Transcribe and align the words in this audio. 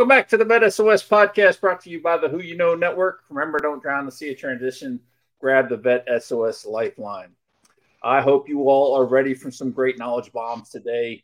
Welcome 0.00 0.16
back 0.16 0.28
to 0.28 0.38
the 0.38 0.46
Vet 0.46 0.72
SOS 0.72 1.06
podcast 1.06 1.60
brought 1.60 1.82
to 1.82 1.90
you 1.90 2.00
by 2.00 2.16
the 2.16 2.26
Who 2.26 2.40
You 2.40 2.56
Know 2.56 2.74
Network. 2.74 3.20
Remember, 3.28 3.58
don't 3.58 3.82
drown 3.82 4.06
the 4.06 4.10
sea 4.10 4.30
of 4.30 4.38
transition. 4.38 4.98
Grab 5.42 5.68
the 5.68 5.76
Vet 5.76 6.06
SOS 6.22 6.64
Lifeline. 6.64 7.32
I 8.02 8.22
hope 8.22 8.48
you 8.48 8.62
all 8.70 8.96
are 8.96 9.04
ready 9.04 9.34
for 9.34 9.50
some 9.50 9.70
great 9.70 9.98
knowledge 9.98 10.32
bombs 10.32 10.70
today. 10.70 11.22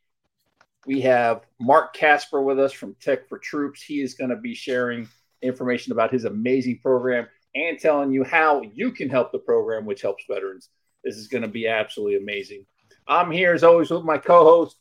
We 0.85 1.01
have 1.01 1.47
Mark 1.59 1.95
Casper 1.95 2.43
with 2.43 2.61
us 2.61 2.71
from 2.71 2.95
Tech 3.01 3.27
for 3.31 3.39
Troops. 3.39 3.81
He 3.81 4.03
is 4.03 4.13
going 4.13 4.29
to 4.29 4.37
be 4.37 4.55
sharing 4.55 5.09
information 5.41 5.93
about 5.93 6.13
his 6.13 6.27
amazing 6.27 6.81
program 6.81 7.27
and 7.55 7.79
telling 7.79 8.13
you 8.13 8.25
how 8.25 8.61
you 8.75 8.93
can 8.93 9.09
help 9.09 9.33
the 9.33 9.39
program, 9.39 9.87
which 9.87 10.03
helps 10.03 10.25
veterans. 10.29 10.69
This 11.03 11.17
is 11.17 11.29
going 11.29 11.41
to 11.41 11.49
be 11.49 11.67
absolutely 11.67 12.19
amazing. 12.19 12.67
I'm 13.09 13.31
here 13.31 13.55
as 13.55 13.65
always 13.65 13.91
with 13.91 14.05
my 14.05 14.19
co-host. 14.19 14.77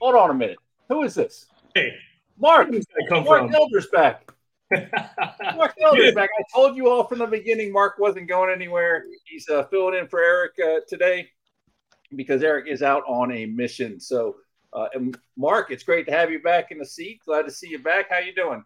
Hold 0.00 0.14
on 0.14 0.30
a 0.30 0.34
minute. 0.34 0.58
Who 0.88 1.02
is 1.02 1.16
this? 1.16 1.46
Hey, 1.74 1.96
Mark. 2.40 2.68
come 3.08 3.24
Mark 3.24 3.42
from? 3.42 3.54
Elder's 3.54 3.88
back. 3.88 4.30
Mark 5.56 5.74
Elder's 5.82 6.14
back. 6.14 6.30
I 6.38 6.42
told 6.54 6.76
you 6.76 6.88
all 6.88 7.04
from 7.04 7.18
the 7.18 7.26
beginning 7.26 7.72
Mark 7.72 7.98
wasn't 7.98 8.28
going 8.28 8.52
anywhere. 8.52 9.04
He's 9.24 9.48
uh, 9.48 9.64
filling 9.64 9.98
in 9.98 10.08
for 10.08 10.20
Eric 10.20 10.52
uh, 10.64 10.80
today 10.88 11.28
because 12.14 12.42
Eric 12.42 12.66
is 12.68 12.82
out 12.82 13.02
on 13.06 13.32
a 13.32 13.46
mission. 13.46 14.00
So, 14.00 14.36
uh, 14.72 14.88
Mark, 15.36 15.70
it's 15.70 15.82
great 15.82 16.06
to 16.06 16.12
have 16.12 16.30
you 16.30 16.40
back 16.40 16.70
in 16.70 16.78
the 16.78 16.86
seat. 16.86 17.20
Glad 17.24 17.42
to 17.42 17.50
see 17.50 17.68
you 17.68 17.78
back. 17.78 18.10
How 18.10 18.18
you 18.18 18.34
doing? 18.34 18.64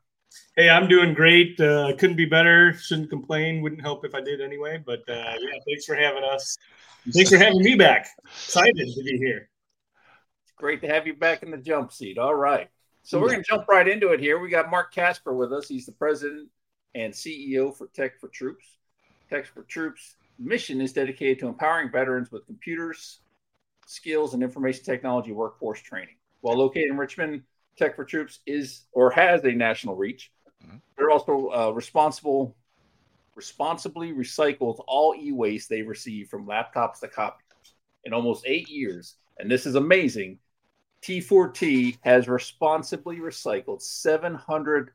hey, 0.56 0.68
I'm 0.68 0.88
doing 0.88 1.14
great. 1.14 1.58
Uh, 1.60 1.94
couldn't 1.96 2.16
be 2.16 2.24
better. 2.24 2.74
Shouldn't 2.74 3.10
complain. 3.10 3.62
Wouldn't 3.62 3.80
help 3.80 4.04
if 4.04 4.14
I 4.14 4.20
did 4.20 4.40
anyway. 4.40 4.82
But 4.84 5.00
uh, 5.08 5.34
yeah, 5.38 5.58
thanks 5.66 5.84
for 5.84 5.94
having 5.94 6.24
us. 6.24 6.56
Thanks 7.12 7.30
for 7.30 7.38
having 7.38 7.62
me 7.62 7.74
back. 7.74 8.08
Excited 8.26 8.76
to 8.76 9.02
be 9.04 9.18
here. 9.18 9.48
It's 10.44 10.52
great 10.56 10.80
to 10.82 10.88
have 10.88 11.06
you 11.06 11.14
back 11.14 11.42
in 11.42 11.50
the 11.50 11.58
jump 11.58 11.92
seat. 11.92 12.18
All 12.18 12.34
right. 12.34 12.68
So 13.02 13.20
we're 13.20 13.30
going 13.30 13.42
to 13.42 13.48
jump 13.48 13.68
right 13.68 13.86
into 13.86 14.10
it 14.10 14.20
here. 14.20 14.38
We 14.38 14.48
got 14.48 14.70
Mark 14.70 14.94
Casper 14.94 15.34
with 15.34 15.52
us. 15.52 15.68
He's 15.68 15.86
the 15.86 15.92
president 15.92 16.48
and 16.94 17.12
CEO 17.12 17.76
for 17.76 17.88
Tech 17.88 18.20
for 18.20 18.28
Troops. 18.28 18.64
Tech 19.28 19.46
for 19.46 19.62
Troops 19.62 20.16
mission 20.38 20.80
is 20.80 20.92
dedicated 20.92 21.38
to 21.40 21.48
empowering 21.48 21.90
veterans 21.90 22.30
with 22.30 22.46
computers, 22.46 23.20
skills, 23.86 24.34
and 24.34 24.42
information 24.42 24.84
technology 24.84 25.32
workforce 25.32 25.80
training. 25.80 26.16
While 26.40 26.56
located 26.56 26.90
in 26.90 26.96
Richmond, 26.96 27.42
Tech 27.76 27.96
for 27.96 28.04
Troops 28.04 28.40
is 28.46 28.84
or 28.92 29.10
has 29.10 29.44
a 29.44 29.52
national 29.52 29.96
reach. 29.96 30.32
Mhm. 30.64 30.80
They're 30.96 31.10
also 31.10 31.48
uh, 31.48 31.70
responsible, 31.70 32.56
responsibly 33.34 34.12
recycles 34.12 34.82
all 34.86 35.14
e-waste 35.18 35.68
they 35.68 35.82
receive 35.82 36.28
from 36.28 36.46
laptops 36.46 37.00
to 37.00 37.08
copiers. 37.08 37.74
In 38.04 38.12
almost 38.12 38.44
eight 38.46 38.68
years, 38.68 39.16
and 39.38 39.50
this 39.50 39.64
is 39.64 39.76
amazing, 39.76 40.38
T4T 41.02 41.98
has 42.02 42.28
responsibly 42.28 43.18
recycled 43.18 43.82
700 43.82 44.92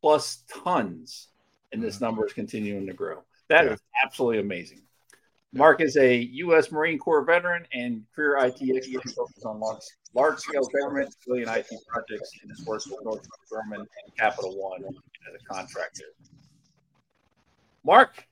plus 0.00 0.44
tons, 0.48 1.28
and 1.72 1.82
this 1.82 1.98
mm. 1.98 2.02
number 2.02 2.26
is 2.26 2.32
continuing 2.32 2.86
to 2.86 2.92
grow. 2.92 3.22
That 3.48 3.66
is 3.66 3.80
Yeah. 3.80 4.04
absolutely 4.04 4.40
amazing. 4.40 4.82
Mark 5.52 5.80
is 5.80 5.96
a 5.96 6.16
U.S. 6.16 6.70
Marine 6.70 6.98
Corps 6.98 7.24
veteran 7.24 7.66
and 7.72 8.04
career 8.14 8.36
IT 8.44 8.58
expert 8.60 9.10
focused 9.14 9.46
on 9.46 9.58
large, 9.58 9.82
large 10.12 10.38
scale 10.38 10.68
government 10.80 11.14
civilian 11.20 11.48
IT 11.48 11.68
projects 11.88 12.30
and 12.42 12.50
has 12.50 12.66
worked 12.66 12.86
with 12.90 13.02
Northrop 13.02 13.26
Grumman 13.50 13.78
and 13.78 14.16
Capital 14.18 14.54
One 14.56 14.84
as 14.84 15.40
a 15.40 15.44
contractor. 15.44 16.04
Mark, 17.84 18.26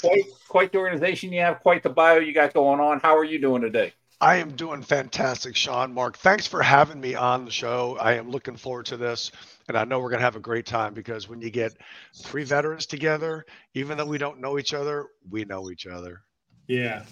quite 0.00 0.24
quite 0.48 0.72
the 0.72 0.78
organization 0.78 1.32
you 1.32 1.40
have, 1.40 1.60
quite 1.60 1.82
the 1.84 1.90
bio 1.90 2.18
you 2.18 2.32
got 2.32 2.52
going 2.52 2.80
on. 2.80 2.98
How 2.98 3.16
are 3.16 3.24
you 3.24 3.38
doing 3.38 3.62
today? 3.62 3.92
I 4.20 4.36
am 4.36 4.52
doing 4.56 4.82
fantastic, 4.82 5.54
Sean. 5.54 5.92
Mark, 5.92 6.16
thanks 6.16 6.46
for 6.46 6.62
having 6.62 7.00
me 7.00 7.14
on 7.14 7.44
the 7.44 7.50
show. 7.50 7.98
I 8.00 8.14
am 8.14 8.30
looking 8.30 8.56
forward 8.56 8.86
to 8.86 8.96
this. 8.96 9.30
And 9.68 9.76
I 9.76 9.84
know 9.84 10.00
we're 10.00 10.08
going 10.08 10.20
to 10.20 10.24
have 10.24 10.36
a 10.36 10.40
great 10.40 10.64
time 10.64 10.94
because 10.94 11.28
when 11.28 11.42
you 11.42 11.50
get 11.50 11.76
three 12.14 12.44
veterans 12.44 12.86
together, 12.86 13.44
even 13.74 13.98
though 13.98 14.06
we 14.06 14.16
don't 14.16 14.40
know 14.40 14.58
each 14.58 14.72
other, 14.72 15.08
we 15.28 15.44
know 15.44 15.70
each 15.70 15.86
other. 15.86 16.22
Yeah. 16.66 17.04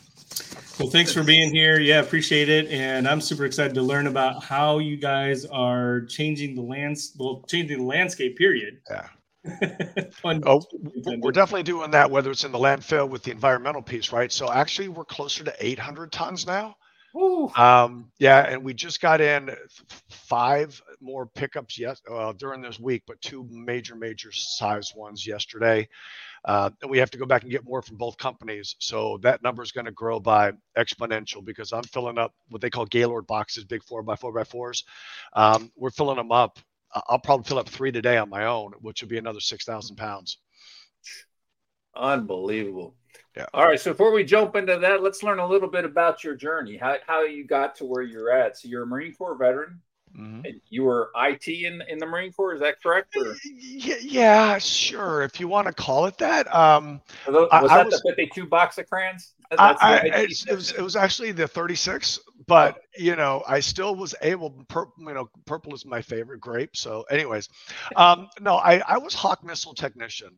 Well, 0.80 0.88
thanks 0.88 1.12
for 1.12 1.22
being 1.22 1.52
here. 1.54 1.78
Yeah, 1.78 2.00
appreciate 2.00 2.48
it. 2.48 2.68
And 2.68 3.06
I'm 3.06 3.20
super 3.20 3.44
excited 3.44 3.74
to 3.74 3.82
learn 3.82 4.06
about 4.06 4.42
how 4.42 4.78
you 4.78 4.96
guys 4.96 5.44
are 5.44 6.06
changing 6.06 6.54
the 6.54 6.62
lands, 6.62 7.14
well, 7.18 7.44
changing 7.48 7.78
the 7.78 7.84
landscape. 7.84 8.36
Period. 8.36 8.78
Yeah. 8.90 9.08
Oh, 10.24 10.62
we're 11.20 11.32
definitely 11.32 11.64
doing 11.64 11.90
that, 11.90 12.10
whether 12.10 12.30
it's 12.30 12.44
in 12.44 12.52
the 12.52 12.58
landfill 12.58 13.10
with 13.10 13.22
the 13.24 13.30
environmental 13.30 13.82
piece, 13.82 14.10
right? 14.10 14.32
So 14.32 14.50
actually, 14.50 14.88
we're 14.88 15.04
closer 15.04 15.44
to 15.44 15.54
800 15.60 16.10
tons 16.10 16.46
now. 16.46 16.76
Woo. 17.14 17.48
Um, 17.54 18.10
yeah, 18.18 18.40
and 18.40 18.64
we 18.64 18.74
just 18.74 19.00
got 19.00 19.20
in 19.20 19.48
five 20.10 20.82
more 21.00 21.26
pickups 21.26 21.78
yes 21.78 22.02
uh, 22.10 22.32
during 22.32 22.60
this 22.60 22.80
week, 22.80 23.04
but 23.06 23.20
two 23.20 23.46
major, 23.48 23.94
major 23.94 24.32
size 24.32 24.92
ones 24.96 25.24
yesterday. 25.24 25.88
Uh, 26.44 26.70
and 26.82 26.90
we 26.90 26.98
have 26.98 27.12
to 27.12 27.18
go 27.18 27.24
back 27.24 27.42
and 27.42 27.52
get 27.52 27.64
more 27.64 27.82
from 27.82 27.96
both 27.96 28.18
companies. 28.18 28.74
So 28.80 29.18
that 29.22 29.44
number 29.44 29.62
is 29.62 29.70
going 29.70 29.84
to 29.84 29.92
grow 29.92 30.18
by 30.18 30.52
exponential 30.76 31.44
because 31.44 31.72
I'm 31.72 31.84
filling 31.84 32.18
up 32.18 32.34
what 32.48 32.60
they 32.60 32.68
call 32.68 32.84
Gaylord 32.84 33.28
boxes, 33.28 33.64
big 33.64 33.84
four 33.84 34.02
by 34.02 34.16
four 34.16 34.32
by 34.32 34.42
fours. 34.42 34.82
Um, 35.34 35.70
we're 35.76 35.90
filling 35.90 36.16
them 36.16 36.32
up. 36.32 36.58
I- 36.92 37.02
I'll 37.08 37.20
probably 37.20 37.44
fill 37.44 37.60
up 37.60 37.68
three 37.68 37.92
today 37.92 38.16
on 38.16 38.28
my 38.28 38.46
own, 38.46 38.72
which 38.80 39.02
will 39.02 39.08
be 39.08 39.18
another 39.18 39.40
6,000 39.40 39.94
pounds. 39.94 40.38
Unbelievable. 41.94 42.96
Yeah. 43.36 43.46
All 43.52 43.66
right. 43.66 43.80
So 43.80 43.92
before 43.92 44.12
we 44.12 44.24
jump 44.24 44.54
into 44.56 44.78
that, 44.78 45.02
let's 45.02 45.22
learn 45.22 45.38
a 45.40 45.46
little 45.46 45.68
bit 45.68 45.84
about 45.84 46.22
your 46.24 46.34
journey. 46.34 46.76
How 46.76 46.96
how 47.06 47.22
you 47.22 47.44
got 47.46 47.74
to 47.76 47.84
where 47.84 48.02
you're 48.02 48.30
at. 48.30 48.56
So 48.58 48.68
you're 48.68 48.84
a 48.84 48.86
Marine 48.86 49.14
Corps 49.14 49.36
veteran. 49.36 49.80
Mhm. 50.16 50.46
And 50.48 50.60
you 50.70 50.84
were 50.84 51.10
IT 51.16 51.48
in, 51.48 51.82
in 51.88 51.98
the 51.98 52.06
Marine 52.06 52.32
Corps. 52.32 52.54
Is 52.54 52.60
that 52.60 52.80
correct? 52.80 53.16
Or 53.16 53.34
Yeah, 53.44 54.58
sure. 54.58 55.22
If 55.22 55.40
you 55.40 55.48
want 55.48 55.66
to 55.66 55.72
call 55.72 56.06
it 56.06 56.16
that. 56.18 56.52
Um, 56.54 57.00
was 57.26 57.48
that 57.50 57.70
I- 57.70 57.80
I 57.80 57.82
the 57.82 57.88
was- 57.90 58.02
52 58.06 58.46
box 58.46 58.78
of 58.78 58.88
crayons? 58.88 59.32
I, 59.50 59.56
that's 59.56 59.82
I, 59.82 59.96
IT 59.96 60.44
it, 60.48 60.54
was, 60.54 60.70
it 60.72 60.80
was 60.80 60.94
actually 60.96 61.32
the 61.32 61.46
36, 61.48 62.18
but 62.46 62.78
you 62.96 63.14
know, 63.16 63.42
I 63.46 63.60
still 63.60 63.94
was 63.96 64.14
able. 64.22 64.50
Pur- 64.68 64.88
you 64.98 65.12
know, 65.14 65.28
purple 65.46 65.74
is 65.74 65.84
my 65.84 66.00
favorite 66.00 66.40
grape. 66.40 66.76
So, 66.76 67.02
anyways, 67.10 67.48
um, 67.96 68.28
no, 68.40 68.54
I, 68.56 68.82
I 68.86 68.98
was 68.98 69.14
Hawk 69.14 69.44
missile 69.44 69.74
technician, 69.74 70.30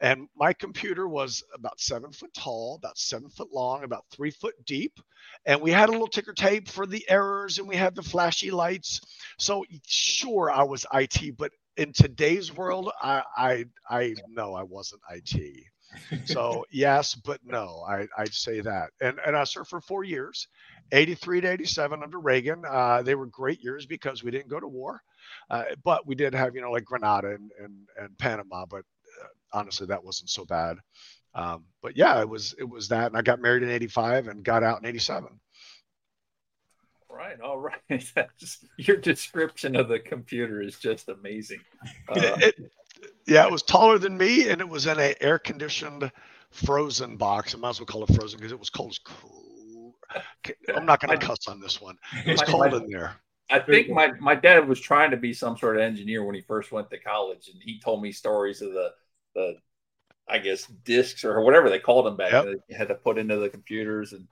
and 0.00 0.28
my 0.36 0.52
computer 0.52 1.08
was 1.08 1.42
about 1.54 1.80
seven 1.80 2.12
foot 2.12 2.32
tall, 2.34 2.76
about 2.76 2.98
seven 2.98 3.28
foot 3.30 3.48
long, 3.52 3.84
about 3.84 4.04
three 4.10 4.30
foot 4.30 4.54
deep, 4.64 4.98
and 5.46 5.60
we 5.60 5.70
had 5.70 5.88
a 5.88 5.92
little 5.92 6.06
ticker 6.06 6.32
tape 6.32 6.68
for 6.68 6.86
the 6.86 7.04
errors, 7.08 7.58
and 7.58 7.68
we 7.68 7.76
had 7.76 7.94
the 7.94 8.02
flashy 8.02 8.50
lights. 8.50 9.00
So, 9.38 9.64
sure, 9.86 10.50
I 10.50 10.62
was 10.62 10.86
IT, 10.92 11.36
but 11.36 11.52
in 11.76 11.92
today's 11.92 12.54
world, 12.54 12.90
I 13.00 13.22
I 13.36 13.64
I 13.88 14.14
no, 14.28 14.54
I 14.54 14.64
wasn't 14.64 15.02
IT. 15.10 15.64
So 16.26 16.64
yes, 16.70 17.14
but 17.14 17.40
no, 17.44 17.84
I, 17.88 18.06
I'd 18.18 18.34
say 18.34 18.60
that. 18.60 18.90
And 19.00 19.18
and 19.24 19.36
I 19.36 19.44
served 19.44 19.70
for 19.70 19.80
four 19.80 20.04
years, 20.04 20.48
83 20.92 21.42
to 21.42 21.52
87 21.52 22.02
under 22.02 22.20
Reagan. 22.20 22.62
Uh, 22.68 23.02
they 23.02 23.14
were 23.14 23.26
great 23.26 23.62
years 23.62 23.86
because 23.86 24.22
we 24.22 24.30
didn't 24.30 24.48
go 24.48 24.60
to 24.60 24.68
war, 24.68 25.00
uh, 25.50 25.64
but 25.84 26.06
we 26.06 26.14
did 26.14 26.34
have 26.34 26.54
you 26.54 26.60
know 26.60 26.72
like 26.72 26.84
Grenada 26.84 27.28
and 27.28 27.50
and, 27.62 27.74
and 27.98 28.18
Panama. 28.18 28.66
But 28.66 28.84
honestly, 29.52 29.86
that 29.88 30.04
wasn't 30.04 30.30
so 30.30 30.44
bad. 30.44 30.78
Um, 31.34 31.64
but 31.82 31.96
yeah, 31.96 32.20
it 32.20 32.28
was 32.28 32.54
it 32.58 32.68
was 32.68 32.88
that, 32.88 33.06
and 33.06 33.16
I 33.16 33.22
got 33.22 33.40
married 33.40 33.62
in 33.62 33.70
85 33.70 34.28
and 34.28 34.44
got 34.44 34.62
out 34.62 34.80
in 34.80 34.86
87. 34.86 35.28
Right. 37.10 37.40
All 37.40 37.58
right. 37.58 37.80
That's- 38.14 38.64
your 38.76 38.96
description 38.96 39.76
of 39.76 39.88
the 39.88 39.98
computer 39.98 40.62
is 40.62 40.78
just 40.78 41.08
amazing. 41.08 41.60
Uh, 42.08 42.14
It- 42.40 42.54
it- 42.58 42.72
yeah, 43.28 43.44
it 43.44 43.52
was 43.52 43.62
taller 43.62 43.98
than 43.98 44.16
me, 44.16 44.48
and 44.48 44.60
it 44.60 44.68
was 44.68 44.86
in 44.86 44.98
a 44.98 45.14
air 45.20 45.38
conditioned 45.38 46.10
frozen 46.50 47.16
box. 47.16 47.54
I 47.54 47.58
might 47.58 47.68
as 47.70 47.78
well 47.80 47.86
call 47.86 48.02
it 48.02 48.12
frozen 48.14 48.38
because 48.38 48.50
it 48.50 48.58
was 48.58 48.70
cold 48.70 48.90
as. 50.16 50.54
I'm 50.74 50.86
not 50.86 51.00
going 51.00 51.16
to 51.16 51.24
cuss 51.24 51.46
on 51.46 51.60
this 51.60 51.80
one. 51.80 51.96
It 52.26 52.32
was 52.32 52.42
cold 52.42 52.74
in 52.74 52.88
there. 52.90 53.14
I 53.50 53.60
think 53.60 53.90
my, 53.90 54.12
my 54.18 54.34
dad 54.34 54.66
was 54.66 54.80
trying 54.80 55.10
to 55.12 55.16
be 55.16 55.32
some 55.32 55.56
sort 55.56 55.76
of 55.76 55.82
engineer 55.82 56.24
when 56.24 56.34
he 56.34 56.40
first 56.40 56.72
went 56.72 56.90
to 56.90 56.98
college, 56.98 57.48
and 57.52 57.62
he 57.62 57.78
told 57.78 58.02
me 58.02 58.10
stories 58.10 58.62
of 58.62 58.72
the 58.72 58.92
the 59.38 59.56
I 60.30 60.38
guess 60.38 60.66
discs 60.84 61.24
or 61.24 61.40
whatever 61.40 61.70
they 61.70 61.78
called 61.78 62.04
them 62.06 62.16
back 62.16 62.32
Yep. 62.32 62.44
then. 62.44 62.56
He 62.68 62.74
had 62.74 62.88
to 62.88 62.94
put 62.94 63.16
into 63.18 63.36
the 63.38 63.48
computers, 63.48 64.12
and 64.12 64.26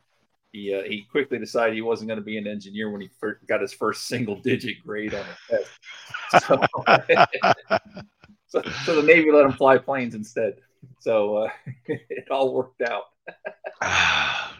he 0.53 0.75
uh, 0.75 0.82
he 0.82 1.06
quickly 1.11 1.38
decided 1.38 1.75
he 1.75 1.82
wasn't 1.82 2.08
going 2.08 2.19
to 2.19 2.25
be 2.25 2.37
an 2.38 2.47
engineer 2.47 2.91
when 2.91 3.00
he 3.00 3.08
first 3.19 3.47
got 3.47 3.61
his 3.62 3.73
first 3.73 4.06
single 4.06 4.37
digit 4.37 4.76
grade 4.85 5.14
on 5.14 5.25
the 5.49 5.56
test. 5.56 6.47
So, 6.47 6.61
so, 8.62 8.62
so 8.85 9.00
the 9.00 9.06
Navy 9.06 9.31
let 9.31 9.47
him 9.47 9.53
fly 9.53 9.79
planes 9.79 10.14
instead. 10.14 10.56
So 11.00 11.37
uh, 11.37 11.50
it 11.87 12.31
all 12.31 12.52
worked 12.55 12.82
out. 12.82 13.05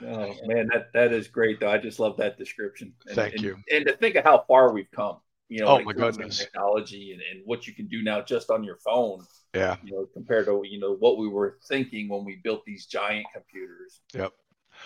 Oh 0.00 0.32
man, 0.44 0.68
that 0.72 0.92
that 0.94 1.12
is 1.12 1.26
great 1.26 1.58
though. 1.58 1.70
I 1.70 1.78
just 1.78 1.98
love 1.98 2.16
that 2.18 2.38
description. 2.38 2.92
And, 3.06 3.16
Thank 3.16 3.34
and- 3.34 3.42
you. 3.42 3.56
And 3.72 3.84
to 3.86 3.96
think 3.96 4.14
of 4.14 4.22
how 4.22 4.44
far 4.46 4.72
we've 4.72 4.90
come, 4.92 5.16
you 5.48 5.60
know, 5.60 5.68
Oh, 5.68 5.82
my 5.82 5.92
goodness. 5.92 6.38
technology 6.38 7.12
and, 7.12 7.22
and 7.30 7.42
what 7.46 7.66
you 7.66 7.74
can 7.74 7.86
do 7.86 8.02
now 8.02 8.20
just 8.20 8.50
on 8.50 8.62
your 8.62 8.76
phone, 8.76 9.24
yeah. 9.54 9.76
you 9.82 9.92
know, 9.92 10.06
compared 10.12 10.46
to 10.46 10.62
you 10.64 10.78
know 10.78 10.94
what 10.94 11.18
we 11.18 11.28
were 11.28 11.58
thinking 11.68 12.08
when 12.08 12.24
we 12.24 12.36
built 12.42 12.64
these 12.64 12.86
giant 12.86 13.26
computers. 13.32 14.00
Yep. 14.14 14.32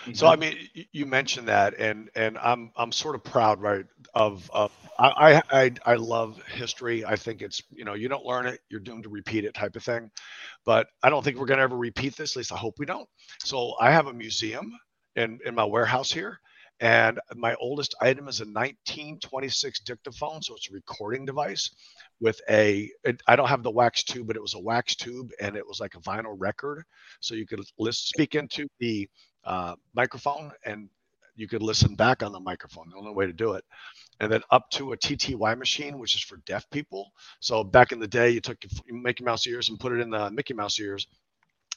You 0.05 0.15
So? 0.15 0.27
I 0.27 0.35
mm-hmm. 0.35 0.57
mean, 0.75 0.87
you 0.91 1.05
mentioned 1.05 1.47
that, 1.47 1.75
and 1.77 2.09
and 2.15 2.37
I'm 2.37 2.71
I'm 2.75 2.91
sort 2.91 3.15
of 3.15 3.23
proud, 3.23 3.61
right, 3.61 3.85
of 4.13 4.49
of 4.51 4.71
I, 4.97 5.41
I 5.51 5.71
I 5.85 5.95
love 5.95 6.41
history. 6.47 7.05
I 7.05 7.15
think 7.15 7.41
it's 7.41 7.61
you 7.71 7.85
know 7.85 7.93
you 7.93 8.09
don't 8.09 8.25
learn 8.25 8.47
it, 8.47 8.59
you're 8.69 8.79
doomed 8.79 9.03
to 9.03 9.09
repeat 9.09 9.45
it 9.45 9.53
type 9.53 9.75
of 9.75 9.83
thing. 9.83 10.09
But 10.65 10.87
I 11.03 11.09
don't 11.09 11.23
think 11.23 11.37
we're 11.37 11.45
going 11.45 11.59
to 11.59 11.63
ever 11.63 11.77
repeat 11.77 12.15
this. 12.15 12.31
At 12.31 12.37
least 12.37 12.51
I 12.51 12.57
hope 12.57 12.75
we 12.79 12.85
don't. 12.85 13.07
So 13.43 13.75
I 13.79 13.91
have 13.91 14.07
a 14.07 14.13
museum 14.13 14.71
in 15.15 15.39
in 15.45 15.55
my 15.55 15.65
warehouse 15.65 16.11
here, 16.11 16.39
and 16.79 17.19
my 17.35 17.55
oldest 17.55 17.95
item 18.01 18.27
is 18.27 18.39
a 18.39 18.45
1926 18.45 19.81
dictaphone, 19.81 20.41
so 20.41 20.55
it's 20.55 20.69
a 20.69 20.73
recording 20.73 21.25
device 21.25 21.69
with 22.19 22.39
a. 22.49 22.89
It, 23.03 23.21
I 23.27 23.35
don't 23.35 23.49
have 23.49 23.63
the 23.63 23.71
wax 23.71 24.03
tube, 24.03 24.27
but 24.27 24.35
it 24.35 24.41
was 24.41 24.55
a 24.55 24.59
wax 24.59 24.95
tube, 24.95 25.31
and 25.41 25.55
it 25.55 25.67
was 25.67 25.79
like 25.79 25.95
a 25.95 25.99
vinyl 25.99 26.35
record, 26.37 26.83
so 27.19 27.35
you 27.35 27.45
could 27.45 27.61
list, 27.79 28.09
speak 28.09 28.35
into 28.35 28.67
the 28.79 29.09
uh, 29.43 29.75
microphone 29.93 30.51
and 30.65 30.89
you 31.35 31.47
could 31.47 31.63
listen 31.63 31.95
back 31.95 32.21
on 32.23 32.31
the 32.31 32.39
microphone. 32.39 32.89
The 32.89 32.97
only 32.97 33.13
way 33.13 33.25
to 33.25 33.33
do 33.33 33.53
it 33.53 33.65
and 34.19 34.31
then 34.31 34.41
up 34.51 34.69
to 34.71 34.93
a 34.93 34.97
TTY 34.97 35.57
machine, 35.57 35.99
which 35.99 36.15
is 36.15 36.21
for 36.21 36.37
deaf 36.45 36.69
people. 36.69 37.11
So 37.39 37.63
back 37.63 37.91
in 37.91 37.99
the 37.99 38.07
day, 38.07 38.29
you 38.29 38.41
took 38.41 38.57
your 38.85 39.01
Mickey 39.01 39.23
Mouse 39.23 39.45
ears 39.47 39.69
and 39.69 39.79
put 39.79 39.91
it 39.91 39.99
in 39.99 40.09
the 40.09 40.31
Mickey 40.31 40.53
Mouse 40.53 40.79
ears. 40.79 41.07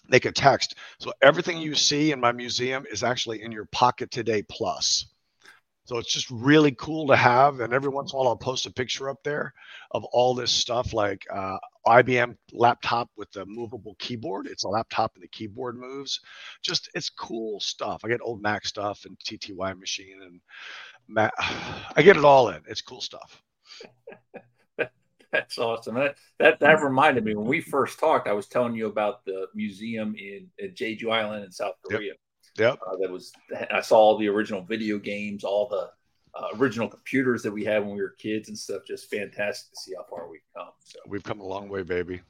They 0.09 0.21
could 0.21 0.37
text. 0.37 0.77
So 0.99 1.13
everything 1.23 1.59
you 1.59 1.75
see 1.75 2.13
in 2.13 2.21
my 2.21 2.33
museum 2.33 2.85
is 2.91 3.03
actually 3.03 3.43
in 3.43 3.53
your 3.53 3.67
Pocket 3.67 4.11
Today 4.11 4.43
Plus. 4.43 5.07
So 5.87 5.99
it's 5.99 6.13
just 6.13 6.29
really 6.31 6.73
cool 6.73 7.07
to 7.07 7.17
have. 7.17 7.61
And 7.61 7.73
every 7.73 7.91
once 7.91 8.13
in 8.13 8.17
a 8.17 8.19
while, 8.19 8.29
I'll 8.29 8.37
post 8.37 8.67
a 8.67 8.73
picture 8.73 9.09
up 9.09 9.23
there 9.23 9.55
of 9.93 10.05
all 10.07 10.35
this 10.35 10.51
stuff 10.51 10.93
like 10.93 11.25
uh, 11.33 11.59
IBM 11.87 12.37
laptop 12.53 13.09
with 13.17 13.31
the 13.31 13.47
movable 13.47 13.95
keyboard. 14.01 14.49
It's 14.49 14.65
a 14.65 14.69
laptop 14.69 15.13
and 15.15 15.23
the 15.23 15.29
keyboard 15.29 15.79
moves. 15.79 16.21
Just 16.61 16.91
it's 16.95 17.09
cool 17.09 17.61
stuff. 17.61 18.01
I 18.05 18.09
get 18.09 18.21
old 18.21 18.43
Mac 18.43 18.67
stuff 18.67 19.05
and 19.05 19.17
TTY 19.21 19.79
machine 19.79 20.23
and 20.23 20.41
Mac. 21.07 21.33
I 21.39 22.03
get 22.03 22.17
it 22.17 22.25
all 22.25 22.49
in. 22.49 22.63
It's 22.67 22.83
cool 22.83 23.01
stuff. 23.01 23.41
That's 25.41 25.59
awesome. 25.59 25.97
That, 25.97 26.17
that 26.39 26.61
that 26.61 26.83
reminded 26.83 27.25
me 27.25 27.35
when 27.35 27.47
we 27.47 27.61
first 27.61 27.99
talked. 27.99 28.27
I 28.27 28.33
was 28.33 28.47
telling 28.47 28.75
you 28.75 28.87
about 28.87 29.25
the 29.25 29.47
museum 29.55 30.15
in, 30.17 30.49
in 30.59 30.71
Jeju 30.71 31.11
Island 31.11 31.45
in 31.45 31.53
South 31.53 31.75
Korea. 31.85 32.13
Yep. 32.13 32.17
Yep. 32.59 32.79
Uh, 32.87 32.97
that 33.03 33.11
was 33.11 33.33
I 33.71 33.83
saw 33.83 33.99
all 33.99 34.19
the 34.19 34.29
original 34.29 34.63
video 34.63 34.99
games, 34.99 35.45
all 35.45 35.69
the 35.69 35.91
uh, 36.35 36.49
original 36.57 36.89
computers 36.89 37.43
that 37.43 37.53
we 37.53 37.65
had 37.65 37.85
when 37.85 37.95
we 37.95 38.01
were 38.01 38.15
kids 38.19 38.49
and 38.49 38.59
stuff. 38.59 38.83
Just 38.87 39.11
fantastic 39.11 39.71
to 39.73 39.81
see 39.81 39.93
how 39.95 40.05
far 40.09 40.29
we've 40.31 40.41
come. 40.57 40.69
So 40.85 40.99
we've 41.07 41.23
come 41.23 41.41
a 41.41 41.47
long 41.47 41.69
way, 41.69 41.83
baby. 41.83 42.23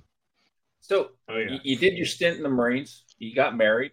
So 0.80 1.10
oh, 1.28 1.36
yeah. 1.36 1.50
you, 1.50 1.60
you, 1.62 1.76
did 1.76 1.96
your 1.96 2.06
stint 2.06 2.36
in 2.36 2.42
the 2.42 2.48
Marines. 2.48 3.04
You 3.18 3.34
got 3.34 3.56
married. 3.56 3.92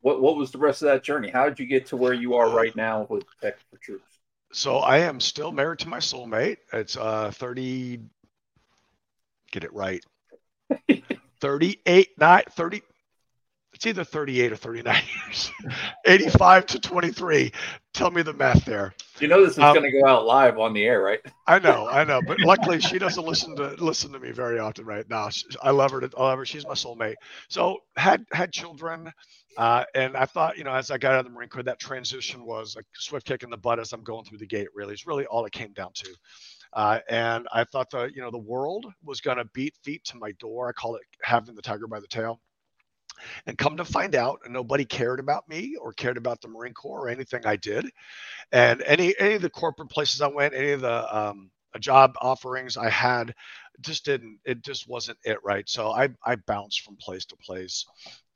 What 0.00 0.22
what 0.22 0.36
was 0.36 0.50
the 0.50 0.58
rest 0.58 0.82
of 0.82 0.86
that 0.86 1.04
journey? 1.04 1.30
How 1.30 1.48
did 1.48 1.58
you 1.58 1.66
get 1.66 1.86
to 1.86 1.96
where 1.96 2.14
you 2.14 2.34
are 2.36 2.48
right 2.48 2.74
now 2.74 3.06
with 3.10 3.24
Tech 3.40 3.58
for 3.70 3.76
Troops? 3.78 4.11
So 4.52 4.78
I 4.78 4.98
am 4.98 5.20
still 5.20 5.50
married 5.50 5.80
to 5.80 5.88
my 5.88 5.98
soulmate. 5.98 6.58
It's 6.72 6.96
uh 6.96 7.30
30 7.34 8.00
get 9.50 9.64
it 9.64 9.72
right. 9.72 10.04
38 11.40 12.08
not 12.18 12.52
30 12.52 12.82
it's 13.74 13.86
either 13.86 14.04
38 14.04 14.52
or 14.52 14.56
39 14.56 15.02
years 15.26 15.50
85 16.06 16.66
to 16.66 16.78
23 16.78 17.52
tell 17.92 18.10
me 18.10 18.22
the 18.22 18.32
math 18.32 18.64
there. 18.64 18.94
You 19.20 19.28
know 19.28 19.44
this 19.44 19.52
is 19.52 19.58
um, 19.58 19.74
going 19.74 19.90
to 19.90 20.00
go 20.00 20.06
out 20.06 20.26
live 20.26 20.58
on 20.58 20.72
the 20.72 20.84
air 20.84 21.02
right? 21.02 21.20
I 21.46 21.58
know 21.58 21.88
i 21.88 22.04
know 22.04 22.20
but 22.22 22.40
luckily 22.40 22.80
she 22.80 22.98
doesn't 22.98 23.24
listen 23.24 23.54
to 23.56 23.74
listen 23.78 24.12
to 24.12 24.18
me 24.18 24.30
very 24.30 24.58
often 24.58 24.84
right? 24.84 25.08
Now 25.08 25.28
i 25.62 25.70
love 25.70 25.90
her 25.92 26.00
to, 26.00 26.10
i 26.16 26.22
love 26.22 26.38
her. 26.38 26.44
She's 26.44 26.66
my 26.66 26.74
soulmate. 26.74 27.14
So 27.48 27.78
had 27.96 28.24
had 28.32 28.52
children 28.52 29.12
uh, 29.58 29.84
and 29.94 30.16
i 30.16 30.24
thought 30.24 30.56
you 30.56 30.64
know 30.64 30.72
as 30.72 30.90
i 30.90 30.96
got 30.96 31.12
out 31.12 31.20
of 31.20 31.24
the 31.26 31.30
marine 31.30 31.48
corps 31.48 31.62
that 31.62 31.78
transition 31.78 32.46
was 32.46 32.74
a 32.76 32.82
swift 32.94 33.26
kick 33.26 33.42
in 33.42 33.50
the 33.50 33.56
butt 33.56 33.78
as 33.78 33.92
i'm 33.92 34.02
going 34.02 34.24
through 34.24 34.38
the 34.38 34.46
gate 34.46 34.68
really. 34.74 34.94
It's 34.94 35.06
really 35.06 35.26
all 35.26 35.44
it 35.44 35.52
came 35.52 35.72
down 35.72 35.92
to. 35.94 36.08
Uh, 36.74 37.00
and 37.10 37.46
I 37.52 37.64
thought 37.64 37.90
the 37.90 38.10
you 38.14 38.22
know 38.22 38.30
the 38.30 38.38
world 38.38 38.86
was 39.04 39.20
going 39.20 39.36
to 39.36 39.44
beat 39.52 39.74
feet 39.82 40.04
to 40.04 40.16
my 40.16 40.32
door. 40.32 40.68
I 40.68 40.72
call 40.72 40.96
it 40.96 41.02
having 41.22 41.54
the 41.54 41.62
tiger 41.62 41.86
by 41.86 42.00
the 42.00 42.06
tail. 42.06 42.40
And 43.46 43.58
come 43.58 43.76
to 43.76 43.84
find 43.84 44.14
out, 44.14 44.40
nobody 44.48 44.84
cared 44.84 45.20
about 45.20 45.48
me 45.48 45.76
or 45.80 45.92
cared 45.92 46.16
about 46.16 46.40
the 46.40 46.48
Marine 46.48 46.74
Corps 46.74 47.06
or 47.06 47.08
anything 47.08 47.46
I 47.46 47.56
did. 47.56 47.86
And 48.52 48.82
any 48.82 49.14
any 49.18 49.34
of 49.34 49.42
the 49.42 49.50
corporate 49.50 49.90
places 49.90 50.20
I 50.20 50.28
went, 50.28 50.54
any 50.54 50.72
of 50.72 50.80
the 50.80 51.16
um, 51.16 51.50
job 51.80 52.14
offerings 52.20 52.76
I 52.76 52.90
had, 52.90 53.34
just 53.80 54.04
didn't. 54.04 54.38
It 54.44 54.62
just 54.62 54.88
wasn't 54.88 55.18
it 55.24 55.38
right. 55.44 55.68
So 55.68 55.90
I 55.92 56.08
I 56.24 56.36
bounced 56.36 56.82
from 56.82 56.96
place 56.96 57.24
to 57.26 57.36
place. 57.36 57.86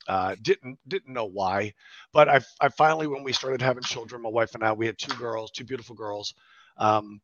Uh, 0.07 0.35
didn't 0.41 0.79
didn't 0.87 1.13
know 1.13 1.25
why, 1.25 1.73
but 2.13 2.29
I 2.29 2.39
I 2.61 2.69
finally 2.69 3.07
when 3.07 3.23
we 3.23 3.33
started 3.33 3.61
having 3.61 3.83
children, 3.83 4.21
my 4.21 4.29
wife 4.29 4.55
and 4.55 4.63
I, 4.63 4.71
we 4.71 4.85
had 4.85 4.97
two 4.97 5.15
girls, 5.17 5.51
two 5.51 5.65
beautiful 5.65 5.95
girls. 5.95 6.33
Um, 6.77 7.21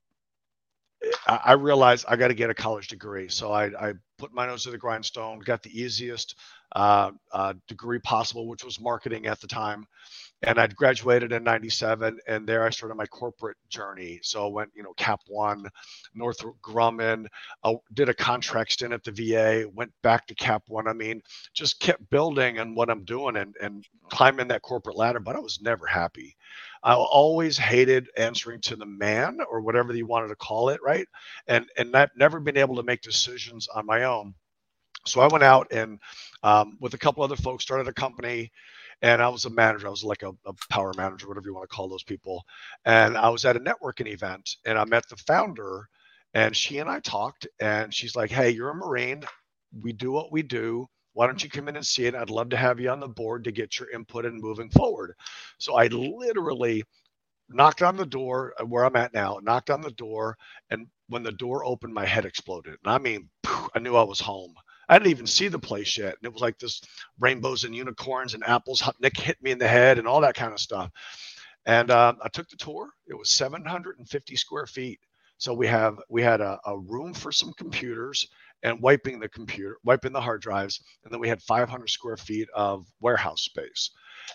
I 1.27 1.53
realized 1.53 2.05
I 2.07 2.15
got 2.15 2.29
to 2.29 2.33
get 2.33 2.49
a 2.49 2.53
college 2.53 2.87
degree. 2.87 3.27
So 3.29 3.51
I, 3.51 3.65
I, 3.89 3.93
put 4.17 4.33
my 4.33 4.45
nose 4.45 4.63
to 4.63 4.71
the 4.71 4.77
grindstone, 4.77 5.39
got 5.39 5.63
the 5.63 5.81
easiest 5.81 6.35
uh, 6.75 7.11
uh, 7.33 7.53
degree 7.67 7.99
possible, 7.99 8.47
which 8.47 8.63
was 8.63 8.79
marketing 8.79 9.25
at 9.25 9.41
the 9.41 9.47
time. 9.47 9.85
And 10.43 10.59
I'd 10.59 10.75
graduated 10.75 11.31
in 11.31 11.43
97 11.43 12.19
and 12.27 12.47
there 12.47 12.63
I 12.63 12.69
started 12.69 12.95
my 12.95 13.05
corporate 13.05 13.57
journey. 13.69 14.19
So 14.23 14.45
I 14.45 14.49
went, 14.49 14.71
you 14.75 14.83
know, 14.83 14.93
Cap 14.97 15.21
One, 15.27 15.65
Northrop 16.13 16.57
Grumman, 16.61 17.27
uh, 17.63 17.75
did 17.93 18.09
a 18.09 18.13
contract 18.13 18.73
stint 18.73 18.93
at 18.93 19.03
the 19.03 19.11
VA, 19.11 19.69
went 19.73 19.91
back 20.01 20.27
to 20.27 20.35
Cap 20.35 20.63
One. 20.67 20.87
I 20.87 20.93
mean, 20.93 21.21
just 21.53 21.79
kept 21.79 22.09
building 22.09 22.59
on 22.59 22.75
what 22.75 22.89
I'm 22.89 23.05
doing 23.05 23.37
and, 23.37 23.55
and 23.61 23.85
climbing 24.09 24.49
that 24.49 24.61
corporate 24.61 24.97
ladder, 24.97 25.19
but 25.19 25.35
I 25.35 25.39
was 25.39 25.61
never 25.61 25.87
happy. 25.87 26.35
I 26.83 26.93
always 26.95 27.57
hated 27.57 28.09
answering 28.17 28.59
to 28.61 28.75
the 28.75 28.85
man 28.85 29.39
or 29.49 29.61
whatever 29.61 29.95
you 29.95 30.05
wanted 30.05 30.27
to 30.27 30.35
call 30.35 30.69
it, 30.69 30.81
right? 30.83 31.07
And 31.47 31.65
and 31.77 31.95
I've 31.95 32.11
never 32.17 32.39
been 32.39 32.57
able 32.57 32.75
to 32.75 32.83
make 32.83 33.01
decisions 33.01 33.67
on 33.69 33.85
my 33.85 34.03
own. 34.03 34.33
So 35.05 35.21
I 35.21 35.27
went 35.27 35.43
out 35.43 35.67
and 35.71 35.99
um, 36.43 36.77
with 36.79 36.93
a 36.93 36.97
couple 36.97 37.23
other 37.23 37.35
folks 37.35 37.63
started 37.63 37.87
a 37.87 37.93
company 37.93 38.51
and 39.03 39.21
I 39.21 39.27
was 39.27 39.45
a 39.45 39.49
manager. 39.49 39.87
I 39.87 39.91
was 39.91 40.03
like 40.03 40.23
a, 40.23 40.31
a, 40.45 40.53
power 40.69 40.93
manager, 40.95 41.27
whatever 41.27 41.47
you 41.47 41.53
want 41.53 41.69
to 41.69 41.75
call 41.75 41.89
those 41.89 42.03
people. 42.03 42.43
And 42.85 43.17
I 43.17 43.29
was 43.29 43.43
at 43.45 43.57
a 43.57 43.59
networking 43.59 44.07
event 44.07 44.55
and 44.65 44.79
I 44.79 44.85
met 44.85 45.07
the 45.09 45.17
founder 45.17 45.89
and 46.33 46.55
she 46.55 46.79
and 46.79 46.89
I 46.89 47.01
talked 47.01 47.45
and 47.59 47.93
she's 47.93 48.15
like, 48.15 48.31
Hey, 48.31 48.49
you're 48.49 48.69
a 48.69 48.75
Marine. 48.75 49.23
We 49.81 49.91
do 49.91 50.11
what 50.11 50.31
we 50.31 50.41
do. 50.41 50.87
Why 51.11 51.27
don't 51.27 51.43
you 51.43 51.49
come 51.49 51.67
in 51.67 51.75
and 51.75 51.85
see 51.85 52.05
it? 52.05 52.15
I'd 52.15 52.29
love 52.29 52.49
to 52.49 52.57
have 52.57 52.79
you 52.79 52.89
on 52.89 53.01
the 53.01 53.07
board 53.07 53.43
to 53.43 53.51
get 53.51 53.77
your 53.77 53.91
input 53.91 54.25
and 54.25 54.41
moving 54.41 54.69
forward. 54.69 55.13
So 55.59 55.75
I 55.75 55.87
literally 55.87 56.83
knocked 57.49 57.81
on 57.83 57.97
the 57.97 58.05
door 58.05 58.53
uh, 58.59 58.65
where 58.65 58.85
I'm 58.85 58.95
at 58.95 59.13
now, 59.13 59.39
knocked 59.43 59.69
on 59.69 59.81
the 59.81 59.91
door. 59.91 60.37
And 60.69 60.87
when 61.09 61.23
the 61.23 61.31
door 61.33 61.65
opened, 61.65 61.93
my 61.93 62.05
head 62.05 62.25
exploded. 62.25 62.77
And 62.83 62.93
I 62.93 62.97
mean, 62.97 63.29
I 63.75 63.79
knew 63.79 63.95
I 63.95 64.03
was 64.03 64.21
home. 64.21 64.53
I 64.89 64.97
didn't 64.97 65.11
even 65.11 65.27
see 65.27 65.47
the 65.47 65.59
place 65.59 65.97
yet. 65.97 66.15
And 66.15 66.23
it 66.23 66.33
was 66.33 66.41
like 66.41 66.59
this 66.59 66.81
rainbows 67.19 67.63
and 67.63 67.75
unicorns 67.75 68.33
and 68.33 68.43
apples. 68.45 68.83
Nick 68.99 69.17
hit 69.17 69.41
me 69.41 69.51
in 69.51 69.57
the 69.57 69.67
head 69.67 69.97
and 69.97 70.07
all 70.07 70.21
that 70.21 70.35
kind 70.35 70.53
of 70.53 70.59
stuff. 70.59 70.91
And 71.65 71.91
uh, 71.91 72.13
I 72.21 72.27
took 72.29 72.49
the 72.49 72.57
tour. 72.57 72.89
It 73.07 73.17
was 73.17 73.29
750 73.29 74.35
square 74.35 74.67
feet. 74.67 74.99
So 75.37 75.53
we 75.53 75.67
have 75.67 75.99
we 76.09 76.21
had 76.21 76.41
a, 76.41 76.59
a 76.65 76.77
room 76.77 77.13
for 77.13 77.31
some 77.31 77.53
computers 77.57 78.27
and 78.63 78.81
wiping 78.81 79.19
the 79.19 79.27
computer, 79.29 79.77
wiping 79.83 80.13
the 80.13 80.21
hard 80.21 80.41
drives. 80.41 80.81
And 81.03 81.11
then 81.11 81.19
we 81.19 81.27
had 81.27 81.41
500 81.41 81.89
square 81.89 82.17
feet 82.17 82.47
of 82.55 82.87
warehouse 83.01 83.41
space. 83.41 83.91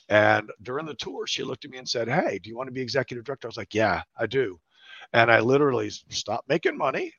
And 0.09 0.50
during 0.62 0.87
the 0.87 0.95
tour, 0.95 1.26
she 1.26 1.43
looked 1.45 1.64
at 1.64 1.71
me 1.71 1.78
and 1.78 1.88
said, 1.88 2.09
Hey, 2.09 2.38
do 2.43 2.50
you 2.50 2.57
want 2.57 2.69
to 2.69 2.73
be 2.73 2.83
executive 2.83 3.25
director? 3.25 3.49
I 3.49 3.50
was 3.50 3.57
like, 3.57 3.75
Yeah, 3.75 4.02
I 4.19 4.26
do. 4.26 4.59
And 5.12 5.31
I 5.31 5.40
literally 5.40 5.90
stopped 5.90 6.49
making 6.49 6.76
money 6.76 7.12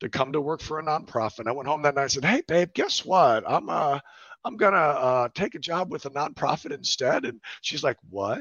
to 0.00 0.08
come 0.08 0.32
to 0.32 0.40
work 0.40 0.60
for 0.60 0.78
a 0.78 0.82
nonprofit. 0.82 1.46
I 1.46 1.52
went 1.52 1.68
home 1.68 1.82
that 1.82 1.94
night 1.94 2.02
and 2.02 2.12
said, 2.12 2.24
Hey, 2.24 2.42
babe, 2.46 2.70
guess 2.74 3.04
what? 3.04 3.44
I'm 3.46 3.68
uh 3.68 4.00
I'm 4.44 4.56
gonna 4.56 4.76
uh, 4.76 5.28
take 5.34 5.54
a 5.54 5.58
job 5.58 5.90
with 5.90 6.06
a 6.06 6.10
nonprofit 6.10 6.72
instead. 6.72 7.24
And 7.24 7.40
she's 7.60 7.84
like, 7.84 7.98
What? 8.08 8.40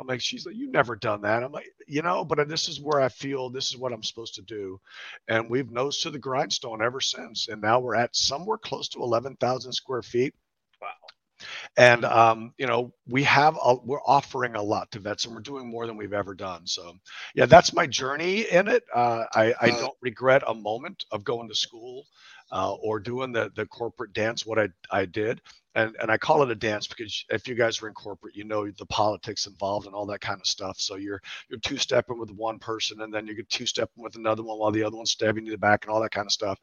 I'm 0.00 0.06
like, 0.06 0.22
she's 0.22 0.46
like, 0.46 0.56
you've 0.56 0.72
never 0.72 0.96
done 0.96 1.20
that. 1.22 1.42
I'm 1.42 1.52
like, 1.52 1.68
you 1.86 2.00
know, 2.00 2.24
but 2.24 2.48
this 2.48 2.68
is 2.68 2.80
where 2.80 3.02
I 3.02 3.10
feel 3.10 3.50
this 3.50 3.68
is 3.68 3.76
what 3.76 3.92
I'm 3.92 4.02
supposed 4.02 4.34
to 4.36 4.42
do. 4.42 4.80
And 5.28 5.50
we've 5.50 5.70
nosed 5.70 6.02
to 6.02 6.10
the 6.10 6.18
grindstone 6.18 6.82
ever 6.82 7.02
since. 7.02 7.48
And 7.48 7.60
now 7.60 7.80
we're 7.80 7.96
at 7.96 8.16
somewhere 8.16 8.56
close 8.56 8.88
to 8.90 9.02
11,000 9.02 9.72
square 9.72 10.00
feet. 10.00 10.34
Wow. 10.80 10.88
And, 11.76 12.04
um, 12.04 12.52
you 12.58 12.66
know, 12.66 12.92
we 13.08 13.22
have, 13.24 13.56
a, 13.62 13.76
we're 13.84 14.02
offering 14.06 14.56
a 14.56 14.62
lot 14.62 14.90
to 14.92 14.98
vets 14.98 15.24
and 15.24 15.34
we're 15.34 15.40
doing 15.40 15.68
more 15.68 15.86
than 15.86 15.96
we've 15.96 16.12
ever 16.12 16.34
done. 16.34 16.66
So, 16.66 16.92
yeah, 17.34 17.46
that's 17.46 17.72
my 17.72 17.86
journey 17.86 18.42
in 18.50 18.68
it. 18.68 18.84
Uh, 18.94 19.24
I, 19.34 19.54
I 19.60 19.70
don't 19.70 19.96
regret 20.00 20.42
a 20.46 20.54
moment 20.54 21.04
of 21.12 21.24
going 21.24 21.48
to 21.48 21.54
school 21.54 22.06
uh, 22.52 22.74
or 22.74 22.98
doing 22.98 23.32
the 23.32 23.50
the 23.54 23.66
corporate 23.66 24.12
dance 24.12 24.44
what 24.44 24.58
I 24.58 24.68
I 24.90 25.04
did. 25.06 25.40
And 25.76 25.96
and 26.00 26.10
I 26.10 26.18
call 26.18 26.42
it 26.42 26.50
a 26.50 26.54
dance 26.56 26.88
because 26.88 27.24
if 27.30 27.46
you 27.46 27.54
guys 27.54 27.80
are 27.80 27.88
in 27.88 27.94
corporate 27.94 28.34
you 28.34 28.44
know 28.44 28.68
the 28.70 28.86
politics 28.86 29.46
involved 29.46 29.86
and 29.86 29.94
all 29.94 30.06
that 30.06 30.20
kind 30.20 30.40
of 30.40 30.46
stuff. 30.46 30.80
So 30.80 30.96
you're 30.96 31.20
you're 31.48 31.60
two 31.60 31.76
stepping 31.76 32.18
with 32.18 32.30
one 32.32 32.58
person 32.58 33.02
and 33.02 33.14
then 33.14 33.26
you 33.26 33.34
get 33.34 33.48
two 33.48 33.66
stepping 33.66 34.02
with 34.02 34.16
another 34.16 34.42
one 34.42 34.58
while 34.58 34.72
the 34.72 34.82
other 34.82 34.96
one's 34.96 35.12
stabbing 35.12 35.46
you 35.46 35.52
in 35.52 35.54
the 35.54 35.58
back 35.58 35.84
and 35.84 35.92
all 35.92 36.00
that 36.00 36.10
kind 36.10 36.26
of 36.26 36.32
stuff. 36.32 36.58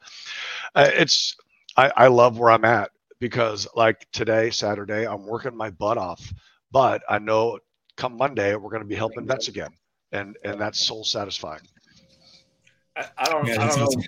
Uh, 0.74 0.90
it's 0.92 1.36
I, 1.76 1.90
I 1.96 2.06
love 2.08 2.38
where 2.38 2.50
I'm 2.50 2.64
at 2.64 2.90
because 3.20 3.66
like 3.74 4.06
today 4.12 4.50
Saturday 4.50 5.06
I'm 5.06 5.26
working 5.26 5.56
my 5.56 5.70
butt 5.70 5.98
off 5.98 6.32
but 6.70 7.02
I 7.08 7.18
know 7.18 7.58
come 7.96 8.16
Monday 8.16 8.54
we're 8.54 8.70
going 8.70 8.82
to 8.82 8.88
be 8.88 8.94
helping 8.94 9.26
vets 9.26 9.48
again 9.48 9.70
and 10.12 10.36
and 10.44 10.60
that's 10.60 10.86
soul 10.86 11.04
satisfying 11.04 11.60
I, 12.98 13.06
I 13.16 13.24
don't, 13.26 13.46
yeah, 13.46 13.62
I 13.62 13.68
don't 13.68 13.78
know. 13.78 13.84
Awesome. 13.84 14.02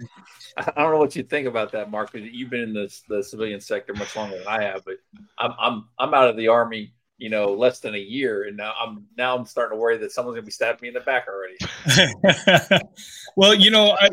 I 0.56 0.82
don't 0.82 0.90
know 0.90 0.98
what 0.98 1.14
you 1.14 1.22
think 1.22 1.46
about 1.46 1.72
that, 1.72 1.90
Mark. 1.90 2.12
Because 2.12 2.28
you've 2.32 2.50
been 2.50 2.60
in 2.60 2.72
the 2.72 2.92
the 3.08 3.22
civilian 3.22 3.60
sector 3.60 3.94
much 3.94 4.16
longer 4.16 4.38
than 4.38 4.46
I 4.46 4.62
have, 4.62 4.84
but 4.84 4.96
I'm 5.38 5.52
I'm 5.58 5.88
I'm 5.98 6.12
out 6.12 6.28
of 6.28 6.36
the 6.36 6.48
army, 6.48 6.92
you 7.18 7.30
know, 7.30 7.52
less 7.52 7.80
than 7.80 7.94
a 7.94 7.98
year, 7.98 8.44
and 8.44 8.56
now 8.56 8.74
I'm 8.78 9.06
now 9.16 9.36
I'm 9.36 9.46
starting 9.46 9.76
to 9.76 9.80
worry 9.80 9.96
that 9.98 10.12
someone's 10.12 10.34
gonna 10.34 10.46
be 10.46 10.50
stabbing 10.50 10.80
me 10.82 10.88
in 10.88 10.94
the 10.94 11.00
back 11.00 11.28
already. 11.28 12.84
well, 13.36 13.54
you 13.54 13.70
know, 13.70 13.96
I, 13.98 14.10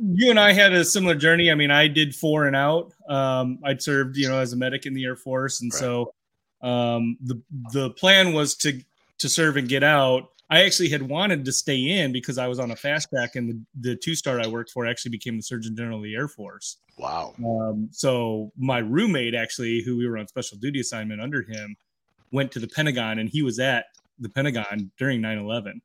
you 0.00 0.30
and 0.30 0.38
I 0.38 0.52
had 0.52 0.72
a 0.72 0.84
similar 0.84 1.14
journey. 1.14 1.50
I 1.50 1.54
mean, 1.54 1.70
I 1.70 1.88
did 1.88 2.14
four 2.14 2.46
and 2.46 2.56
out. 2.56 2.92
Um, 3.08 3.58
I'd 3.64 3.82
served, 3.82 4.16
you 4.16 4.28
know, 4.28 4.38
as 4.38 4.52
a 4.52 4.56
medic 4.56 4.86
in 4.86 4.94
the 4.94 5.04
Air 5.04 5.16
Force, 5.16 5.60
and 5.60 5.72
right. 5.72 5.80
so 5.80 6.14
um, 6.62 7.16
the 7.22 7.40
the 7.72 7.90
plan 7.90 8.32
was 8.32 8.54
to 8.56 8.80
to 9.18 9.28
serve 9.28 9.56
and 9.56 9.68
get 9.68 9.82
out. 9.82 10.30
I 10.50 10.64
actually 10.64 10.90
had 10.90 11.02
wanted 11.02 11.44
to 11.46 11.52
stay 11.52 12.00
in 12.00 12.12
because 12.12 12.36
I 12.38 12.46
was 12.46 12.58
on 12.58 12.70
a 12.70 12.76
fast 12.76 13.08
track, 13.08 13.36
and 13.36 13.48
the, 13.48 13.90
the 13.90 13.96
two 13.96 14.14
star 14.14 14.40
I 14.40 14.46
worked 14.46 14.70
for 14.70 14.86
actually 14.86 15.10
became 15.10 15.36
the 15.36 15.42
Surgeon 15.42 15.74
General 15.74 15.98
of 15.98 16.04
the 16.04 16.14
Air 16.14 16.28
Force. 16.28 16.76
Wow. 16.98 17.34
Um, 17.44 17.88
so 17.90 18.52
my 18.56 18.78
roommate, 18.78 19.34
actually, 19.34 19.82
who 19.82 19.96
we 19.96 20.06
were 20.06 20.18
on 20.18 20.28
special 20.28 20.58
duty 20.58 20.80
assignment 20.80 21.20
under 21.20 21.42
him, 21.42 21.76
went 22.30 22.52
to 22.52 22.60
the 22.60 22.68
Pentagon, 22.68 23.18
and 23.18 23.28
he 23.28 23.42
was 23.42 23.58
at 23.58 23.86
the 24.18 24.28
Pentagon 24.28 24.90
during 24.98 25.20
9 25.20 25.38
11. 25.38 25.80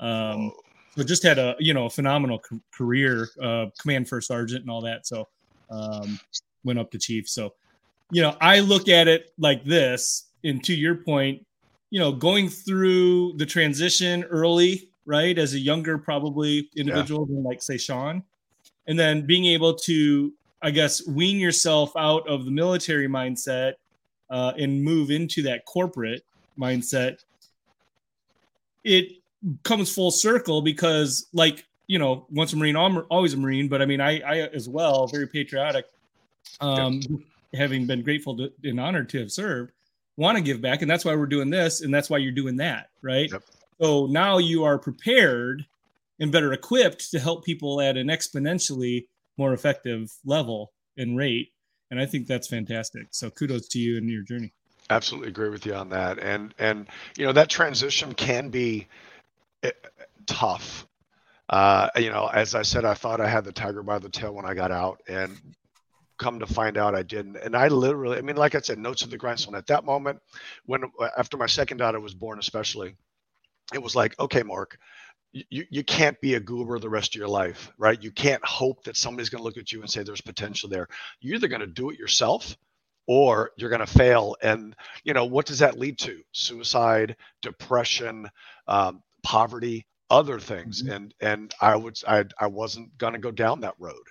Um, 0.00 0.52
so 0.96 1.02
just 1.02 1.22
had 1.22 1.38
a 1.38 1.56
you 1.58 1.74
know 1.74 1.86
a 1.86 1.90
phenomenal 1.90 2.42
career, 2.72 3.28
uh, 3.42 3.66
command 3.78 4.08
first 4.08 4.28
sergeant 4.28 4.60
and 4.62 4.70
all 4.70 4.80
that. 4.82 5.06
So 5.06 5.28
um, 5.70 6.18
went 6.64 6.78
up 6.78 6.90
to 6.92 6.98
chief. 6.98 7.28
So 7.28 7.54
you 8.10 8.22
know 8.22 8.36
I 8.40 8.60
look 8.60 8.88
at 8.88 9.08
it 9.08 9.32
like 9.38 9.64
this. 9.64 10.26
And 10.44 10.62
to 10.64 10.74
your 10.74 10.96
point, 10.96 11.44
you 11.90 11.98
know, 11.98 12.12
going 12.12 12.48
through 12.48 13.32
the 13.38 13.46
transition 13.46 14.24
early, 14.24 14.90
right, 15.06 15.38
as 15.38 15.54
a 15.54 15.58
younger 15.58 15.96
probably 15.96 16.68
individual 16.76 17.26
yeah. 17.28 17.34
than 17.34 17.44
like 17.44 17.62
say 17.62 17.78
Sean, 17.78 18.22
and 18.86 18.98
then 18.98 19.24
being 19.26 19.46
able 19.46 19.74
to, 19.74 20.32
I 20.62 20.70
guess, 20.70 21.06
wean 21.06 21.38
yourself 21.38 21.92
out 21.96 22.28
of 22.28 22.44
the 22.44 22.50
military 22.50 23.08
mindset 23.08 23.74
uh, 24.30 24.52
and 24.58 24.82
move 24.82 25.10
into 25.10 25.42
that 25.42 25.64
corporate 25.64 26.24
mindset. 26.58 27.24
It 28.84 29.23
comes 29.62 29.92
full 29.92 30.10
circle 30.10 30.62
because 30.62 31.26
like 31.32 31.64
you 31.86 31.98
know 31.98 32.26
once 32.30 32.52
a 32.52 32.56
marine 32.56 32.76
always 32.76 33.34
a 33.34 33.36
marine 33.36 33.68
but 33.68 33.82
i 33.82 33.86
mean 33.86 34.00
i 34.00 34.20
i 34.20 34.38
as 34.54 34.68
well 34.68 35.06
very 35.06 35.26
patriotic 35.26 35.86
um 36.60 37.00
having 37.54 37.86
been 37.86 38.02
grateful 38.02 38.36
to, 38.36 38.52
and 38.64 38.80
honored 38.80 39.08
to 39.08 39.18
have 39.18 39.30
served 39.30 39.72
want 40.16 40.36
to 40.36 40.42
give 40.42 40.60
back 40.60 40.82
and 40.82 40.90
that's 40.90 41.04
why 41.04 41.14
we're 41.14 41.26
doing 41.26 41.50
this 41.50 41.80
and 41.80 41.92
that's 41.92 42.08
why 42.08 42.18
you're 42.18 42.32
doing 42.32 42.56
that 42.56 42.88
right? 43.02 43.30
Yep. 43.30 43.42
so 43.80 44.06
now 44.06 44.38
you 44.38 44.64
are 44.64 44.78
prepared 44.78 45.66
and 46.20 46.30
better 46.30 46.52
equipped 46.52 47.10
to 47.10 47.18
help 47.18 47.44
people 47.44 47.80
at 47.80 47.96
an 47.96 48.06
exponentially 48.06 49.06
more 49.36 49.52
effective 49.52 50.12
level 50.24 50.72
and 50.96 51.16
rate 51.16 51.50
and 51.90 52.00
i 52.00 52.06
think 52.06 52.26
that's 52.26 52.48
fantastic. 52.48 53.08
So 53.10 53.30
kudos 53.30 53.68
to 53.68 53.78
you 53.78 53.98
and 53.98 54.08
your 54.08 54.22
journey. 54.22 54.52
Absolutely 54.90 55.28
agree 55.28 55.48
with 55.48 55.66
you 55.66 55.74
on 55.74 55.90
that 55.90 56.18
and 56.18 56.54
and 56.58 56.88
you 57.16 57.26
know 57.26 57.32
that 57.32 57.48
transition 57.48 58.14
can 58.14 58.48
be 58.48 58.86
tough. 60.26 60.86
Uh, 61.48 61.88
you 61.96 62.10
know, 62.10 62.26
as 62.26 62.54
I 62.54 62.62
said, 62.62 62.84
I 62.84 62.94
thought 62.94 63.20
I 63.20 63.28
had 63.28 63.44
the 63.44 63.52
tiger 63.52 63.82
by 63.82 63.98
the 63.98 64.08
tail 64.08 64.34
when 64.34 64.46
I 64.46 64.54
got 64.54 64.70
out, 64.70 65.02
and 65.08 65.38
come 66.18 66.38
to 66.38 66.46
find 66.46 66.78
out 66.78 66.94
I 66.94 67.02
didn't. 67.02 67.36
And 67.36 67.56
I 67.56 67.68
literally, 67.68 68.18
I 68.18 68.22
mean, 68.22 68.36
like 68.36 68.54
I 68.54 68.60
said, 68.60 68.78
notes 68.78 69.02
of 69.02 69.10
the 69.10 69.18
grindstone. 69.18 69.54
At 69.54 69.66
that 69.66 69.84
moment, 69.84 70.20
when 70.64 70.84
after 71.18 71.36
my 71.36 71.46
second 71.46 71.78
daughter 71.78 72.00
was 72.00 72.14
born, 72.14 72.38
especially, 72.38 72.94
it 73.74 73.82
was 73.82 73.96
like, 73.96 74.18
okay, 74.18 74.42
Mark, 74.42 74.78
you, 75.32 75.64
you 75.68 75.82
can't 75.82 76.20
be 76.20 76.34
a 76.34 76.40
goober 76.40 76.78
the 76.78 76.88
rest 76.88 77.14
of 77.14 77.18
your 77.18 77.28
life, 77.28 77.72
right? 77.76 78.00
You 78.02 78.12
can't 78.12 78.44
hope 78.44 78.84
that 78.84 78.96
somebody's 78.96 79.28
going 79.28 79.40
to 79.40 79.44
look 79.44 79.58
at 79.58 79.72
you 79.72 79.80
and 79.80 79.90
say 79.90 80.02
there's 80.02 80.20
potential 80.20 80.68
there. 80.68 80.88
You're 81.20 81.34
either 81.34 81.48
going 81.48 81.60
to 81.60 81.66
do 81.66 81.90
it 81.90 81.98
yourself 81.98 82.56
or 83.06 83.50
you're 83.56 83.70
going 83.70 83.80
to 83.80 83.86
fail. 83.86 84.36
And, 84.40 84.76
you 85.02 85.12
know, 85.12 85.24
what 85.24 85.46
does 85.46 85.58
that 85.58 85.78
lead 85.78 85.98
to? 86.00 86.22
Suicide, 86.32 87.16
depression, 87.42 88.30
um, 88.68 89.02
poverty, 89.24 89.86
other 90.10 90.38
things, 90.38 90.82
mm-hmm. 90.82 90.92
and 90.92 91.14
and 91.20 91.54
I 91.60 91.74
would 91.74 91.98
I 92.06 92.24
I 92.38 92.46
wasn't 92.46 92.96
gonna 92.98 93.18
go 93.18 93.32
down 93.32 93.60
that 93.62 93.74
road. 93.78 94.06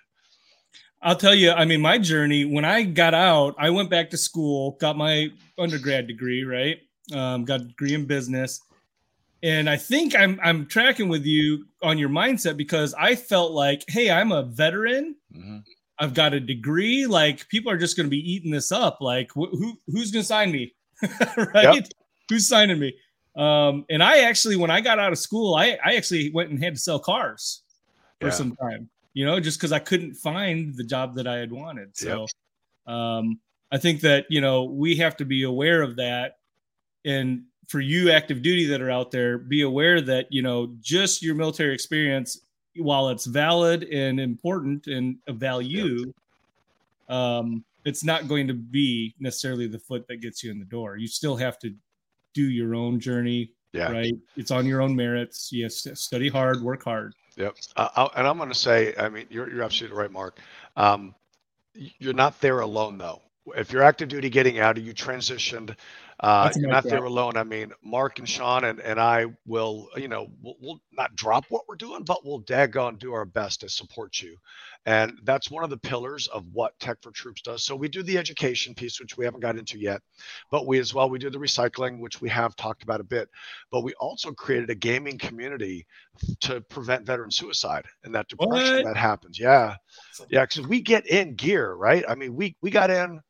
I'll 1.02 1.16
tell 1.18 1.36
you, 1.36 1.52
I 1.52 1.66
mean, 1.66 1.82
my 1.82 1.98
journey 1.98 2.46
when 2.46 2.66
I 2.66 2.84
got 2.84 3.14
out, 3.14 3.56
I 3.58 3.70
went 3.70 3.90
back 3.90 4.10
to 4.12 4.18
school, 4.18 4.78
got 4.80 4.98
my 4.98 5.30
undergrad 5.58 6.08
degree, 6.08 6.44
right? 6.44 6.78
Um, 7.14 7.46
got 7.46 7.62
a 7.62 7.66
degree 7.66 7.94
in 7.94 8.06
business. 8.06 8.62
And 9.44 9.70
I 9.70 9.76
think 9.76 10.16
I'm 10.16 10.40
I'm 10.42 10.66
tracking 10.66 11.10
with 11.10 11.26
you 11.26 11.66
on 11.82 11.98
your 11.98 12.08
mindset 12.08 12.56
because 12.56 12.94
I 12.94 13.16
felt 13.16 13.52
like, 13.52 13.84
hey, 13.90 14.10
I'm 14.10 14.32
a 14.32 14.44
veteran. 14.44 15.16
Mm-hmm. 15.36 15.58
I've 16.00 16.14
got 16.14 16.34
a 16.34 16.40
degree. 16.40 17.06
Like 17.06 17.48
people 17.50 17.70
are 17.72 17.78
just 17.78 17.98
going 17.98 18.08
to 18.08 18.10
be 18.10 18.32
eating 18.32 18.52
this 18.52 18.72
up. 18.72 19.00
Like 19.02 19.30
wh- 19.32 19.52
who 19.52 19.78
who's 19.88 20.12
going 20.12 20.24
to 20.24 20.28
sign 20.28 20.52
me, 20.54 20.74
right? 21.54 21.76
Yep. 21.76 21.88
Who's 22.30 22.48
signing 22.48 22.80
me? 22.80 22.96
Um, 23.36 23.86
and 23.90 24.04
I 24.04 24.20
actually, 24.20 24.56
when 24.56 24.70
I 24.70 24.80
got 24.82 25.00
out 25.00 25.12
of 25.12 25.18
school, 25.18 25.56
I, 25.56 25.78
I 25.84 25.96
actually 25.96 26.32
went 26.32 26.52
and 26.52 26.64
had 26.64 26.76
to 26.76 26.80
sell 26.80 27.00
cars 27.00 27.64
for 28.20 28.28
yeah. 28.28 28.34
some 28.34 28.56
time, 28.56 28.90
you 29.14 29.26
know, 29.26 29.40
just 29.40 29.58
because 29.60 29.72
I 29.72 29.80
couldn't 29.80 30.14
find 30.14 30.76
the 30.76 30.84
job 30.84 31.16
that 31.16 31.28
I 31.28 31.38
had 31.38 31.52
wanted. 31.52 31.98
So 31.98 32.28
yep. 32.88 32.96
um, 32.96 33.40
I 33.72 33.78
think 33.80 34.02
that, 34.02 34.26
you 34.30 34.40
know, 34.40 34.66
we 34.66 34.96
have 34.98 35.18
to 35.18 35.26
be 35.26 35.44
aware 35.44 35.82
of 35.82 35.96
that. 35.96 36.38
And 37.06 37.44
for 37.68 37.80
you 37.80 38.12
active 38.12 38.44
duty 38.44 38.66
that 38.68 38.82
are 38.82 38.92
out 38.92 39.10
there, 39.10 39.40
be 39.40 39.64
aware 39.64 40.00
that, 40.02 40.28
you 40.30 40.42
know, 40.44 40.76
just 40.80 41.24
your 41.24 41.34
military 41.34 41.74
experience, 41.74 42.42
while 42.76 43.10
it's 43.10 43.26
valid 43.26 43.84
and 43.86 44.20
important 44.20 44.88
and 44.88 45.18
of 45.28 45.38
value, 45.38 46.14
yep. 47.10 47.18
um, 47.18 47.64
it's 47.86 48.04
not 48.04 48.28
going 48.28 48.48
to 48.48 48.54
be 48.54 49.16
necessarily 49.20 49.68
the 49.68 49.80
foot 49.80 50.08
that 50.08 50.22
gets 50.22 50.44
you 50.44 50.52
in 50.52 50.60
the 50.60 50.66
door. 50.66 50.98
You 50.98 51.08
still 51.08 51.36
have 51.36 51.58
to 51.60 51.74
do 52.34 52.50
your 52.50 52.76
own 52.76 53.00
journey. 53.00 53.52
Yeah. 53.74 53.92
Right. 53.92 54.14
It's 54.36 54.52
on 54.52 54.66
your 54.66 54.82
own 54.82 54.96
merits. 54.96 55.50
Yes. 55.52 55.88
Study 55.96 56.30
hard, 56.30 56.62
work 56.62 56.84
hard. 56.84 57.14
Yep. 57.38 57.56
Uh, 57.76 58.08
and 58.16 58.28
I'm 58.28 58.38
going 58.38 58.50
to 58.50 58.56
say, 58.56 58.94
I 59.00 59.10
mean, 59.10 59.26
you're, 59.30 59.50
you're 59.50 59.64
absolutely 59.64 59.98
right, 59.98 60.12
Mark. 60.12 60.40
Um, 60.76 61.16
you're 61.74 62.14
not 62.14 62.40
there 62.40 62.60
alone, 62.60 63.00
though. 63.00 63.22
If 63.58 63.72
you're 63.72 63.82
active 63.82 64.10
duty 64.10 64.30
getting 64.30 64.60
out 64.60 64.78
or 64.78 64.82
you 64.82 64.94
transitioned, 64.94 65.76
uh, 66.20 66.52
you're 66.56 66.70
not 66.70 66.84
there 66.84 67.04
alone. 67.04 67.38
I 67.38 67.44
mean, 67.44 67.72
Mark 67.84 68.20
and 68.20 68.28
Sean 68.28 68.66
and, 68.66 68.80
and 68.80 69.00
I 69.00 69.26
will, 69.46 69.90
you 69.96 70.08
know, 70.08 70.28
we'll, 70.42 70.56
we'll 70.62 70.82
not 70.92 71.16
drop 71.16 71.46
what 71.50 71.64
we're 71.68 71.76
doing, 71.76 72.04
but 72.04 72.26
we'll 72.26 72.42
daggone 72.42 73.00
do 73.00 73.14
our 73.14 73.26
best 73.26 73.62
to 73.62 73.70
support 73.70 74.22
you. 74.22 74.38
And 74.86 75.18
that's 75.24 75.50
one 75.50 75.64
of 75.64 75.70
the 75.70 75.78
pillars 75.78 76.28
of 76.28 76.46
what 76.52 76.78
Tech 76.80 76.98
for 77.02 77.12
Troops 77.12 77.42
does. 77.42 77.64
So 77.64 77.76
we 77.76 77.88
do 77.88 78.04
the 78.04 78.18
education 78.18 78.76
piece, 78.76 79.00
which 79.00 79.18
we 79.18 79.24
haven't 79.24 79.40
got 79.40 79.58
into 79.58 79.80
yet, 79.80 80.02
but 80.52 80.68
we 80.68 80.80
as 80.80 80.94
well, 80.94 81.10
we 81.10 81.20
do 81.20 81.30
the 81.30 81.38
recycling, 81.38 82.00
which 82.00 82.22
we 82.22 82.30
have 82.30 82.56
talked 82.56 82.84
about 82.84 83.00
a 83.00 83.06
bit, 83.06 83.30
but 83.72 83.82
we 83.82 83.94
also 83.94 84.32
created 84.32 84.70
a 84.70 84.76
gaming 84.76 85.18
community 85.18 85.86
to 86.42 86.60
prevent 86.62 87.06
veteran 87.06 87.32
suicide 87.32 87.86
and 88.04 88.14
that 88.14 88.28
depression 88.28 88.76
what? 88.78 88.86
that 88.86 88.98
happens. 88.98 89.40
Yeah. 89.40 89.76
Yeah. 90.30 90.46
Cause 90.46 90.68
we 90.68 90.82
get 90.82 91.08
in 91.08 91.36
gear, 91.36 91.74
right? 91.74 92.04
I 92.08 92.16
mean, 92.16 92.36
we, 92.36 92.56
we 92.62 92.70
got 92.70 92.90
in 92.90 93.22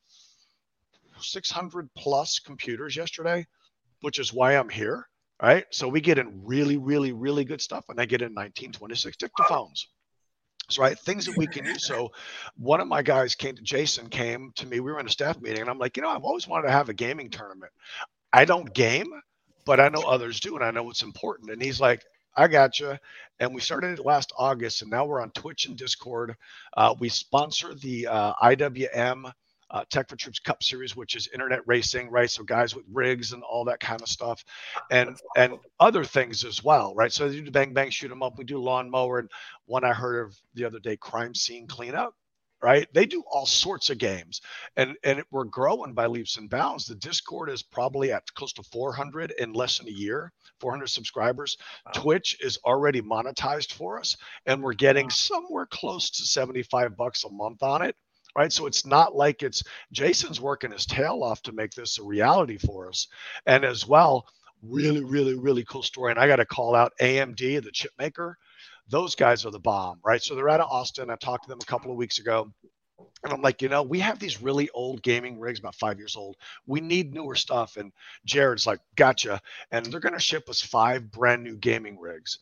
600 1.24 1.90
plus 1.96 2.40
computers 2.40 2.96
yesterday, 2.96 3.46
which 4.02 4.20
is 4.20 4.34
why 4.34 4.54
I'm 4.54 4.70
here. 4.70 5.08
Right. 5.42 5.66
So 5.72 5.88
we 5.88 6.00
get 6.00 6.20
in 6.20 6.46
really, 6.46 6.78
really, 6.78 7.12
really 7.12 7.44
good 7.44 7.62
stuff. 7.62 7.86
And 7.90 8.00
I 8.00 8.06
get 8.06 8.22
in 8.22 8.34
1926 8.34 9.18
dictaphones. 9.18 9.86
So, 10.70 10.82
right, 10.82 10.98
things 10.98 11.26
that 11.26 11.36
we 11.38 11.46
can 11.46 11.66
use. 11.66 11.86
So, 11.86 12.12
one 12.56 12.80
of 12.80 12.88
my 12.88 13.02
guys 13.02 13.36
came 13.36 13.56
to 13.56 13.62
Jason, 13.62 14.08
came 14.08 14.54
to 14.56 14.66
me. 14.66 14.80
We 14.80 14.92
were 14.92 15.00
in 15.00 15.06
a 15.06 15.10
staff 15.10 15.42
meeting, 15.42 15.62
and 15.62 15.70
I'm 15.70 15.78
like, 15.78 15.98
you 15.98 16.04
know, 16.04 16.10
I've 16.10 16.24
always 16.24 16.48
wanted 16.48 16.68
to 16.68 16.74
have 16.74 16.88
a 16.88 16.94
gaming 16.94 17.30
tournament. 17.30 17.72
I 18.32 18.46
don't 18.46 18.74
game, 18.74 19.12
but 19.66 19.82
I 19.82 19.90
know 19.90 20.02
others 20.02 20.40
do, 20.40 20.56
and 20.56 20.64
I 20.64 20.72
know 20.72 20.90
it's 20.90 21.04
important. 21.04 21.52
And 21.52 21.62
he's 21.62 21.82
like, 21.82 22.04
I 22.36 22.48
got 22.48 22.80
you. 22.80 22.98
And 23.40 23.54
we 23.54 23.62
started 23.62 24.00
it 24.00 24.06
last 24.06 24.32
August, 24.38 24.82
and 24.82 24.92
now 24.92 25.06
we're 25.06 25.22
on 25.22 25.32
Twitch 25.32 25.68
and 25.68 25.78
Discord. 25.78 26.36
Uh, 26.76 26.96
we 26.98 27.10
sponsor 27.10 27.76
the 27.76 28.08
uh, 28.08 28.34
IWM 28.42 29.32
uh, 29.74 29.84
Tech 29.90 30.08
for 30.08 30.16
Troops 30.16 30.40
Cup 30.40 30.64
Series, 30.64 30.96
which 30.96 31.16
is 31.16 31.28
internet 31.34 31.62
racing, 31.66 32.10
right? 32.12 32.30
So 32.30 32.44
guys 32.44 32.76
with 32.76 32.86
rigs 32.92 33.34
and 33.34 33.42
all 33.44 33.66
that 33.66 33.80
kind 33.80 34.02
of 34.02 34.08
stuff, 34.08 34.46
and 34.92 35.18
and 35.36 35.58
other 35.80 36.06
things 36.06 36.46
as 36.46 36.64
well, 36.64 36.94
right? 36.96 37.12
So 37.12 37.28
they 37.28 37.42
do 37.42 37.52
bang 37.52 37.74
bang 37.74 37.90
shoot 37.90 38.10
them 38.10 38.22
up. 38.22 38.38
We 38.38 38.46
do 38.46 38.60
lawnmower, 38.60 39.20
and 39.20 39.30
one 39.66 39.84
I 39.84 39.94
heard 39.94 40.26
of 40.28 40.38
the 40.54 40.66
other 40.66 40.80
day, 40.80 40.96
crime 40.96 41.34
scene 41.34 41.68
cleanup. 41.68 42.14
Right, 42.62 42.88
they 42.94 43.06
do 43.06 43.26
all 43.30 43.46
sorts 43.46 43.90
of 43.90 43.98
games, 43.98 44.40
and 44.78 44.96
and 45.04 45.22
we're 45.32 45.44
growing 45.44 45.94
by 45.94 46.06
leaps 46.06 46.38
and 46.38 46.50
bounds. 46.50 46.86
The 46.86 46.96
Discord 46.96 47.50
is 47.50 47.62
probably 47.62 48.14
at 48.14 48.34
close 48.36 48.54
to 48.54 48.64
400 48.64 49.34
in 49.38 49.52
less 49.52 49.80
than 49.80 49.90
a 49.90 49.92
year, 49.92 50.32
400 50.62 50.88
subscribers. 50.88 51.58
Wow. 51.86 51.92
Twitch 51.94 52.38
is 52.40 52.58
already 52.64 53.02
monetized 53.02 53.74
for 53.74 54.00
us, 54.00 54.16
and 54.46 54.64
we're 54.64 54.76
getting 54.76 55.10
somewhere 55.10 55.66
close 55.66 56.10
to 56.12 56.24
75 56.24 56.96
bucks 56.96 57.26
a 57.26 57.30
month 57.30 57.64
on 57.64 57.82
it 57.82 57.98
right? 58.36 58.52
So 58.52 58.66
it's 58.66 58.86
not 58.86 59.16
like 59.16 59.44
it's 59.44 59.64
Jason's 59.92 60.42
working 60.42 60.72
his 60.72 60.86
tail 60.86 61.24
off 61.24 61.42
to 61.44 61.52
make 61.52 61.72
this 61.72 62.00
a 62.00 62.04
reality 62.04 62.58
for 62.58 62.88
us. 62.88 63.08
And 63.46 63.64
as 63.64 63.88
well, 63.88 64.28
really, 64.62 65.04
really, 65.04 65.36
really 65.36 65.64
cool 65.66 65.84
story. 65.84 66.12
And 66.12 66.20
I 66.20 66.28
got 66.28 66.38
to 66.38 66.46
call 66.46 66.76
out 66.76 66.94
AMD, 67.00 67.64
the 67.64 67.72
chip 67.72 67.92
maker. 68.00 68.38
Those 68.90 69.16
guys 69.16 69.46
are 69.46 69.52
the 69.52 69.60
bomb, 69.60 70.00
right? 70.04 70.22
So 70.22 70.36
they're 70.36 70.50
out 70.50 70.60
of 70.60 70.70
Austin. 70.70 71.10
I 71.10 71.16
talked 71.16 71.44
to 71.44 71.50
them 71.50 71.60
a 71.62 71.66
couple 71.66 71.92
of 71.92 71.98
weeks 71.98 72.20
ago. 72.20 72.52
And 73.24 73.32
I'm 73.32 73.42
like, 73.42 73.62
you 73.62 73.70
know, 73.70 73.84
we 73.84 74.00
have 74.00 74.20
these 74.20 74.42
really 74.42 74.70
old 74.74 75.02
gaming 75.02 75.40
rigs, 75.40 75.60
about 75.60 75.76
five 75.76 75.98
years 75.98 76.16
old. 76.16 76.36
We 76.68 76.82
need 76.82 77.14
newer 77.14 77.36
stuff. 77.36 77.78
And 77.78 77.92
Jared's 78.26 78.68
like, 78.68 78.80
gotcha. 78.96 79.42
And 79.72 79.86
they're 79.86 80.02
going 80.02 80.14
to 80.14 80.20
ship 80.20 80.50
us 80.50 80.62
five 80.62 81.10
brand 81.10 81.44
new 81.44 81.56
gaming 81.56 81.98
rigs. 82.00 82.40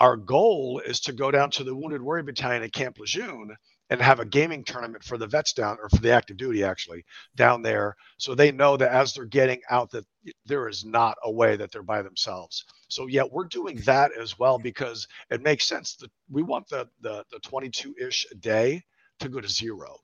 Our 0.00 0.16
goal 0.16 0.82
is 0.84 1.00
to 1.00 1.12
go 1.12 1.30
down 1.30 1.50
to 1.52 1.64
the 1.64 1.74
Wounded 1.74 2.02
Warrior 2.02 2.24
Battalion 2.24 2.64
at 2.64 2.72
Camp 2.72 2.98
Lejeune 2.98 3.56
and 3.90 4.00
have 4.00 4.20
a 4.20 4.24
gaming 4.24 4.64
tournament 4.64 5.04
for 5.04 5.16
the 5.16 5.26
vets 5.26 5.52
down 5.52 5.78
or 5.80 5.88
for 5.88 5.98
the 5.98 6.10
active 6.10 6.36
duty 6.36 6.64
actually 6.64 7.04
down 7.36 7.62
there. 7.62 7.96
So 8.18 8.34
they 8.34 8.50
know 8.50 8.76
that 8.76 8.90
as 8.90 9.14
they're 9.14 9.24
getting 9.24 9.60
out 9.70 9.90
that 9.92 10.04
there 10.44 10.68
is 10.68 10.84
not 10.84 11.16
a 11.22 11.30
way 11.30 11.56
that 11.56 11.70
they're 11.70 11.82
by 11.82 12.02
themselves. 12.02 12.64
So 12.88 13.06
yeah 13.06 13.22
we're 13.30 13.44
doing 13.44 13.76
that 13.84 14.12
as 14.18 14.38
well 14.38 14.58
because 14.58 15.06
it 15.30 15.42
makes 15.42 15.66
sense. 15.66 15.96
That 15.96 16.10
we 16.30 16.42
want 16.42 16.68
the 16.68 16.88
the, 17.00 17.24
the 17.30 17.38
22-ish 17.40 18.26
a 18.30 18.34
day 18.34 18.82
to 19.20 19.28
go 19.28 19.40
to 19.40 19.48
zero. 19.48 19.98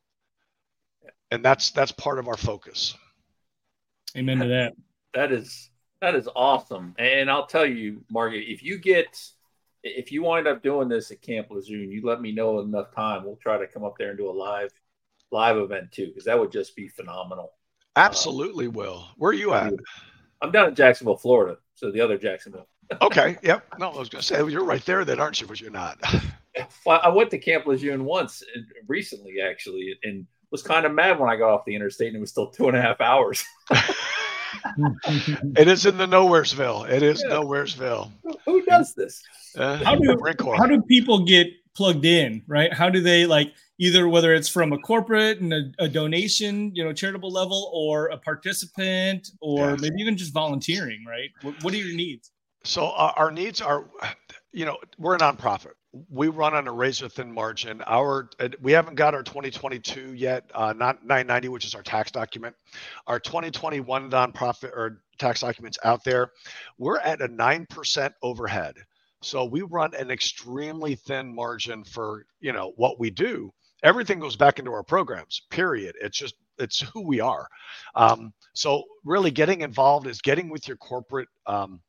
And 1.30 1.44
that's 1.44 1.70
that's 1.70 1.92
part 1.92 2.18
of 2.18 2.28
our 2.28 2.36
focus. 2.36 2.96
Amen 4.16 4.38
to 4.38 4.48
that. 4.48 4.74
That 5.14 5.32
is 5.32 5.70
that 6.00 6.14
is 6.14 6.28
awesome. 6.34 6.94
And 6.98 7.30
i'll 7.30 7.46
tell 7.46 7.66
you 7.66 8.04
margaret 8.10 8.44
if 8.46 8.62
you 8.62 8.78
get 8.78 9.18
if 9.82 10.12
you 10.12 10.22
wind 10.22 10.46
up 10.46 10.62
doing 10.62 10.88
this 10.88 11.10
at 11.10 11.22
Camp 11.22 11.48
Lejeune, 11.50 11.90
you 11.90 12.02
let 12.04 12.20
me 12.20 12.32
know 12.32 12.60
enough 12.60 12.94
time. 12.94 13.24
We'll 13.24 13.36
try 13.36 13.58
to 13.58 13.66
come 13.66 13.84
up 13.84 13.94
there 13.98 14.10
and 14.10 14.18
do 14.18 14.30
a 14.30 14.32
live 14.32 14.72
live 15.30 15.56
event 15.56 15.92
too, 15.92 16.08
because 16.08 16.24
that 16.24 16.38
would 16.38 16.52
just 16.52 16.76
be 16.76 16.88
phenomenal. 16.88 17.52
Absolutely, 17.96 18.66
um, 18.66 18.72
will. 18.72 19.08
Where 19.16 19.30
are 19.30 19.34
you 19.34 19.54
at? 19.54 19.72
I'm 20.40 20.50
down 20.50 20.68
in 20.68 20.74
Jacksonville, 20.74 21.16
Florida. 21.16 21.58
So 21.74 21.90
the 21.90 22.00
other 22.00 22.18
Jacksonville. 22.18 22.68
okay. 23.02 23.38
Yep. 23.42 23.78
No, 23.78 23.90
I 23.90 23.98
was 23.98 24.08
going 24.08 24.20
to 24.20 24.26
say 24.26 24.36
you're 24.50 24.64
right 24.64 24.84
there, 24.84 25.04
then, 25.04 25.20
aren't 25.20 25.40
you? 25.40 25.46
But 25.46 25.60
you're 25.60 25.70
not. 25.70 25.98
I 26.86 27.08
went 27.08 27.30
to 27.30 27.38
Camp 27.38 27.66
Lejeune 27.66 28.04
once 28.04 28.42
recently, 28.86 29.40
actually, 29.40 29.94
and 30.02 30.26
was 30.50 30.62
kind 30.62 30.84
of 30.84 30.92
mad 30.92 31.18
when 31.18 31.30
I 31.30 31.36
got 31.36 31.50
off 31.50 31.64
the 31.64 31.74
interstate, 31.74 32.08
and 32.08 32.16
it 32.16 32.20
was 32.20 32.30
still 32.30 32.48
two 32.48 32.68
and 32.68 32.76
a 32.76 32.82
half 32.82 33.00
hours. 33.00 33.44
it 35.56 35.68
is 35.68 35.86
in 35.86 35.96
the 35.96 36.06
Nowheresville. 36.06 36.88
It 36.88 37.02
is 37.02 37.22
yeah. 37.26 37.36
Nowheresville. 37.36 38.10
Who 38.44 38.62
does 38.64 38.94
this? 38.94 39.22
Uh, 39.56 39.76
how 39.84 39.96
do 39.96 40.16
how 40.56 40.66
do 40.66 40.80
people 40.82 41.24
get 41.24 41.48
plugged 41.74 42.04
in? 42.04 42.42
Right? 42.46 42.72
How 42.72 42.88
do 42.88 43.00
they 43.00 43.26
like 43.26 43.52
either 43.78 44.08
whether 44.08 44.32
it's 44.34 44.48
from 44.48 44.72
a 44.72 44.78
corporate 44.78 45.40
and 45.40 45.52
a, 45.52 45.70
a 45.78 45.88
donation, 45.88 46.74
you 46.74 46.84
know, 46.84 46.92
charitable 46.92 47.30
level, 47.30 47.70
or 47.74 48.06
a 48.08 48.18
participant, 48.18 49.28
or 49.40 49.70
yes. 49.70 49.80
maybe 49.80 49.96
even 49.98 50.16
just 50.16 50.32
volunteering? 50.32 51.04
Right? 51.06 51.30
What, 51.42 51.62
what 51.62 51.74
are 51.74 51.78
your 51.78 51.94
needs? 51.96 52.30
So 52.64 52.86
uh, 52.86 53.12
our 53.16 53.30
needs 53.30 53.60
are, 53.60 53.90
you 54.52 54.64
know, 54.64 54.76
we're 54.98 55.16
a 55.16 55.18
nonprofit 55.18 55.72
we 56.10 56.28
run 56.28 56.54
on 56.54 56.66
a 56.66 56.72
razor 56.72 57.08
thin 57.08 57.32
margin. 57.32 57.82
Our 57.86 58.30
we 58.60 58.72
haven't 58.72 58.94
got 58.94 59.14
our 59.14 59.22
2022 59.22 60.14
yet, 60.14 60.50
uh, 60.54 60.72
not 60.72 61.04
990, 61.04 61.48
which 61.48 61.64
is 61.64 61.74
our 61.74 61.82
tax 61.82 62.10
document. 62.10 62.54
Our 63.06 63.20
2021 63.20 64.10
nonprofit 64.10 64.70
or 64.70 65.02
tax 65.18 65.40
documents 65.40 65.78
out 65.84 66.02
there. 66.04 66.32
We're 66.78 66.98
at 66.98 67.20
a 67.20 67.28
nine 67.28 67.66
percent 67.66 68.14
overhead, 68.22 68.76
so 69.22 69.44
we 69.44 69.62
run 69.62 69.94
an 69.94 70.10
extremely 70.10 70.94
thin 70.94 71.34
margin 71.34 71.84
for 71.84 72.26
you 72.40 72.52
know 72.52 72.72
what 72.76 72.98
we 72.98 73.10
do. 73.10 73.52
Everything 73.82 74.18
goes 74.18 74.36
back 74.36 74.58
into 74.58 74.72
our 74.72 74.84
programs. 74.84 75.42
Period. 75.50 75.94
It's 76.00 76.16
just 76.16 76.34
it's 76.58 76.80
who 76.80 77.02
we 77.06 77.20
are. 77.20 77.46
Um, 77.94 78.32
so 78.54 78.84
really, 79.04 79.30
getting 79.30 79.60
involved 79.60 80.06
is 80.06 80.22
getting 80.22 80.48
with 80.48 80.66
your 80.68 80.78
corporate. 80.78 81.28
Um, 81.46 81.80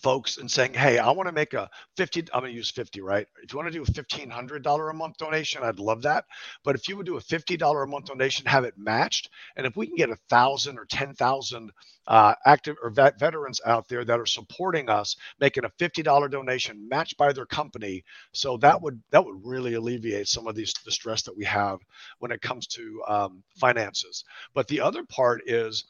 folks 0.00 0.38
and 0.38 0.50
saying, 0.50 0.74
Hey, 0.74 0.98
I 0.98 1.10
want 1.12 1.28
to 1.28 1.32
make 1.32 1.54
a 1.54 1.68
50, 1.96 2.26
I'm 2.32 2.40
going 2.40 2.52
to 2.52 2.56
use 2.56 2.70
50, 2.70 3.00
right? 3.02 3.26
If 3.42 3.52
you 3.52 3.58
want 3.58 3.72
to 3.72 3.78
do 3.78 3.82
a 3.82 3.86
$1,500 3.86 4.90
a 4.90 4.94
month 4.94 5.16
donation, 5.18 5.62
I'd 5.62 5.78
love 5.78 6.02
that. 6.02 6.24
But 6.64 6.76
if 6.76 6.88
you 6.88 6.96
would 6.96 7.06
do 7.06 7.16
a 7.16 7.20
$50 7.22 7.84
a 7.84 7.86
month 7.86 8.06
donation, 8.06 8.46
have 8.46 8.64
it 8.64 8.74
matched. 8.78 9.30
And 9.56 9.66
if 9.66 9.76
we 9.76 9.86
can 9.86 9.96
get 9.96 10.10
a 10.10 10.16
thousand 10.30 10.78
or 10.78 10.86
10,000 10.86 11.70
uh, 12.08 12.34
active 12.46 12.76
or 12.82 12.90
vet 12.90 13.18
veterans 13.18 13.60
out 13.66 13.88
there 13.88 14.04
that 14.04 14.20
are 14.20 14.26
supporting 14.26 14.88
us, 14.88 15.16
making 15.40 15.64
a 15.64 15.70
$50 15.70 16.02
donation 16.30 16.88
matched 16.88 17.16
by 17.16 17.32
their 17.32 17.46
company. 17.46 18.04
So 18.32 18.56
that 18.58 18.82
would, 18.82 19.00
that 19.10 19.24
would 19.24 19.44
really 19.44 19.74
alleviate 19.74 20.28
some 20.28 20.46
of 20.46 20.54
these, 20.54 20.74
the 20.84 20.92
stress 20.92 21.22
that 21.22 21.36
we 21.36 21.44
have 21.44 21.78
when 22.18 22.32
it 22.32 22.42
comes 22.42 22.66
to 22.68 23.02
um, 23.08 23.42
finances. 23.58 24.24
But 24.54 24.68
the 24.68 24.80
other 24.80 25.04
part 25.04 25.42
is, 25.46 25.84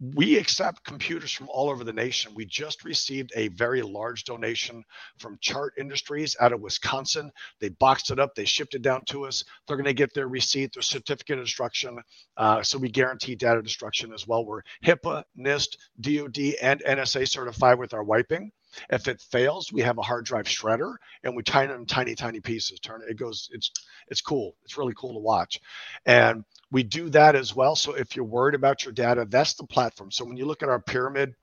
we 0.00 0.38
accept 0.38 0.84
computers 0.84 1.32
from 1.32 1.48
all 1.50 1.70
over 1.70 1.84
the 1.84 1.92
nation. 1.92 2.32
We 2.34 2.46
just 2.46 2.84
received 2.84 3.32
a 3.36 3.48
very 3.48 3.82
large 3.82 4.24
donation 4.24 4.82
from 5.18 5.38
Chart 5.40 5.74
Industries 5.78 6.36
out 6.40 6.52
of 6.52 6.60
Wisconsin. 6.60 7.30
They 7.60 7.70
boxed 7.70 8.10
it 8.10 8.18
up, 8.18 8.34
they 8.34 8.44
shipped 8.44 8.74
it 8.74 8.82
down 8.82 9.02
to 9.06 9.26
us. 9.26 9.44
They're 9.66 9.76
going 9.76 9.84
to 9.84 9.92
get 9.92 10.14
their 10.14 10.28
receipt, 10.28 10.72
their 10.74 10.82
certificate 10.82 11.38
of 11.38 11.44
destruction. 11.44 11.98
Uh, 12.36 12.62
so 12.62 12.78
we 12.78 12.90
guarantee 12.90 13.34
data 13.34 13.62
destruction 13.62 14.12
as 14.12 14.26
well. 14.26 14.44
We're 14.44 14.62
HIPAA, 14.84 15.24
NIST, 15.38 15.76
DoD, 16.00 16.54
and 16.62 16.82
NSA 16.84 17.28
certified 17.28 17.78
with 17.78 17.94
our 17.94 18.04
wiping. 18.04 18.52
If 18.90 19.08
it 19.08 19.20
fails, 19.20 19.72
we 19.72 19.80
have 19.82 19.98
a 19.98 20.02
hard 20.02 20.24
drive 20.24 20.46
shredder 20.46 20.94
and 21.24 21.36
we 21.36 21.42
tiny 21.42 21.72
it 21.72 21.76
in 21.76 21.86
tiny, 21.86 22.14
tiny 22.14 22.40
pieces. 22.40 22.80
Turn 22.80 23.02
it, 23.02 23.10
it 23.10 23.18
goes, 23.18 23.48
it's 23.52 23.70
it's 24.08 24.20
cool. 24.20 24.56
It's 24.64 24.78
really 24.78 24.94
cool 24.96 25.12
to 25.14 25.18
watch. 25.20 25.60
And 26.06 26.44
we 26.70 26.82
do 26.82 27.08
that 27.10 27.36
as 27.36 27.54
well. 27.54 27.76
So 27.76 27.94
if 27.94 28.16
you're 28.16 28.24
worried 28.24 28.54
about 28.54 28.84
your 28.84 28.92
data, 28.92 29.26
that's 29.28 29.54
the 29.54 29.64
platform. 29.66 30.10
So 30.10 30.24
when 30.24 30.36
you 30.36 30.44
look 30.46 30.62
at 30.62 30.68
our 30.68 30.80
pyramid, 30.80 31.34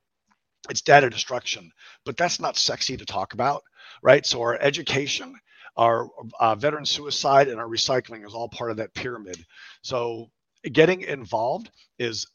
it's 0.70 0.82
data 0.82 1.10
destruction, 1.10 1.72
but 2.06 2.18
that's 2.18 2.40
not 2.40 2.58
sexy 2.58 2.98
to 2.98 3.06
talk 3.06 3.34
about, 3.34 3.64
right? 4.02 4.26
So 4.26 4.42
our 4.42 4.56
education, 4.60 5.36
our 5.78 6.10
uh, 6.40 6.56
veteran 6.56 6.86
suicide, 6.86 7.48
and 7.48 7.60
our 7.60 7.68
recycling 7.68 8.26
is 8.26 8.34
all 8.34 8.50
part 8.50 8.72
of 8.72 8.78
that 8.78 8.94
pyramid. 8.94 9.38
So 9.82 10.30
getting 10.72 11.02
involved 11.02 11.70
is 12.00 12.28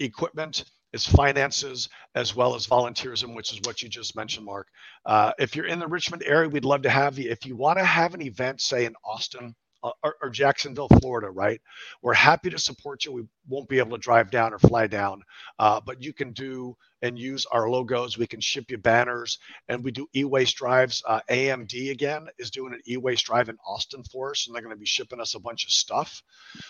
equipment, 0.00 0.64
is 0.92 1.06
finances 1.06 1.88
as 2.14 2.34
well 2.34 2.54
as 2.54 2.66
volunteerism, 2.66 3.34
which 3.34 3.52
is 3.52 3.60
what 3.64 3.82
you 3.82 3.88
just 3.88 4.16
mentioned, 4.16 4.46
Mark. 4.46 4.68
Uh, 5.04 5.32
if 5.38 5.54
you're 5.54 5.66
in 5.66 5.78
the 5.78 5.86
Richmond 5.86 6.22
area, 6.24 6.48
we'd 6.48 6.64
love 6.64 6.82
to 6.82 6.90
have 6.90 7.18
you. 7.18 7.30
If 7.30 7.46
you 7.46 7.56
want 7.56 7.78
to 7.78 7.84
have 7.84 8.14
an 8.14 8.22
event, 8.22 8.60
say 8.60 8.84
in 8.84 8.94
Austin 9.04 9.54
uh, 9.82 9.92
or, 10.02 10.16
or, 10.20 10.30
Jacksonville, 10.30 10.88
Florida, 11.00 11.30
right? 11.30 11.60
We're 12.02 12.14
happy 12.14 12.50
to 12.50 12.58
support 12.58 13.04
you. 13.04 13.12
We 13.12 13.22
won't 13.48 13.68
be 13.68 13.78
able 13.78 13.92
to 13.92 14.02
drive 14.02 14.28
down 14.28 14.52
or 14.52 14.58
fly 14.58 14.88
down, 14.88 15.22
uh, 15.60 15.80
but 15.80 16.02
you 16.02 16.12
can 16.12 16.32
do 16.32 16.76
and 17.02 17.16
use 17.16 17.46
our 17.46 17.70
logos. 17.70 18.18
We 18.18 18.26
can 18.26 18.40
ship 18.40 18.72
you 18.72 18.78
banners, 18.78 19.38
and 19.68 19.84
we 19.84 19.92
do 19.92 20.08
e-waste 20.16 20.56
drives. 20.56 21.02
Uh, 21.06 21.20
AMD 21.30 21.92
again 21.92 22.26
is 22.38 22.50
doing 22.50 22.72
an 22.74 22.80
e-waste 22.88 23.26
drive 23.26 23.48
in 23.48 23.56
Austin 23.64 24.02
for 24.10 24.32
us, 24.32 24.46
and 24.46 24.54
they're 24.54 24.62
going 24.62 24.74
to 24.74 24.80
be 24.80 24.86
shipping 24.86 25.20
us 25.20 25.36
a 25.36 25.40
bunch 25.40 25.64
of 25.64 25.70
stuff. 25.70 26.24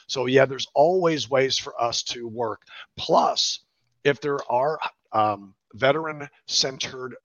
So 0.07 0.27
yeah, 0.27 0.45
there's 0.45 0.69
always 0.75 1.31
ways 1.31 1.57
for 1.57 1.81
us 1.83 2.03
to 2.05 2.29
work. 2.29 2.61
Plus, 2.99 3.61
if 4.05 4.21
there 4.21 4.39
are 4.51 4.79
um, 5.13 5.55
veteran-centered 5.75 7.17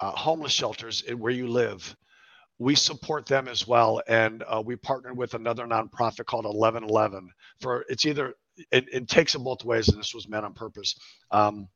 uh, 0.00 0.10
homeless 0.10 0.52
shelters 0.52 1.04
where 1.16 1.32
you 1.32 1.48
live 1.48 1.96
we 2.62 2.76
support 2.76 3.26
them 3.26 3.48
as 3.48 3.66
well. 3.66 4.00
And 4.06 4.44
uh, 4.46 4.62
we 4.64 4.76
partnered 4.76 5.16
with 5.16 5.34
another 5.34 5.66
nonprofit 5.66 6.26
called 6.26 6.44
1111 6.44 7.30
for 7.60 7.84
it's 7.88 8.06
either, 8.06 8.34
it, 8.70 8.86
it, 8.92 9.08
takes 9.08 9.32
them 9.32 9.44
both 9.44 9.64
ways, 9.64 9.88
and 9.88 9.98
this 9.98 10.14
was 10.14 10.28
meant 10.28 10.44
on 10.44 10.54
purpose. 10.54 10.94
Um, 11.30 11.68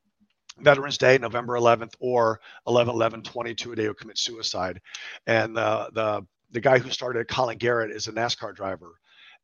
Veterans 0.59 0.97
Day, 0.97 1.19
November 1.19 1.55
11th, 1.55 1.95
or 1.99 2.41
11 2.67 2.95
11 2.95 3.23
22, 3.23 3.73
a 3.73 3.77
day 3.77 3.85
who 3.85 3.95
commit 3.95 4.17
suicide. 4.17 4.81
And 5.27 5.57
the, 5.57 5.91
the, 5.93 6.27
the 6.53 6.61
guy 6.61 6.79
who 6.79 6.91
started 6.91 7.29
Colin 7.29 7.59
Garrett 7.59 7.91
is 7.91 8.07
a 8.07 8.13
NASCAR 8.13 8.55
driver. 8.55 8.93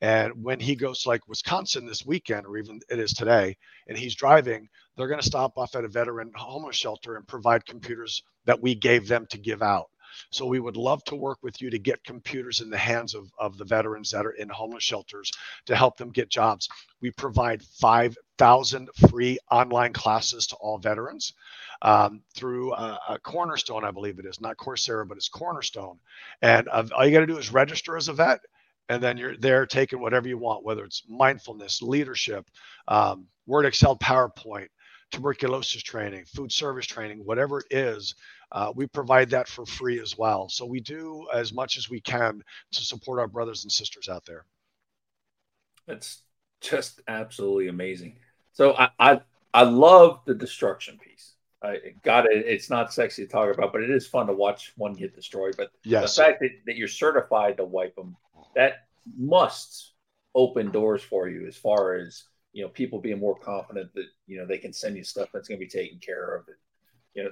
And 0.02 0.42
when 0.42 0.58
he 0.58 0.74
goes 0.74 1.02
to 1.02 1.10
like 1.10 1.28
Wisconsin 1.28 1.86
this 1.86 2.04
weekend, 2.04 2.44
or 2.44 2.58
even 2.58 2.80
it 2.90 2.98
is 2.98 3.12
today, 3.12 3.56
and 3.86 3.96
he's 3.96 4.16
driving, 4.16 4.68
they're 4.96 5.06
going 5.06 5.20
to 5.20 5.26
stop 5.26 5.56
off 5.56 5.76
at 5.76 5.84
a 5.84 5.88
veteran 5.88 6.32
homeless 6.34 6.74
shelter 6.74 7.16
and 7.16 7.26
provide 7.26 7.64
computers 7.64 8.24
that 8.44 8.60
we 8.60 8.74
gave 8.74 9.06
them 9.06 9.26
to 9.30 9.38
give 9.38 9.62
out. 9.62 9.88
So 10.30 10.44
we 10.44 10.58
would 10.58 10.76
love 10.76 11.04
to 11.04 11.14
work 11.14 11.38
with 11.42 11.62
you 11.62 11.70
to 11.70 11.78
get 11.78 12.04
computers 12.04 12.60
in 12.60 12.68
the 12.68 12.76
hands 12.76 13.14
of, 13.14 13.30
of 13.38 13.56
the 13.56 13.64
veterans 13.64 14.10
that 14.10 14.26
are 14.26 14.32
in 14.32 14.48
homeless 14.48 14.82
shelters 14.82 15.30
to 15.66 15.76
help 15.76 15.96
them 15.96 16.10
get 16.10 16.28
jobs. 16.28 16.68
We 17.00 17.12
provide 17.12 17.62
5,000 17.62 18.90
free 19.08 19.38
online 19.52 19.92
classes 19.92 20.48
to 20.48 20.56
all 20.56 20.78
veterans 20.78 21.32
um, 21.80 22.22
through 22.34 22.74
a, 22.74 22.98
a, 23.10 23.18
Cornerstone, 23.20 23.84
I 23.84 23.92
believe 23.92 24.18
it 24.18 24.26
is, 24.26 24.40
not 24.40 24.56
Coursera, 24.56 25.06
but 25.06 25.16
it's 25.16 25.28
Cornerstone. 25.28 25.98
And 26.42 26.68
uh, 26.68 26.84
all 26.94 27.06
you 27.06 27.12
got 27.12 27.20
to 27.20 27.26
do 27.26 27.38
is 27.38 27.52
register 27.52 27.96
as 27.96 28.08
a 28.08 28.12
vet 28.12 28.40
and 28.88 29.02
then 29.02 29.16
you're 29.16 29.36
there 29.36 29.66
taking 29.66 30.00
whatever 30.00 30.28
you 30.28 30.38
want, 30.38 30.64
whether 30.64 30.84
it's 30.84 31.02
mindfulness, 31.08 31.82
leadership, 31.82 32.46
um, 32.88 33.26
Word, 33.46 33.66
Excel, 33.66 33.96
PowerPoint, 33.96 34.68
tuberculosis 35.10 35.82
training, 35.82 36.24
food 36.26 36.50
service 36.50 36.86
training, 36.86 37.18
whatever 37.24 37.60
it 37.60 37.66
is, 37.70 38.14
uh, 38.50 38.72
we 38.74 38.86
provide 38.86 39.30
that 39.30 39.48
for 39.48 39.64
free 39.66 40.00
as 40.00 40.16
well. 40.16 40.48
So 40.48 40.64
we 40.66 40.80
do 40.80 41.26
as 41.34 41.52
much 41.52 41.76
as 41.76 41.90
we 41.90 42.00
can 42.00 42.42
to 42.72 42.80
support 42.80 43.18
our 43.18 43.28
brothers 43.28 43.64
and 43.64 43.72
sisters 43.72 44.08
out 44.08 44.24
there. 44.26 44.44
That's 45.86 46.22
just 46.60 47.00
absolutely 47.08 47.68
amazing. 47.68 48.16
So 48.52 48.74
I 48.74 48.88
I, 48.98 49.20
I 49.52 49.62
love 49.64 50.20
the 50.26 50.34
destruction 50.34 50.98
piece. 50.98 51.34
uh, 51.62 51.74
got 52.02 52.26
it. 52.26 52.44
It's 52.46 52.70
not 52.70 52.92
sexy 52.92 53.24
to 53.24 53.30
talk 53.30 53.54
about, 53.54 53.72
but 53.72 53.82
it 53.82 53.90
is 53.90 54.06
fun 54.06 54.26
to 54.26 54.32
watch 54.32 54.72
one 54.76 54.94
get 54.94 55.14
destroyed. 55.14 55.54
But 55.56 55.70
yes. 55.84 56.16
the 56.16 56.22
fact 56.22 56.40
that, 56.40 56.50
that 56.66 56.76
you're 56.76 56.88
certified 56.88 57.56
to 57.58 57.64
wipe 57.64 57.94
them, 57.94 58.16
that 58.54 58.86
must 59.16 59.92
open 60.34 60.70
doors 60.70 61.02
for 61.02 61.28
you 61.28 61.46
as 61.46 61.56
far 61.56 61.94
as 61.94 62.24
you 62.52 62.62
know 62.62 62.68
people 62.68 63.00
being 63.00 63.18
more 63.18 63.38
confident 63.38 63.92
that 63.94 64.06
you 64.26 64.38
know 64.38 64.46
they 64.46 64.58
can 64.58 64.72
send 64.72 64.96
you 64.96 65.04
stuff 65.04 65.28
that's 65.32 65.48
going 65.48 65.58
to 65.58 65.64
be 65.64 65.70
taken 65.70 65.98
care 65.98 66.36
of. 66.36 66.44
You 67.14 67.24
know, 67.24 67.30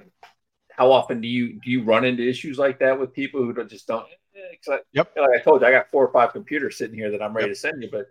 how 0.71 0.91
often 0.91 1.21
do 1.21 1.27
you 1.27 1.59
do 1.61 1.71
you 1.71 1.83
run 1.83 2.05
into 2.05 2.27
issues 2.27 2.57
like 2.57 2.79
that 2.79 2.99
with 2.99 3.13
people 3.13 3.41
who 3.41 3.53
don't, 3.53 3.69
just 3.69 3.87
don't? 3.87 4.05
Eh, 4.35 4.71
I, 4.71 4.79
yep. 4.93 5.11
Like 5.17 5.41
I 5.41 5.43
told 5.43 5.61
you, 5.61 5.67
I 5.67 5.71
got 5.71 5.89
four 5.89 6.05
or 6.05 6.11
five 6.11 6.33
computers 6.33 6.77
sitting 6.77 6.95
here 6.95 7.11
that 7.11 7.21
I'm 7.21 7.35
ready 7.35 7.49
yep. 7.49 7.55
to 7.55 7.59
send 7.59 7.81
you, 7.83 7.89
but 7.91 8.07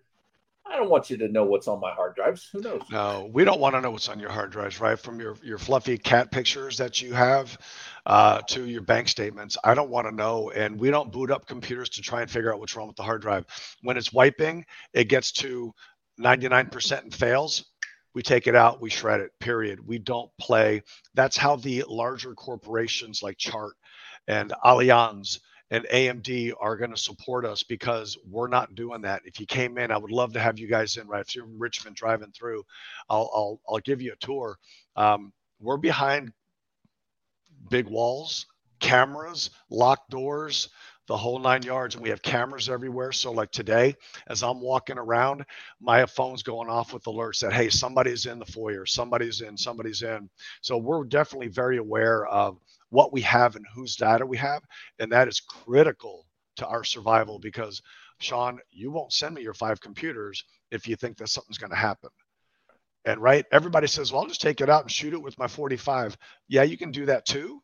I 0.71 0.77
don't 0.77 0.89
want 0.89 1.11
you 1.11 1.17
to 1.19 1.29
know 1.29 1.45
what's 1.45 1.67
on 1.67 1.81
my 1.81 1.91
hard 1.91 2.15
drives. 2.15 2.49
Who 2.53 2.61
knows? 2.61 2.83
No, 2.93 3.29
we 3.33 3.45
don't 3.45 3.59
want 3.59 3.75
to 3.75 3.81
know 3.81 3.91
what's 3.91 4.09
on 4.09 4.21
your 4.21 4.31
hard 4.31 4.53
drives, 4.53 4.81
right? 4.81 4.99
From 4.99 5.19
your 5.19 5.37
your 5.43 5.59
fluffy 5.59 5.99
cat 5.99 6.31
pictures 6.31 6.79
that 6.79 7.03
you 7.03 7.13
have 7.13 7.59
uh, 8.07 8.43
to 8.49 8.65
your 8.65 8.83
bank 8.83 9.09
statements. 9.09 9.57
I 9.65 9.75
don't 9.75 9.91
want 9.91 10.07
to 10.07 10.15
know, 10.15 10.51
and 10.51 10.79
we 10.79 10.91
don't 10.91 11.11
boot 11.11 11.33
up 11.33 11.47
computers 11.47 11.89
to 11.91 12.03
try 12.03 12.23
and 12.23 12.31
figure 12.31 12.53
out 12.53 12.61
what's 12.61 12.77
wrong 12.77 12.87
with 12.87 12.97
the 12.97 13.03
hard 13.03 13.21
drive. 13.21 13.47
When 13.83 13.97
it's 13.97 14.13
wiping, 14.13 14.65
it 14.93 15.09
gets 15.09 15.33
to 15.33 15.75
99% 16.21 17.03
and 17.03 17.15
fails. 17.15 17.65
We 18.15 18.23
take 18.23 18.47
it 18.47 18.57
out, 18.57 18.81
we 18.81 18.91
shred 18.91 19.21
it. 19.21 19.33
Period. 19.41 19.87
We 19.87 19.99
don't 19.99 20.31
play. 20.39 20.83
That's 21.15 21.37
how 21.37 21.57
the 21.57 21.85
larger 21.89 22.35
corporations 22.35 23.23
like 23.23 23.39
Chart 23.39 23.75
and 24.27 24.53
Allianz 24.65 25.41
and 25.71 25.87
AMD 25.93 26.53
are 26.61 26.77
going 26.77 26.91
to 26.91 26.97
support 26.97 27.45
us 27.45 27.63
because 27.63 28.17
we're 28.29 28.49
not 28.49 28.75
doing 28.75 29.03
that. 29.03 29.23
If 29.25 29.39
you 29.39 29.47
came 29.47 29.79
in, 29.79 29.91
I 29.91 29.99
would 29.99 30.11
love 30.11 30.33
to 30.33 30.41
have 30.41 30.59
you 30.59 30.67
guys 30.67 30.97
in. 30.97 31.07
Right, 31.07 31.25
if 31.27 31.35
you're 31.35 31.47
in 31.47 31.59
Richmond 31.59 31.97
driving 31.97 32.33
through, 32.33 32.65
I'll 33.09 33.31
I'll 33.35 33.61
I'll 33.69 33.81
give 33.81 34.03
you 34.03 34.13
a 34.13 34.25
tour. 34.25 34.59
Um, 34.97 35.33
we're 35.61 35.77
behind 35.77 36.33
big 37.69 37.87
walls, 37.87 38.47
cameras, 38.81 39.51
locked 39.69 40.11
doors, 40.11 40.71
the 41.07 41.17
whole 41.17 41.39
nine 41.41 41.63
yards, 41.63 41.97
and 41.97 42.05
we 42.05 42.11
have 42.11 42.23
cameras 42.23 42.69
everywhere. 42.69 43.13
So 43.13 43.33
like 43.33 43.51
today, 43.51 43.97
as 44.29 44.43
I'm 44.43 44.61
walking 44.61 44.97
around, 44.97 45.45
my 45.81 46.07
phone's 46.07 46.43
going 46.43 46.69
off 46.69 46.93
with 46.93 47.05
alerts 47.05 47.41
that 47.41 47.53
hey, 47.53 47.69
somebody's 47.69 48.27
in 48.27 48.39
the 48.39 48.47
foyer, 48.47 48.87
somebody's 48.87 49.41
in, 49.41 49.57
somebody's 49.57 50.03
in. 50.03 50.31
So 50.61 50.79
we're 50.79 51.05
definitely 51.05 51.49
very 51.49 51.79
aware 51.79 52.27
of 52.27 52.59
what 52.91 53.13
we 53.13 53.23
have 53.23 53.57
and 53.57 53.65
whose 53.75 53.97
data 53.97 54.27
we 54.27 54.37
have. 54.37 54.63
And 54.99 55.11
that 55.13 55.29
is 55.29 55.41
critical 55.41 56.27
to 56.57 56.67
our 56.67 56.85
survival 56.85 57.39
because, 57.39 57.81
Sean, 58.19 58.61
you 58.71 58.91
won't 58.91 59.13
send 59.13 59.35
me 59.35 59.43
your 59.43 59.55
five 59.55 59.81
computers 59.81 60.45
if 60.71 60.87
you 60.87 60.97
think 60.97 61.17
that 61.19 61.29
something's 61.29 61.59
going 61.59 61.71
to 61.71 61.77
happen. 61.77 62.11
And 63.05 63.21
right, 63.21 63.47
everybody 63.51 63.87
says, 63.87 64.13
well, 64.13 64.21
I'll 64.21 64.29
just 64.29 64.43
take 64.43 64.61
it 64.61 64.69
out 64.69 64.83
and 64.83 64.91
shoot 64.91 65.15
it 65.15 65.23
with 65.23 65.39
my 65.39 65.47
45. 65.47 66.19
Yeah, 66.49 66.65
you 66.65 66.77
can 66.77 66.91
do 66.91 67.07
that 67.07 67.25
too. 67.25 67.63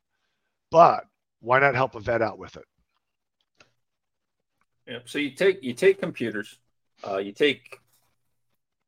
But 0.70 1.04
why 1.40 1.58
not 1.58 1.74
help 1.74 1.94
a 1.94 2.00
vet 2.00 2.22
out 2.22 2.38
with 2.38 2.56
it? 2.56 2.64
Yeah. 4.86 4.98
So 5.04 5.18
you 5.18 5.32
take 5.32 5.62
you 5.62 5.74
take 5.74 6.00
computers, 6.00 6.58
uh, 7.06 7.18
you 7.18 7.32
take 7.32 7.80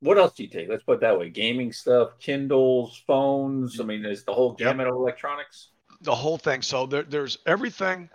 what 0.01 0.17
else 0.17 0.35
do 0.35 0.45
you 0.45 0.49
take? 0.49 0.69
Let's 0.69 0.85
put 0.85 0.95
it 0.95 1.01
that 1.01 1.19
way: 1.19 1.29
gaming 1.29 1.73
stuff, 1.73 2.19
Kindles, 2.21 3.03
phones. 3.07 3.81
I 3.81 3.85
mean, 3.85 4.03
there's 4.03 4.25
the 4.25 4.33
whole 4.33 4.53
gamut 4.53 4.87
yep. 4.87 4.95
of 4.95 5.01
electronics 5.01 5.71
the 6.01 6.15
whole 6.15 6.39
thing. 6.39 6.63
So 6.63 6.87
there, 6.87 7.03
there's 7.03 7.39
everything, 7.47 8.09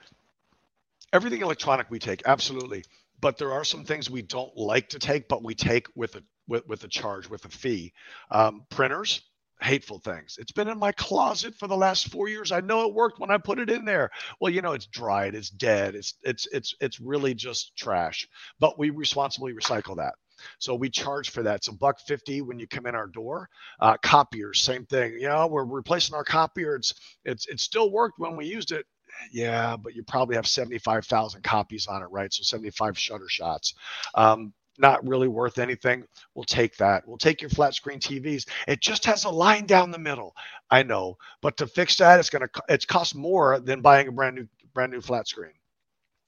everything 1.11 1.41
electronic 1.41 1.89
we 1.89 1.99
take, 1.99 2.23
absolutely. 2.25 2.83
But 3.21 3.37
there 3.37 3.53
are 3.53 3.63
some 3.63 3.85
things 3.85 4.09
we 4.09 4.21
don't 4.21 4.55
like 4.57 4.89
to 4.89 4.99
take, 4.99 5.27
but 5.27 5.43
we 5.43 5.55
take 5.55 5.87
with 5.95 6.15
a 6.15 6.23
with, 6.47 6.67
with 6.67 6.83
a 6.83 6.89
charge, 6.89 7.29
with 7.29 7.45
a 7.45 7.49
fee. 7.49 7.93
Um, 8.29 8.65
printers, 8.69 9.21
hateful 9.61 9.99
things. 9.99 10.37
It's 10.39 10.51
been 10.51 10.67
in 10.67 10.77
my 10.77 10.91
closet 10.91 11.55
for 11.55 11.67
the 11.67 11.77
last 11.77 12.09
four 12.09 12.27
years. 12.27 12.51
I 12.51 12.59
know 12.59 12.87
it 12.87 12.93
worked 12.93 13.19
when 13.19 13.31
I 13.31 13.37
put 13.37 13.59
it 13.59 13.69
in 13.69 13.85
there. 13.85 14.11
Well, 14.39 14.51
you 14.51 14.61
know, 14.61 14.73
it's 14.73 14.87
dried, 14.87 15.35
it's 15.35 15.49
dead, 15.49 15.95
it's 15.95 16.15
it's 16.23 16.47
it's 16.51 16.75
it's 16.81 16.99
really 16.99 17.33
just 17.33 17.75
trash. 17.77 18.27
But 18.59 18.77
we 18.77 18.89
responsibly 18.89 19.53
recycle 19.53 19.97
that. 19.97 20.15
So 20.59 20.75
we 20.75 20.89
charge 20.89 21.29
for 21.31 21.43
that. 21.43 21.63
So 21.63 21.73
buck 21.73 21.99
fifty 21.99 22.41
when 22.41 22.59
you 22.59 22.67
come 22.67 22.85
in 22.85 22.95
our 22.95 23.07
door. 23.07 23.49
Uh, 23.79 23.97
copiers, 24.01 24.61
same 24.61 24.85
thing. 24.85 25.19
Know, 25.21 25.47
we're 25.47 25.65
replacing 25.65 26.15
our 26.15 26.23
copier. 26.23 26.75
It's 26.75 26.93
it's 27.25 27.47
it 27.47 27.59
still 27.59 27.91
worked 27.91 28.19
when 28.19 28.35
we 28.35 28.45
used 28.45 28.71
it. 28.71 28.85
Yeah, 29.31 29.77
but 29.77 29.95
you 29.95 30.03
probably 30.03 30.35
have 30.35 30.47
seventy 30.47 30.79
five 30.79 31.05
thousand 31.05 31.43
copies 31.43 31.87
on 31.87 32.01
it, 32.01 32.07
right? 32.07 32.33
So 32.33 32.43
seventy 32.43 32.71
five 32.71 32.97
shutter 32.97 33.29
shots. 33.29 33.73
Um, 34.15 34.53
not 34.79 35.07
really 35.07 35.27
worth 35.27 35.59
anything. 35.59 36.03
We'll 36.33 36.45
take 36.45 36.75
that. 36.77 37.07
We'll 37.07 37.17
take 37.17 37.41
your 37.41 37.49
flat 37.49 37.75
screen 37.75 37.99
TVs. 37.99 38.47
It 38.67 38.81
just 38.81 39.05
has 39.05 39.23
a 39.25 39.29
line 39.29 39.65
down 39.65 39.91
the 39.91 39.99
middle. 39.99 40.33
I 40.71 40.83
know, 40.83 41.17
but 41.41 41.57
to 41.57 41.67
fix 41.67 41.97
that, 41.97 42.19
it's 42.19 42.29
gonna 42.29 42.49
it's 42.69 42.85
cost 42.85 43.15
more 43.15 43.59
than 43.59 43.81
buying 43.81 44.07
a 44.07 44.11
brand 44.11 44.35
new 44.35 44.47
brand 44.73 44.91
new 44.91 45.01
flat 45.01 45.27
screen. 45.27 45.53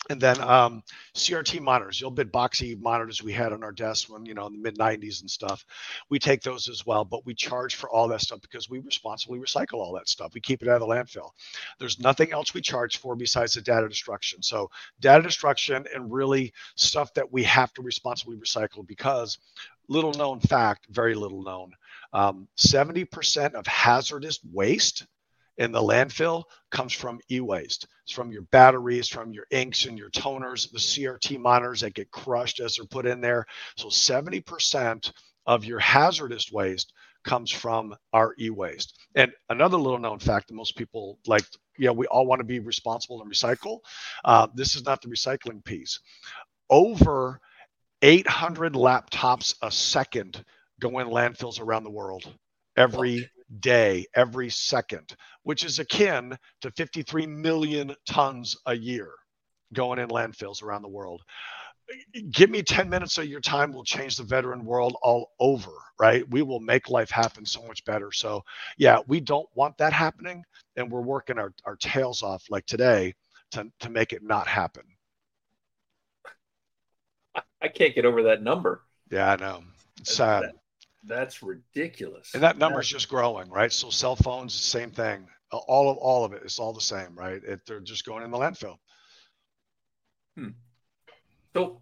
And 0.09 0.21
then 0.21 0.39
um, 0.41 0.83
CRT 1.15 1.61
monitors, 1.61 1.99
the 1.99 2.05
old 2.05 2.15
bit 2.15 2.31
boxy 2.31 2.79
monitors 2.79 3.23
we 3.23 3.33
had 3.33 3.51
on 3.51 3.63
our 3.63 3.71
desk 3.71 4.07
when, 4.07 4.25
you 4.25 4.35
know, 4.35 4.45
in 4.45 4.53
the 4.53 4.59
mid 4.59 4.77
90s 4.77 5.21
and 5.21 5.29
stuff. 5.29 5.65
We 6.09 6.19
take 6.19 6.41
those 6.43 6.69
as 6.69 6.85
well, 6.85 7.03
but 7.03 7.25
we 7.25 7.33
charge 7.33 7.75
for 7.75 7.89
all 7.89 8.07
that 8.09 8.21
stuff 8.21 8.41
because 8.41 8.69
we 8.69 8.79
responsibly 8.79 9.39
recycle 9.39 9.75
all 9.79 9.93
that 9.93 10.07
stuff. 10.07 10.33
We 10.35 10.41
keep 10.41 10.61
it 10.61 10.67
out 10.67 10.81
of 10.81 10.87
the 10.87 10.93
landfill. 10.93 11.31
There's 11.79 11.99
nothing 11.99 12.31
else 12.31 12.53
we 12.53 12.61
charge 12.61 12.97
for 12.97 13.15
besides 13.15 13.53
the 13.53 13.61
data 13.61 13.89
destruction. 13.89 14.43
So, 14.43 14.69
data 14.99 15.23
destruction 15.23 15.85
and 15.93 16.11
really 16.11 16.53
stuff 16.75 17.11
that 17.15 17.31
we 17.31 17.43
have 17.43 17.73
to 17.73 17.81
responsibly 17.81 18.37
recycle 18.37 18.85
because, 18.85 19.39
little 19.89 20.13
known 20.13 20.39
fact, 20.39 20.85
very 20.91 21.15
little 21.15 21.41
known, 21.41 21.71
um, 22.13 22.47
70% 22.57 23.53
of 23.55 23.65
hazardous 23.65 24.39
waste 24.51 25.07
in 25.57 25.71
the 25.71 25.81
landfill 25.81 26.43
comes 26.71 26.93
from 26.93 27.19
e-waste. 27.31 27.87
It's 28.03 28.13
from 28.13 28.31
your 28.31 28.43
batteries, 28.43 29.07
from 29.07 29.31
your 29.31 29.45
inks 29.51 29.85
and 29.85 29.97
your 29.97 30.09
toners, 30.09 30.71
the 30.71 30.77
CRT 30.77 31.39
monitors 31.39 31.81
that 31.81 31.93
get 31.93 32.11
crushed 32.11 32.59
as 32.59 32.75
they're 32.75 32.85
put 32.85 33.05
in 33.05 33.21
there. 33.21 33.45
So 33.77 33.87
70% 33.87 35.11
of 35.45 35.65
your 35.65 35.79
hazardous 35.79 36.51
waste 36.51 36.93
comes 37.23 37.51
from 37.51 37.95
our 38.13 38.35
e-waste. 38.39 38.99
And 39.15 39.31
another 39.49 39.77
little 39.77 39.99
known 39.99 40.19
fact 40.19 40.47
that 40.47 40.53
most 40.53 40.75
people 40.75 41.19
like, 41.25 41.45
yeah, 41.77 41.91
we 41.91 42.05
all 42.07 42.25
want 42.25 42.39
to 42.39 42.45
be 42.45 42.59
responsible 42.59 43.21
and 43.21 43.31
recycle. 43.31 43.79
Uh, 44.23 44.47
this 44.53 44.75
is 44.75 44.85
not 44.85 45.01
the 45.01 45.09
recycling 45.09 45.63
piece. 45.63 45.99
Over 46.69 47.39
800 48.01 48.73
laptops 48.73 49.55
a 49.61 49.71
second 49.71 50.43
go 50.79 50.99
in 50.99 51.07
landfills 51.07 51.59
around 51.59 51.83
the 51.83 51.89
world 51.89 52.31
every 52.77 53.29
day, 53.59 54.05
every 54.15 54.49
second, 54.49 55.15
which 55.43 55.63
is 55.63 55.79
akin 55.79 56.37
to 56.61 56.71
53 56.71 57.27
million 57.27 57.95
tons 58.07 58.57
a 58.65 58.75
year 58.75 59.11
going 59.73 59.99
in 59.99 60.09
landfills 60.09 60.63
around 60.63 60.81
the 60.81 60.87
world. 60.87 61.21
Give 62.31 62.49
me 62.49 62.63
10 62.63 62.89
minutes 62.89 63.17
of 63.19 63.25
your 63.25 63.41
time, 63.41 63.71
we'll 63.71 63.83
change 63.83 64.17
the 64.17 64.23
veteran 64.23 64.65
world 64.65 64.95
all 65.03 65.31
over, 65.39 65.71
right? 65.99 66.27
We 66.31 66.41
will 66.41 66.59
make 66.59 66.89
life 66.89 67.11
happen 67.11 67.45
so 67.45 67.61
much 67.67 67.85
better. 67.85 68.11
So, 68.11 68.43
yeah, 68.77 68.99
we 69.07 69.19
don't 69.19 69.47
want 69.53 69.77
that 69.77 69.93
happening. 69.93 70.43
And 70.75 70.91
we're 70.91 71.01
working 71.01 71.37
our, 71.37 71.53
our 71.63 71.75
tails 71.75 72.23
off 72.23 72.43
like 72.49 72.65
today 72.65 73.13
to, 73.51 73.71
to 73.81 73.89
make 73.89 74.13
it 74.13 74.23
not 74.23 74.47
happen. 74.47 74.83
I 77.61 77.67
can't 77.67 77.93
get 77.93 78.05
over 78.05 78.23
that 78.23 78.41
number. 78.41 78.81
Yeah, 79.11 79.31
I 79.31 79.35
know. 79.35 79.63
It's 79.99 80.15
sad. 80.15 80.43
That, 80.43 80.55
that's 81.05 81.43
ridiculous. 81.43 82.33
And 82.33 82.43
that 82.43 82.57
number 82.57 82.79
is 82.79 82.87
just 82.87 83.09
growing, 83.09 83.49
right? 83.49 83.71
So 83.71 83.89
cell 83.89 84.15
phones, 84.15 84.53
same 84.53 84.91
thing. 84.91 85.27
All 85.51 85.89
of 85.89 85.97
all 85.97 86.25
of 86.25 86.33
it, 86.33 86.41
it's 86.43 86.59
all 86.59 86.73
the 86.73 86.81
same, 86.81 87.15
right? 87.15 87.41
It, 87.43 87.61
they're 87.65 87.79
just 87.79 88.05
going 88.05 88.23
in 88.23 88.31
the 88.31 88.37
landfill. 88.37 88.75
Hmm. 90.35 90.49
So, 91.55 91.79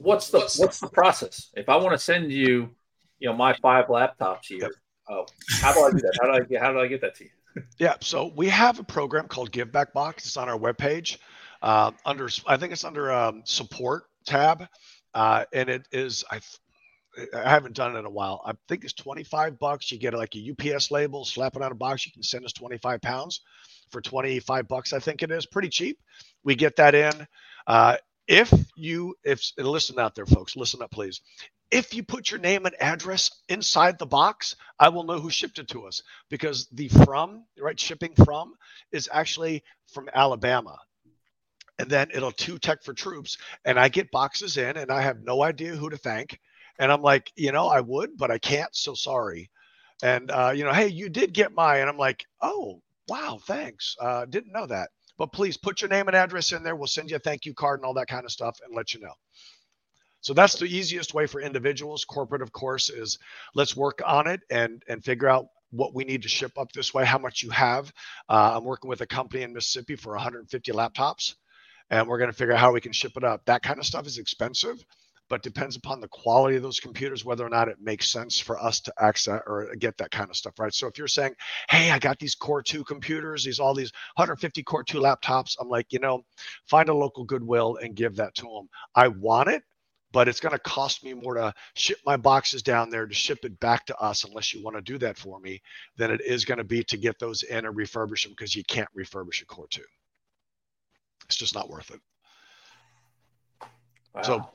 what's 0.00 0.30
the 0.30 0.38
what's 0.56 0.80
the 0.80 0.88
process? 0.88 1.50
If 1.54 1.68
I 1.68 1.76
want 1.76 1.92
to 1.92 1.98
send 1.98 2.32
you, 2.32 2.70
you 3.18 3.28
know, 3.28 3.34
my 3.34 3.54
five 3.60 3.86
laptops 3.86 4.46
here, 4.46 4.60
yep. 4.62 4.70
uh, 5.10 5.24
how 5.60 5.74
do 5.74 5.80
I 5.84 5.90
do 5.90 5.98
that? 5.98 6.18
How 6.18 6.28
do 6.28 6.32
I 6.32 6.40
get 6.40 6.62
how 6.62 6.72
do 6.72 6.80
I 6.80 6.86
get 6.86 7.02
that 7.02 7.14
to 7.16 7.24
you? 7.24 7.30
yeah, 7.78 7.96
so 8.00 8.32
we 8.34 8.48
have 8.48 8.78
a 8.78 8.84
program 8.84 9.28
called 9.28 9.52
Give 9.52 9.70
Back 9.70 9.92
Box. 9.92 10.24
It's 10.24 10.38
on 10.38 10.48
our 10.48 10.58
webpage. 10.58 11.18
Uh, 11.60 11.90
under 12.06 12.30
I 12.46 12.56
think 12.56 12.72
it's 12.72 12.84
under 12.84 13.12
um, 13.12 13.42
support 13.44 14.04
tab, 14.24 14.66
uh, 15.12 15.44
and 15.52 15.68
it 15.68 15.86
is 15.92 16.24
I 16.30 16.40
I 17.34 17.50
haven't 17.50 17.76
done 17.76 17.96
it 17.96 17.98
in 17.98 18.06
a 18.06 18.10
while. 18.10 18.42
I 18.44 18.52
think 18.68 18.84
it's 18.84 18.92
25 18.94 19.58
bucks. 19.58 19.90
You 19.90 19.98
get 19.98 20.14
like 20.14 20.34
a 20.36 20.74
UPS 20.74 20.90
label, 20.90 21.24
slap 21.24 21.56
it 21.56 21.62
on 21.62 21.72
a 21.72 21.76
box. 21.76 22.06
You 22.06 22.12
can 22.12 22.22
send 22.22 22.44
us 22.44 22.52
25 22.52 23.00
pounds 23.02 23.40
for 23.90 24.00
25 24.00 24.68
bucks. 24.68 24.92
I 24.92 24.98
think 24.98 25.22
it 25.22 25.30
is 25.30 25.46
pretty 25.46 25.68
cheap. 25.68 25.98
We 26.44 26.54
get 26.54 26.76
that 26.76 26.94
in. 26.94 27.26
Uh, 27.66 27.96
if 28.28 28.52
you, 28.76 29.14
if 29.24 29.40
listen 29.58 29.98
out 29.98 30.14
there, 30.14 30.26
folks, 30.26 30.56
listen 30.56 30.82
up, 30.82 30.90
please. 30.90 31.20
If 31.70 31.94
you 31.94 32.02
put 32.02 32.30
your 32.30 32.40
name 32.40 32.66
and 32.66 32.74
address 32.80 33.30
inside 33.48 33.98
the 33.98 34.06
box, 34.06 34.56
I 34.78 34.88
will 34.88 35.04
know 35.04 35.18
who 35.18 35.30
shipped 35.30 35.58
it 35.58 35.68
to 35.68 35.86
us 35.86 36.02
because 36.30 36.68
the 36.72 36.88
from, 36.88 37.44
right, 37.58 37.78
shipping 37.78 38.14
from 38.24 38.54
is 38.92 39.08
actually 39.12 39.64
from 39.92 40.08
Alabama 40.14 40.78
and 41.78 41.90
then 41.90 42.08
it'll 42.14 42.32
two 42.32 42.58
tech 42.58 42.82
for 42.82 42.94
troops 42.94 43.38
and 43.64 43.78
i 43.78 43.88
get 43.88 44.10
boxes 44.10 44.56
in 44.56 44.76
and 44.76 44.90
i 44.90 45.02
have 45.02 45.22
no 45.22 45.42
idea 45.42 45.74
who 45.76 45.90
to 45.90 45.96
thank 45.96 46.38
and 46.78 46.92
I'm 46.92 47.02
like, 47.02 47.32
you 47.36 47.52
know, 47.52 47.68
I 47.68 47.80
would, 47.80 48.16
but 48.18 48.30
I 48.30 48.38
can't. 48.38 48.74
So 48.76 48.94
sorry. 48.94 49.50
and 50.02 50.30
uh, 50.30 50.52
you 50.56 50.64
know, 50.64 50.72
hey, 50.74 50.88
you 50.88 51.10
did 51.10 51.34
get 51.34 51.54
my, 51.54 51.78
And 51.78 51.90
I'm 51.90 51.98
like, 51.98 52.24
oh, 52.42 52.82
wow, 53.08 53.40
thanks. 53.46 53.96
Uh, 54.00 54.26
didn't 54.26 54.52
know 54.52 54.66
that. 54.66 54.90
But 55.18 55.32
please 55.32 55.56
put 55.58 55.82
your 55.82 55.90
name 55.90 56.08
and 56.08 56.16
address 56.16 56.52
in 56.52 56.62
there. 56.62 56.76
We'll 56.76 56.88
send 56.88 57.10
you 57.10 57.16
a 57.16 57.20
thank 57.20 57.46
you 57.46 57.54
card 57.54 57.80
and 57.80 57.86
all 57.86 57.94
that 57.94 58.08
kind 58.08 58.24
of 58.26 58.32
stuff 58.32 58.58
and 58.66 58.76
let 58.76 58.94
you 58.94 59.00
know. 59.00 59.14
So 60.22 60.34
that's 60.34 60.56
the 60.58 60.66
easiest 60.66 61.14
way 61.14 61.26
for 61.26 61.40
individuals. 61.40 62.04
Corporate, 62.04 62.42
of 62.42 62.52
course, 62.52 62.90
is 62.90 63.18
let's 63.54 63.76
work 63.76 64.02
on 64.06 64.28
it 64.28 64.40
and 64.50 64.82
and 64.88 65.04
figure 65.04 65.28
out 65.28 65.46
what 65.70 65.94
we 65.94 66.04
need 66.04 66.22
to 66.22 66.28
ship 66.28 66.58
up 66.58 66.72
this 66.72 66.94
way, 66.94 67.04
how 67.04 67.18
much 67.18 67.42
you 67.42 67.50
have. 67.50 67.92
Uh, 68.28 68.54
I'm 68.56 68.64
working 68.64 68.88
with 68.90 69.02
a 69.02 69.06
company 69.06 69.44
in 69.44 69.54
Mississippi 69.54 69.96
for 69.96 70.12
150 70.14 70.72
laptops, 70.72 71.34
and 71.90 72.08
we're 72.08 72.18
going 72.18 72.30
to 72.30 72.36
figure 72.36 72.54
out 72.54 72.60
how 72.60 72.72
we 72.72 72.80
can 72.82 72.92
ship 72.92 73.12
it 73.16 73.24
up. 73.24 73.44
That 73.46 73.62
kind 73.62 73.78
of 73.78 73.86
stuff 73.86 74.06
is 74.06 74.18
expensive 74.18 74.84
but 75.28 75.42
depends 75.42 75.76
upon 75.76 76.00
the 76.00 76.08
quality 76.08 76.56
of 76.56 76.62
those 76.62 76.80
computers 76.80 77.24
whether 77.24 77.44
or 77.44 77.48
not 77.48 77.68
it 77.68 77.80
makes 77.80 78.10
sense 78.10 78.38
for 78.38 78.62
us 78.62 78.80
to 78.80 78.92
access 79.00 79.40
or 79.46 79.74
get 79.78 79.96
that 79.98 80.10
kind 80.10 80.30
of 80.30 80.36
stuff 80.36 80.58
right? 80.58 80.74
So 80.74 80.86
if 80.86 80.98
you're 80.98 81.08
saying 81.08 81.34
hey 81.68 81.90
i 81.90 81.98
got 81.98 82.18
these 82.18 82.34
core 82.34 82.62
2 82.62 82.84
computers 82.84 83.44
these 83.44 83.60
all 83.60 83.74
these 83.74 83.92
150 84.16 84.62
core 84.62 84.84
2 84.84 84.98
laptops 84.98 85.56
i'm 85.60 85.68
like 85.68 85.86
you 85.90 85.98
know 85.98 86.22
find 86.68 86.88
a 86.88 86.94
local 86.94 87.24
goodwill 87.24 87.78
and 87.82 87.94
give 87.94 88.16
that 88.16 88.34
to 88.34 88.42
them 88.42 88.68
i 88.94 89.08
want 89.08 89.48
it 89.48 89.62
but 90.12 90.28
it's 90.28 90.40
going 90.40 90.52
to 90.52 90.58
cost 90.60 91.04
me 91.04 91.12
more 91.12 91.34
to 91.34 91.52
ship 91.74 91.98
my 92.06 92.16
boxes 92.16 92.62
down 92.62 92.88
there 92.90 93.06
to 93.06 93.14
ship 93.14 93.44
it 93.44 93.58
back 93.60 93.84
to 93.86 93.96
us 93.98 94.24
unless 94.24 94.54
you 94.54 94.62
want 94.62 94.76
to 94.76 94.82
do 94.82 94.98
that 94.98 95.18
for 95.18 95.40
me 95.40 95.60
than 95.96 96.10
it 96.10 96.20
is 96.22 96.44
going 96.44 96.58
to 96.58 96.64
be 96.64 96.82
to 96.84 96.96
get 96.96 97.18
those 97.18 97.42
in 97.42 97.66
and 97.66 97.76
refurbish 97.76 98.22
them 98.22 98.32
because 98.32 98.54
you 98.54 98.64
can't 98.64 98.88
refurbish 98.96 99.42
a 99.42 99.46
core 99.46 99.68
2 99.68 99.82
it's 101.26 101.36
just 101.36 101.54
not 101.54 101.68
worth 101.68 101.90
it. 101.90 102.00
Wow. 104.14 104.22
so 104.22 104.50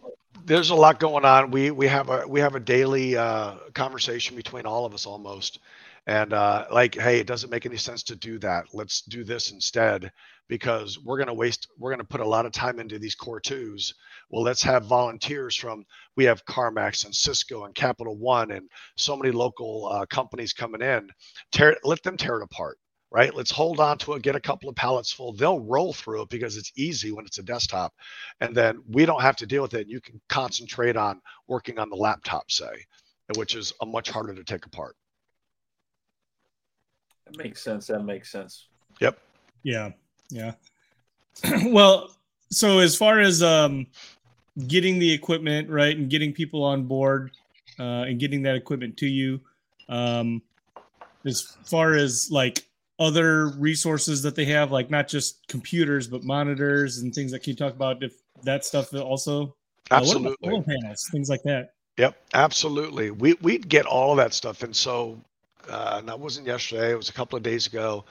there's 0.46 0.70
a 0.70 0.76
lot 0.76 1.00
going 1.00 1.26
on. 1.26 1.52
We 1.52 1.72
we 1.72 1.88
have 1.88 2.10
a 2.10 2.28
we 2.28 2.39
have 2.39 2.56
a 2.56 2.60
daily 2.60 3.15
uh, 3.17 3.56
conversation 3.74 4.36
between 4.36 4.65
all 4.65 4.86
of 4.86 4.94
us 4.94 5.06
almost, 5.06 5.60
and 6.08 6.34
uh, 6.34 6.65
like, 6.72 6.96
hey, 6.96 7.20
it 7.20 7.28
doesn't 7.28 7.50
make 7.50 7.65
any 7.65 7.78
sense 7.78 8.04
to 8.04 8.15
do 8.15 8.39
that. 8.39 8.65
Let's 8.74 9.02
do 9.02 9.24
this 9.24 9.52
instead 9.52 10.12
because 10.48 11.00
we're 11.00 11.17
going 11.17 11.28
to 11.28 11.34
waste. 11.34 11.67
We're 11.78 11.91
going 11.91 12.00
to 12.00 12.06
put 12.06 12.22
a 12.22 12.28
lot 12.28 12.46
of 12.46 12.52
time 12.52 12.80
into 12.80 13.00
these 13.00 13.15
core 13.15 13.39
twos. 13.39 13.94
Well, 14.30 14.44
let's 14.44 14.63
have 14.63 14.86
volunteers 14.86 15.56
from. 15.56 15.86
We 16.15 16.26
have 16.26 16.46
CarMax 16.46 17.06
and 17.06 17.15
Cisco 17.15 17.65
and 17.65 17.76
Capital 17.76 18.17
One 18.17 18.52
and 18.52 18.70
so 18.98 19.15
many 19.15 19.32
local 19.32 19.89
uh, 19.91 20.06
companies 20.08 20.54
coming 20.54 20.82
in. 20.82 21.10
Tear 21.52 21.78
let 21.84 22.04
them 22.04 22.17
tear 22.17 22.38
it 22.38 22.44
apart 22.44 22.78
right? 23.12 23.36
Let's 23.36 23.52
hold 23.52 23.80
on 23.82 23.97
to 24.00 24.13
it, 24.13 24.24
get 24.24 24.36
a 24.38 24.39
couple 24.39 24.69
of 24.69 24.76
pallets 24.76 25.12
full. 25.12 25.34
They'll 25.34 25.60
roll 25.60 25.91
through 25.93 26.24
it 26.24 26.30
because 26.30 26.56
it's 26.56 26.71
easy 26.78 27.12
when 27.12 27.26
it's 27.26 27.38
a 27.38 27.43
desktop. 27.43 27.93
And 28.39 28.56
then 28.56 28.82
we 28.89 29.06
don't 29.06 29.21
have 29.21 29.36
to 29.38 29.45
deal 29.45 29.62
with 29.62 29.74
it. 29.74 29.88
You 29.88 30.00
can 30.00 30.19
concentrate 30.30 30.95
on 30.95 31.21
working 31.47 31.78
on 31.78 31.89
the 31.89 31.97
laptop, 31.97 32.50
say, 32.50 32.86
which 33.36 33.56
is 33.56 33.74
a 33.82 33.86
much 33.86 34.10
harder 34.10 34.34
to 34.34 34.43
take 34.45 34.65
apart. 34.65 34.95
That 37.26 37.38
makes 37.38 37.62
sense. 37.62 37.88
That 37.88 38.04
makes 38.04 38.32
sense. 38.32 38.67
Yep. 39.02 39.19
Yeah. 39.63 39.91
Yeah. 40.30 40.54
well, 41.65 42.15
so 42.50 42.80
as 42.80 42.95
far 42.95 43.19
as 43.19 43.43
um, 43.43 43.88
getting 44.67 45.00
the 45.00 45.12
equipment 45.12 45.69
right 45.69 45.95
and 45.95 46.10
getting 46.10 46.32
people 46.32 46.63
on 46.63 46.86
board 46.86 47.32
uh, 47.78 48.04
and 48.04 48.19
getting 48.19 48.41
that 48.43 48.56
equipment 48.56 48.95
to 48.97 49.08
you, 49.08 49.41
um, 49.89 50.41
as 51.26 51.58
far 51.65 51.93
as 51.95 52.30
like 52.32 52.65
other 53.02 53.48
resources 53.58 54.22
that 54.22 54.36
they 54.36 54.46
have, 54.46 54.72
like 54.72 54.92
not 54.92 55.08
just 55.08 55.46
computers 55.48 56.08
but 56.08 56.24
monitors 56.24 57.00
and 57.00 57.14
things 57.14 57.32
that 57.32 57.46
you 57.48 57.56
talk 57.56 57.74
about. 57.74 58.04
If 58.04 58.14
that 58.44 58.64
stuff 58.64 58.94
also 58.94 59.56
absolutely 59.90 60.56
uh, 60.56 60.62
panels, 60.62 61.10
things 61.12 61.30
like 61.30 61.42
that. 61.44 61.74
Yep, 61.98 62.16
absolutely. 62.34 63.12
We 63.12 63.34
we'd 63.42 63.68
get 63.68 63.86
all 63.86 64.12
of 64.12 64.18
that 64.18 64.34
stuff, 64.34 64.62
and 64.64 64.76
so 64.76 65.20
uh, 65.68 66.02
that 66.02 66.20
wasn't 66.20 66.48
yesterday. 66.48 66.92
It 66.92 66.98
was 66.98 67.10
a 67.10 67.14
couple 67.14 67.38
of 67.38 67.44
days 67.44 67.68
ago. 67.68 68.06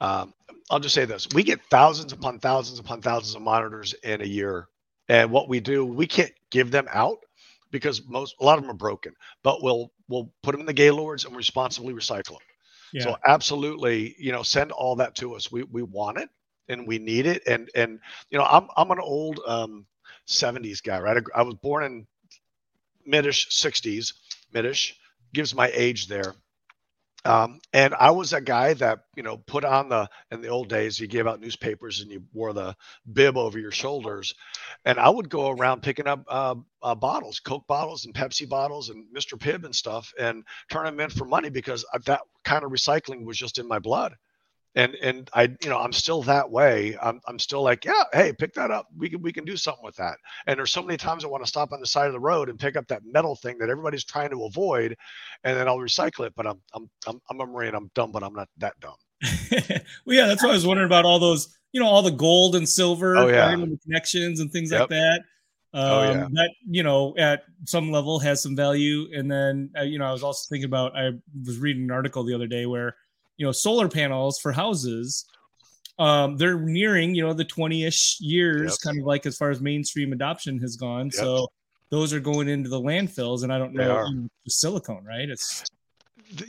Um, 0.00 0.32
I'll 0.70 0.80
just 0.80 0.94
say 0.94 1.04
this: 1.04 1.26
we 1.34 1.42
get 1.42 1.60
thousands 1.68 2.12
upon 2.12 2.38
thousands 2.38 2.78
upon 2.78 3.02
thousands 3.02 3.34
of 3.34 3.42
monitors 3.42 3.94
in 4.04 4.22
a 4.22 4.26
year, 4.26 4.68
and 5.08 5.30
what 5.30 5.48
we 5.48 5.60
do, 5.60 5.84
we 5.84 6.06
can't 6.06 6.32
give 6.50 6.70
them 6.70 6.86
out 6.92 7.18
because 7.72 8.06
most 8.06 8.36
a 8.40 8.44
lot 8.44 8.58
of 8.58 8.64
them 8.64 8.70
are 8.70 8.74
broken. 8.74 9.12
But 9.42 9.62
we'll 9.62 9.92
we'll 10.08 10.30
put 10.42 10.52
them 10.52 10.60
in 10.60 10.66
the 10.66 10.72
Gaylords 10.72 11.24
and 11.24 11.36
responsibly 11.36 11.92
recycle 11.92 12.38
them. 12.38 12.38
Yeah. 12.92 13.12
So 13.12 13.16
absolutely, 13.26 14.14
you 14.18 14.32
know, 14.32 14.42
send 14.42 14.72
all 14.72 14.96
that 14.96 15.16
to 15.16 15.34
us. 15.34 15.50
We 15.50 15.62
we 15.64 15.82
want 15.82 16.18
it 16.18 16.28
and 16.68 16.86
we 16.86 16.98
need 16.98 17.26
it. 17.26 17.42
And 17.46 17.68
and 17.74 18.00
you 18.30 18.38
know, 18.38 18.44
I'm 18.44 18.68
I'm 18.76 18.90
an 18.90 19.00
old 19.00 19.40
um 19.46 19.86
70s 20.26 20.80
guy, 20.80 21.00
right? 21.00 21.16
I, 21.18 21.40
I 21.40 21.42
was 21.42 21.54
born 21.56 21.84
in 21.84 22.06
midish 23.06 23.46
60s, 23.52 24.14
midish 24.54 24.94
gives 25.32 25.54
my 25.54 25.70
age 25.74 26.08
there. 26.08 26.34
Um, 27.26 27.60
and 27.72 27.94
I 27.94 28.12
was 28.12 28.32
a 28.32 28.40
guy 28.40 28.74
that, 28.74 29.00
you 29.16 29.22
know, 29.24 29.36
put 29.36 29.64
on 29.64 29.88
the, 29.88 30.08
in 30.30 30.42
the 30.42 30.48
old 30.48 30.68
days, 30.68 31.00
you 31.00 31.08
gave 31.08 31.26
out 31.26 31.40
newspapers 31.40 32.00
and 32.00 32.10
you 32.10 32.22
wore 32.32 32.52
the 32.52 32.76
bib 33.12 33.36
over 33.36 33.58
your 33.58 33.72
shoulders. 33.72 34.34
And 34.84 34.98
I 35.00 35.08
would 35.08 35.28
go 35.28 35.50
around 35.50 35.82
picking 35.82 36.06
up 36.06 36.24
uh, 36.28 36.54
uh, 36.82 36.94
bottles, 36.94 37.40
Coke 37.40 37.66
bottles 37.66 38.06
and 38.06 38.14
Pepsi 38.14 38.48
bottles 38.48 38.90
and 38.90 39.06
Mr. 39.14 39.38
Pibb 39.38 39.64
and 39.64 39.74
stuff 39.74 40.12
and 40.18 40.44
turn 40.70 40.84
them 40.84 41.00
in 41.00 41.10
for 41.10 41.24
money 41.24 41.50
because 41.50 41.84
that 42.04 42.20
kind 42.44 42.64
of 42.64 42.70
recycling 42.70 43.24
was 43.24 43.36
just 43.36 43.58
in 43.58 43.66
my 43.66 43.80
blood 43.80 44.14
and 44.76 44.94
and 44.96 45.28
I 45.32 45.44
you 45.62 45.70
know 45.70 45.78
I'm 45.78 45.92
still 45.92 46.22
that 46.22 46.48
way. 46.50 46.96
I'm 47.02 47.20
I'm 47.26 47.38
still 47.38 47.62
like 47.62 47.84
yeah, 47.84 48.04
hey, 48.12 48.32
pick 48.32 48.52
that 48.54 48.70
up. 48.70 48.86
We 48.96 49.08
can 49.08 49.22
we 49.22 49.32
can 49.32 49.44
do 49.44 49.56
something 49.56 49.84
with 49.84 49.96
that. 49.96 50.18
And 50.46 50.58
there's 50.58 50.70
so 50.70 50.82
many 50.82 50.98
times 50.98 51.24
I 51.24 51.28
want 51.28 51.42
to 51.42 51.48
stop 51.48 51.72
on 51.72 51.80
the 51.80 51.86
side 51.86 52.06
of 52.06 52.12
the 52.12 52.20
road 52.20 52.50
and 52.50 52.58
pick 52.58 52.76
up 52.76 52.86
that 52.88 53.02
metal 53.04 53.34
thing 53.34 53.58
that 53.58 53.70
everybody's 53.70 54.04
trying 54.04 54.30
to 54.30 54.44
avoid, 54.44 54.94
and 55.44 55.56
then 55.56 55.66
I'll 55.66 55.78
recycle 55.78 56.26
it. 56.26 56.34
But 56.36 56.46
I'm 56.46 56.60
I'm 56.74 56.88
I'm, 57.08 57.20
I'm 57.30 57.40
a 57.40 57.46
marine. 57.46 57.74
I'm 57.74 57.90
dumb, 57.94 58.12
but 58.12 58.22
I'm 58.22 58.34
not 58.34 58.48
that 58.58 58.78
dumb. 58.80 58.94
well, 60.04 60.16
yeah, 60.16 60.26
that's 60.26 60.42
why 60.44 60.50
I 60.50 60.52
was 60.52 60.66
wondering 60.66 60.86
about 60.86 61.06
all 61.06 61.18
those, 61.18 61.48
you 61.72 61.80
know, 61.80 61.86
all 61.86 62.02
the 62.02 62.10
gold 62.10 62.54
and 62.54 62.68
silver, 62.68 63.16
oh, 63.16 63.28
yeah. 63.28 63.56
connections 63.82 64.40
and 64.40 64.52
things 64.52 64.70
yep. 64.70 64.80
like 64.80 64.88
that. 64.90 65.20
Um, 65.72 65.84
oh, 65.84 66.02
yeah. 66.02 66.28
That 66.32 66.50
you 66.70 66.82
know 66.82 67.14
at 67.18 67.44
some 67.64 67.90
level 67.90 68.18
has 68.18 68.42
some 68.42 68.54
value 68.54 69.08
and 69.12 69.30
then 69.30 69.70
uh, 69.78 69.82
you 69.82 69.98
know 69.98 70.06
i 70.06 70.12
was 70.12 70.22
also 70.22 70.46
thinking 70.48 70.64
about 70.64 70.96
i 70.96 71.10
was 71.44 71.58
reading 71.58 71.82
an 71.82 71.90
article 71.90 72.22
the 72.22 72.32
other 72.32 72.46
day 72.46 72.64
where 72.64 72.96
you 73.36 73.46
know 73.46 73.52
solar 73.52 73.88
panels 73.88 74.38
for 74.38 74.52
houses 74.52 75.26
um, 75.98 76.36
they're 76.36 76.58
nearing 76.58 77.14
you 77.14 77.22
know 77.22 77.32
the 77.32 77.44
20ish 77.44 78.16
years 78.20 78.72
yep. 78.72 78.78
kind 78.82 79.00
of 79.00 79.06
like 79.06 79.26
as 79.26 79.36
far 79.36 79.50
as 79.50 79.60
mainstream 79.60 80.12
adoption 80.12 80.58
has 80.60 80.76
gone. 80.76 81.06
Yep. 81.06 81.14
so 81.14 81.48
those 81.88 82.12
are 82.12 82.20
going 82.20 82.48
into 82.48 82.68
the 82.68 82.80
landfills 82.80 83.44
and 83.44 83.52
i 83.52 83.58
don't 83.58 83.72
know 83.72 84.28
the 84.44 84.50
silicone 84.50 85.04
right? 85.04 85.28
It's 85.28 85.64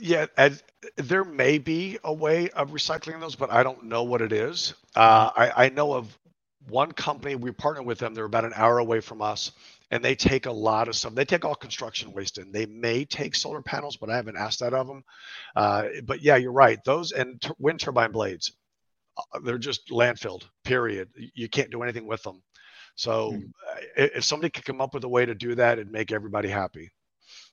yeah 0.00 0.26
and 0.36 0.60
there 0.96 1.24
may 1.24 1.58
be 1.58 1.98
a 2.02 2.12
way 2.12 2.50
of 2.50 2.72
recycling 2.72 3.20
those 3.20 3.36
but 3.36 3.48
i 3.52 3.62
don't 3.62 3.84
know 3.84 4.02
what 4.02 4.20
it 4.20 4.32
is. 4.32 4.74
Uh, 4.96 5.30
I, 5.36 5.66
I 5.66 5.68
know 5.68 5.94
of 5.94 6.18
one 6.68 6.92
company 6.92 7.36
we 7.36 7.52
partner 7.52 7.82
with 7.82 7.98
them 7.98 8.14
they're 8.14 8.24
about 8.24 8.44
an 8.44 8.52
hour 8.54 8.78
away 8.78 9.00
from 9.00 9.22
us 9.22 9.52
and 9.90 10.04
they 10.04 10.14
take 10.14 10.46
a 10.46 10.52
lot 10.52 10.88
of 10.88 10.96
stuff. 10.96 11.14
They 11.14 11.24
take 11.24 11.44
all 11.44 11.54
construction 11.54 12.12
waste 12.12 12.38
in. 12.38 12.52
They 12.52 12.66
may 12.66 13.04
take 13.04 13.34
solar 13.34 13.62
panels, 13.62 13.96
but 13.96 14.10
I 14.10 14.16
haven't 14.16 14.36
asked 14.36 14.60
that 14.60 14.74
of 14.74 14.86
them. 14.86 15.02
Uh, 15.56 15.84
but 16.04 16.22
yeah, 16.22 16.36
you're 16.36 16.52
right. 16.52 16.78
Those 16.84 17.12
and 17.12 17.40
t- 17.40 17.50
wind 17.58 17.80
turbine 17.80 18.12
blades, 18.12 18.52
uh, 19.16 19.40
they're 19.40 19.58
just 19.58 19.88
landfilled. 19.88 20.44
Period. 20.64 21.08
You 21.34 21.48
can't 21.48 21.70
do 21.70 21.82
anything 21.82 22.06
with 22.06 22.22
them. 22.22 22.42
So 22.96 23.32
mm-hmm. 23.32 23.46
if 23.96 24.24
somebody 24.24 24.50
could 24.50 24.64
come 24.64 24.80
up 24.80 24.92
with 24.92 25.04
a 25.04 25.08
way 25.08 25.24
to 25.24 25.34
do 25.34 25.54
that, 25.54 25.78
it'd 25.78 25.92
make 25.92 26.12
everybody 26.12 26.48
happy. 26.48 26.90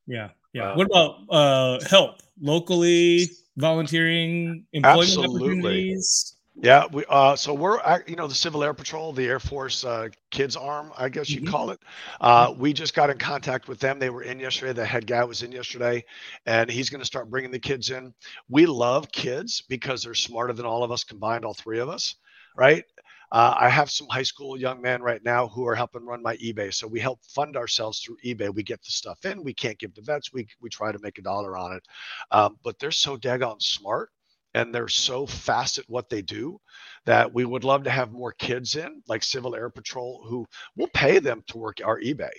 Yeah, 0.07 0.29
yeah. 0.53 0.71
Uh, 0.71 0.75
what 0.75 0.87
about 0.87 1.15
uh, 1.29 1.79
help 1.87 2.21
locally, 2.41 3.29
volunteering, 3.55 4.65
employment 4.73 5.01
absolutely. 5.01 5.51
opportunities? 5.51 6.34
Yeah, 6.57 6.85
we 6.91 7.03
uh, 7.09 7.35
so 7.35 7.53
we're 7.53 7.79
you 8.07 8.15
know 8.15 8.27
the 8.27 8.33
Civil 8.33 8.63
Air 8.63 8.73
Patrol, 8.73 9.11
the 9.11 9.25
Air 9.27 9.41
Force 9.41 9.83
uh, 9.83 10.07
kids 10.31 10.55
arm, 10.55 10.93
I 10.97 11.09
guess 11.09 11.29
you 11.29 11.41
mm-hmm. 11.41 11.51
call 11.51 11.71
it. 11.71 11.81
Uh, 12.21 12.53
we 12.57 12.71
just 12.71 12.93
got 12.93 13.09
in 13.09 13.17
contact 13.17 13.67
with 13.67 13.79
them. 13.79 13.99
They 13.99 14.09
were 14.09 14.23
in 14.23 14.39
yesterday. 14.39 14.71
The 14.71 14.85
head 14.85 15.05
guy 15.05 15.25
was 15.25 15.43
in 15.43 15.51
yesterday, 15.51 16.05
and 16.45 16.69
he's 16.69 16.89
going 16.89 17.01
to 17.01 17.05
start 17.05 17.29
bringing 17.29 17.51
the 17.51 17.59
kids 17.59 17.89
in. 17.89 18.13
We 18.47 18.65
love 18.67 19.11
kids 19.11 19.63
because 19.67 20.03
they're 20.03 20.13
smarter 20.13 20.53
than 20.53 20.65
all 20.65 20.83
of 20.83 20.91
us 20.91 21.03
combined, 21.03 21.43
all 21.43 21.53
three 21.53 21.79
of 21.79 21.89
us, 21.89 22.15
right? 22.55 22.85
Uh, 23.33 23.53
I 23.59 23.67
have 23.67 23.91
some 23.91 24.07
high 24.07 24.23
school 24.23 24.57
young 24.57 24.81
men 24.81 25.01
right 25.01 25.23
now 25.25 25.49
who 25.49 25.67
are 25.67 25.75
helping 25.75 26.05
run 26.05 26.23
my 26.23 26.37
eBay. 26.37 26.73
So 26.73 26.87
we 26.87 27.01
help 27.01 27.19
fund 27.25 27.57
ourselves 27.57 27.99
through 27.99 28.17
eBay. 28.23 28.53
We 28.53 28.63
get 28.63 28.81
the 28.81 28.91
stuff 28.91 29.25
in. 29.25 29.43
We 29.43 29.53
can't 29.53 29.77
give 29.77 29.93
the 29.93 30.01
vets. 30.03 30.31
We 30.31 30.47
we 30.61 30.69
try 30.69 30.93
to 30.93 30.99
make 30.99 31.17
a 31.17 31.23
dollar 31.23 31.57
on 31.57 31.73
it, 31.75 31.83
um, 32.31 32.57
but 32.63 32.79
they're 32.79 32.91
so 32.91 33.17
daggone 33.17 33.61
smart 33.61 34.11
and 34.55 34.73
they're 34.73 34.87
so 34.87 35.27
fast 35.27 35.77
at 35.77 35.85
what 35.89 36.09
they 36.09 36.21
do 36.21 36.57
that 37.05 37.33
we 37.33 37.43
would 37.45 37.65
love 37.65 37.83
to 37.83 37.91
have 37.91 38.11
more 38.11 38.31
kids 38.31 38.77
in 38.77 39.03
like 39.07 39.21
civil 39.21 39.55
air 39.55 39.69
patrol 39.69 40.25
who 40.27 40.45
will 40.77 40.89
pay 40.93 41.19
them 41.19 41.43
to 41.47 41.57
work 41.57 41.77
our 41.83 41.99
ebay 41.99 42.31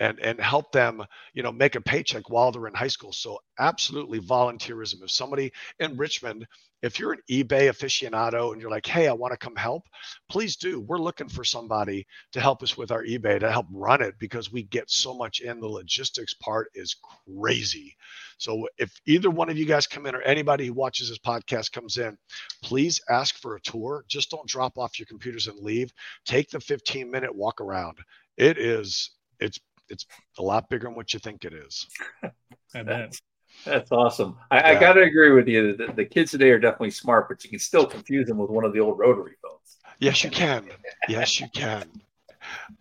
and 0.00 0.18
and 0.20 0.40
help 0.40 0.72
them 0.72 1.02
you 1.34 1.42
know 1.42 1.52
make 1.52 1.74
a 1.74 1.80
paycheck 1.80 2.30
while 2.30 2.52
they're 2.52 2.66
in 2.66 2.74
high 2.74 2.88
school. 2.88 3.12
So 3.12 3.38
absolutely 3.58 4.20
volunteerism. 4.20 5.02
If 5.02 5.10
somebody 5.10 5.52
in 5.80 5.96
richmond 5.96 6.46
if 6.82 6.98
you're 6.98 7.12
an 7.12 7.20
ebay 7.30 7.70
aficionado 7.70 8.52
and 8.52 8.60
you're 8.60 8.70
like 8.70 8.86
hey 8.86 9.08
i 9.08 9.12
want 9.12 9.32
to 9.32 9.38
come 9.38 9.56
help 9.56 9.84
please 10.30 10.56
do. 10.56 10.80
We're 10.80 10.98
looking 10.98 11.28
for 11.28 11.44
somebody 11.44 12.06
to 12.32 12.40
help 12.40 12.62
us 12.62 12.76
with 12.76 12.90
our 12.90 13.04
ebay 13.04 13.40
to 13.40 13.50
help 13.50 13.66
run 13.72 14.02
it 14.02 14.14
because 14.18 14.52
we 14.52 14.64
get 14.64 14.90
so 14.90 15.14
much 15.14 15.40
in. 15.40 15.60
The 15.60 15.68
logistics 15.68 16.34
part 16.34 16.68
is 16.74 16.96
crazy. 17.38 17.94
So 18.38 18.68
if 18.78 18.92
either 19.06 19.30
one 19.30 19.50
of 19.50 19.56
you 19.56 19.66
guys 19.66 19.86
come 19.86 20.06
in 20.06 20.14
or 20.14 20.22
anybody 20.22 20.66
who 20.66 20.74
watches 20.74 21.08
this 21.08 21.18
podcast 21.18 21.72
comes 21.72 21.96
in 21.96 22.16
please 22.62 23.00
ask 23.08 23.36
for 23.36 23.56
a 23.56 23.60
tour. 23.60 24.04
Just 24.08 24.30
don't 24.30 24.48
drop 24.48 24.78
off 24.78 24.98
your 24.98 25.06
computers 25.06 25.46
and 25.46 25.58
leave. 25.60 25.92
Take 26.24 26.50
the 26.50 26.60
15 26.60 27.10
minute 27.10 27.34
walk 27.34 27.60
around. 27.60 27.98
It 28.36 28.58
is 28.58 29.10
it's 29.40 29.60
it's 29.88 30.06
a 30.38 30.42
lot 30.42 30.68
bigger 30.68 30.84
than 30.84 30.94
what 30.94 31.12
you 31.14 31.20
think 31.20 31.44
it 31.44 31.52
is. 31.52 31.86
I 32.74 32.82
bet. 32.82 33.18
That's 33.64 33.90
awesome. 33.90 34.36
I, 34.50 34.58
yeah. 34.58 34.68
I 34.68 34.80
got 34.80 34.94
to 34.94 35.02
agree 35.02 35.32
with 35.32 35.48
you. 35.48 35.76
The, 35.76 35.92
the, 35.92 36.04
kids 36.04 36.30
today 36.30 36.50
are 36.50 36.58
definitely 36.58 36.90
smart, 36.90 37.28
but 37.28 37.42
you 37.42 37.50
can 37.50 37.58
still 37.58 37.86
confuse 37.86 38.26
them 38.26 38.38
with 38.38 38.50
one 38.50 38.64
of 38.64 38.72
the 38.72 38.80
old 38.80 38.98
rotary 38.98 39.34
phones. 39.42 39.78
Yes, 39.98 40.22
you 40.24 40.30
can. 40.30 40.68
Yes, 41.08 41.40
you 41.40 41.48
can. 41.54 41.88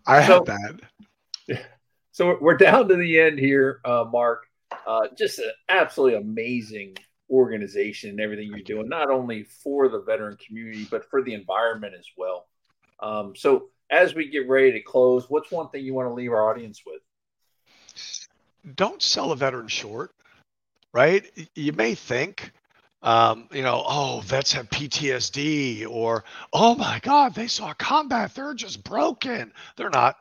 I 0.06 0.26
so, 0.26 0.44
had 0.46 0.80
that. 1.48 1.62
So 2.12 2.38
we're 2.40 2.56
down 2.56 2.88
to 2.88 2.96
the 2.96 3.20
end 3.20 3.40
here, 3.40 3.82
uh, 3.84 4.06
Mark. 4.10 4.48
Uh, 4.88 5.08
just 5.18 5.38
an 5.40 5.52
absolutely 5.68 6.18
amazing 6.18 6.96
organization 7.30 8.12
and 8.12 8.22
everything 8.22 8.48
you're 8.48 8.60
doing, 8.62 8.88
not 8.88 9.10
only 9.10 9.44
for 9.44 9.90
the 9.90 10.00
veteran 10.00 10.38
community, 10.38 10.88
but 10.90 11.10
for 11.10 11.22
the 11.22 11.34
environment 11.34 11.94
as 11.94 12.08
well. 12.16 12.48
Um, 13.02 13.36
so 13.36 13.68
as 13.90 14.16
we 14.16 14.30
get 14.30 14.48
ready 14.48 14.72
to 14.74 14.82
close, 14.82 15.30
what's 15.30 15.52
one 15.52 15.70
thing 15.70 15.86
you 15.86 15.94
want 15.94 16.10
to 16.10 16.14
leave 16.14 16.32
our 16.32 16.50
audience 16.50 16.82
with? 16.86 17.02
Don't 18.76 19.02
sell 19.02 19.32
a 19.32 19.36
veteran 19.36 19.68
short, 19.68 20.12
right? 20.92 21.24
You 21.54 21.72
may 21.74 21.94
think, 21.94 22.52
um, 23.04 23.48
you 23.52 23.62
know, 23.62 23.84
oh, 23.88 24.22
vets 24.26 24.54
have 24.54 24.70
PTSD, 24.70 25.88
or 25.88 26.24
oh 26.52 26.74
my 26.76 27.00
God, 27.04 27.36
they 27.36 27.48
saw 27.48 27.74
combat, 27.74 28.34
they're 28.34 28.56
just 28.56 28.84
broken. 28.84 29.54
They're 29.76 29.92
not, 29.92 30.16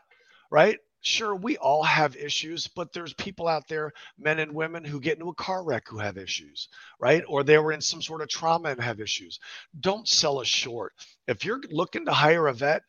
right? 0.50 0.78
Sure, 1.04 1.36
we 1.36 1.58
all 1.58 1.82
have 1.84 2.16
issues, 2.16 2.66
but 2.66 2.92
there's 2.92 3.12
people 3.14 3.46
out 3.46 3.68
there, 3.68 3.92
men 4.18 4.38
and 4.38 4.54
women, 4.54 4.84
who 4.84 5.00
get 5.00 5.18
into 5.18 5.28
a 5.28 5.34
car 5.34 5.62
wreck 5.62 5.84
who 5.86 5.98
have 5.98 6.16
issues, 6.16 6.68
right? 6.98 7.22
Or 7.28 7.44
they 7.44 7.58
were 7.58 7.72
in 7.72 7.82
some 7.82 8.02
sort 8.02 8.22
of 8.22 8.28
trauma 8.28 8.70
and 8.70 8.80
have 8.82 9.00
issues. 9.00 9.38
Don't 9.80 10.08
sell 10.08 10.40
us 10.40 10.48
short. 10.48 10.94
If 11.28 11.44
you're 11.44 11.60
looking 11.70 12.06
to 12.06 12.12
hire 12.12 12.48
a 12.48 12.54
vet, 12.54 12.82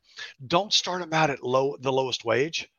don't 0.48 0.74
start 0.74 1.02
them 1.02 1.14
out 1.14 1.30
at 1.30 1.44
low 1.44 1.76
the 1.80 1.92
lowest 1.92 2.24
wage 2.26 2.70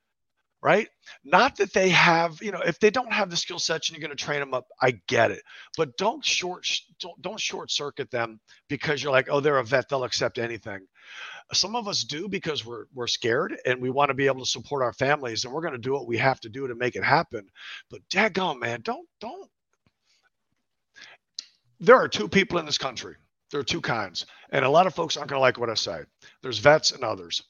right 0.62 0.88
not 1.24 1.56
that 1.56 1.72
they 1.74 1.90
have 1.90 2.40
you 2.42 2.50
know 2.50 2.60
if 2.60 2.80
they 2.80 2.90
don't 2.90 3.12
have 3.12 3.30
the 3.30 3.36
skill 3.36 3.58
sets 3.58 3.88
and 3.88 3.96
you're 3.98 4.06
going 4.06 4.16
to 4.16 4.24
train 4.24 4.40
them 4.40 4.54
up 4.54 4.66
i 4.80 4.90
get 5.06 5.30
it 5.30 5.42
but 5.76 5.96
don't 5.98 6.24
short 6.24 6.66
don't, 7.00 7.20
don't 7.22 7.40
short 7.40 7.70
circuit 7.70 8.10
them 8.10 8.40
because 8.68 9.02
you're 9.02 9.12
like 9.12 9.28
oh 9.30 9.40
they're 9.40 9.58
a 9.58 9.64
vet 9.64 9.88
they'll 9.88 10.04
accept 10.04 10.38
anything 10.38 10.80
some 11.52 11.76
of 11.76 11.88
us 11.88 12.04
do 12.04 12.28
because 12.28 12.64
we're 12.64 12.86
we're 12.94 13.06
scared 13.06 13.56
and 13.64 13.80
we 13.80 13.90
want 13.90 14.08
to 14.08 14.14
be 14.14 14.26
able 14.26 14.40
to 14.40 14.50
support 14.50 14.82
our 14.82 14.92
families 14.92 15.44
and 15.44 15.52
we're 15.52 15.60
going 15.60 15.72
to 15.72 15.78
do 15.78 15.92
what 15.92 16.06
we 16.06 16.18
have 16.18 16.40
to 16.40 16.48
do 16.48 16.66
to 16.66 16.74
make 16.74 16.96
it 16.96 17.04
happen 17.04 17.46
but 17.90 18.00
daggone 18.10 18.58
man 18.58 18.80
don't 18.82 19.06
don't 19.20 19.48
there 21.78 21.96
are 21.96 22.08
two 22.08 22.28
people 22.28 22.58
in 22.58 22.66
this 22.66 22.78
country 22.78 23.14
there 23.50 23.60
are 23.60 23.64
two 23.64 23.80
kinds. 23.80 24.26
And 24.50 24.64
a 24.64 24.70
lot 24.70 24.86
of 24.86 24.94
folks 24.94 25.16
aren't 25.16 25.30
going 25.30 25.38
to 25.38 25.42
like 25.42 25.58
what 25.58 25.70
I 25.70 25.74
say. 25.74 26.00
There's 26.42 26.58
vets 26.58 26.90
and 26.90 27.04
others. 27.04 27.42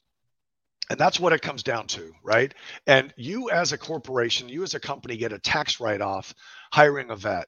And 0.89 0.99
that's 0.99 1.19
what 1.19 1.33
it 1.33 1.41
comes 1.41 1.63
down 1.63 1.87
to, 1.87 2.13
right? 2.23 2.53
And 2.85 3.13
you, 3.17 3.49
as 3.49 3.73
a 3.73 3.77
corporation, 3.77 4.47
you 4.47 4.63
as 4.63 4.73
a 4.73 4.79
company, 4.79 5.17
get 5.17 5.33
a 5.33 5.39
tax 5.39 5.79
write 5.79 6.01
off 6.01 6.33
hiring 6.71 7.09
a 7.09 7.15
vet. 7.15 7.47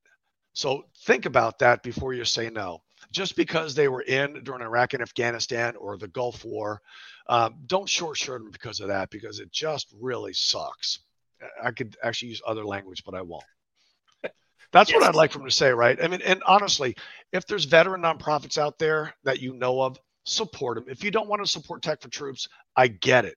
So 0.53 0.85
think 1.05 1.25
about 1.25 1.59
that 1.59 1.83
before 1.83 2.13
you 2.13 2.25
say 2.25 2.49
no. 2.49 2.81
Just 3.12 3.35
because 3.35 3.75
they 3.75 3.88
were 3.88 4.01
in 4.01 4.43
during 4.43 4.62
Iraq 4.62 4.93
and 4.93 5.01
Afghanistan 5.01 5.75
or 5.75 5.97
the 5.97 6.07
Gulf 6.07 6.45
War, 6.45 6.81
um, 7.27 7.55
don't 7.65 7.89
short 7.89 8.17
shirt 8.17 8.41
them 8.41 8.51
because 8.51 8.79
of 8.79 8.89
that, 8.89 9.09
because 9.09 9.39
it 9.39 9.51
just 9.51 9.93
really 9.99 10.33
sucks. 10.33 10.99
I 11.63 11.71
could 11.71 11.95
actually 12.03 12.29
use 12.29 12.41
other 12.45 12.65
language, 12.65 13.03
but 13.05 13.15
I 13.15 13.21
won't. 13.21 13.43
That's 14.71 14.91
yes. 14.91 14.99
what 14.99 15.07
I'd 15.07 15.15
like 15.15 15.31
for 15.31 15.39
them 15.39 15.47
to 15.47 15.53
say, 15.53 15.71
right? 15.71 15.97
I 16.01 16.07
mean, 16.07 16.21
and 16.21 16.43
honestly, 16.45 16.95
if 17.31 17.45
there's 17.47 17.65
veteran 17.65 18.01
nonprofits 18.01 18.57
out 18.57 18.77
there 18.77 19.13
that 19.23 19.41
you 19.41 19.53
know 19.53 19.81
of, 19.81 19.97
support 20.25 20.75
them. 20.75 20.85
If 20.88 21.03
you 21.03 21.12
don't 21.12 21.27
want 21.27 21.43
to 21.43 21.49
support 21.49 21.81
Tech 21.81 22.01
for 22.01 22.09
Troops, 22.09 22.47
I 22.75 22.88
get 22.88 23.25
it. 23.25 23.35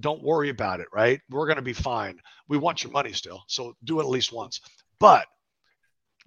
Don't 0.00 0.22
worry 0.22 0.48
about 0.48 0.80
it, 0.80 0.88
right? 0.92 1.20
We're 1.30 1.46
going 1.46 1.56
to 1.56 1.62
be 1.62 1.72
fine. 1.72 2.18
We 2.48 2.58
want 2.58 2.82
your 2.82 2.92
money 2.92 3.12
still, 3.12 3.42
so 3.46 3.74
do 3.84 4.00
it 4.00 4.02
at 4.02 4.08
least 4.08 4.32
once. 4.32 4.60
But 4.98 5.26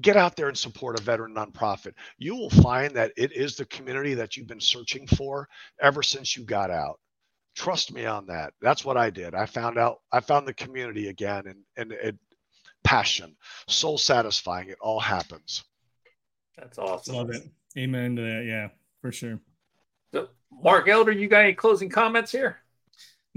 get 0.02 0.18
out 0.18 0.36
there 0.36 0.48
and 0.48 0.58
support 0.58 1.00
a 1.00 1.04
veteran 1.04 1.34
nonprofit. 1.34 1.94
You 2.18 2.36
will 2.36 2.50
find 2.50 2.96
that 2.96 3.12
it 3.18 3.32
is 3.32 3.56
the 3.56 3.66
community 3.66 4.14
that 4.16 4.38
you've 4.38 4.48
been 4.48 4.60
searching 4.60 5.08
for 5.08 5.48
ever 5.82 6.04
since 6.04 6.36
you 6.38 6.44
got 6.44 6.70
out. 6.70 7.00
Trust 7.56 7.92
me 7.92 8.06
on 8.06 8.28
that. 8.28 8.54
That's 8.62 8.86
what 8.86 8.98
I 8.98 9.10
did. 9.10 9.34
I 9.34 9.48
found 9.48 9.80
out 9.80 10.02
I 10.12 10.20
found 10.20 10.48
the 10.48 10.54
community 10.54 11.08
again 11.08 11.48
and 11.48 11.58
and 11.76 11.92
it 11.92 12.16
passion, 12.84 13.36
soul 13.68 13.98
satisfying. 13.98 14.70
It 14.70 14.78
all 14.80 15.00
happens. 15.00 15.64
That's 16.56 16.78
awesome. 16.78 17.16
Love 17.16 17.32
it. 17.32 17.44
Amen 17.78 18.16
to 18.16 18.22
that. 18.22 18.46
Yeah, 18.46 18.70
for 19.02 19.12
sure. 19.12 19.40
So, 20.14 20.30
Mark 20.52 20.88
Elder, 20.88 21.12
you 21.12 21.28
got 21.28 21.44
any 21.44 21.54
closing 21.54 21.90
comments 21.90 22.32
here? 22.32 22.58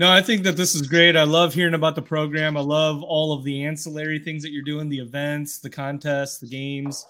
No, 0.00 0.10
I 0.10 0.22
think 0.22 0.44
that 0.44 0.56
this 0.56 0.74
is 0.74 0.80
great. 0.80 1.14
I 1.14 1.24
love 1.24 1.52
hearing 1.52 1.74
about 1.74 1.94
the 1.94 2.00
program. 2.00 2.56
I 2.56 2.62
love 2.62 3.02
all 3.02 3.34
of 3.34 3.44
the 3.44 3.66
ancillary 3.66 4.18
things 4.18 4.42
that 4.42 4.50
you're 4.50 4.62
doing, 4.62 4.88
the 4.88 4.98
events, 4.98 5.58
the 5.58 5.68
contests, 5.68 6.38
the 6.38 6.46
games. 6.46 7.04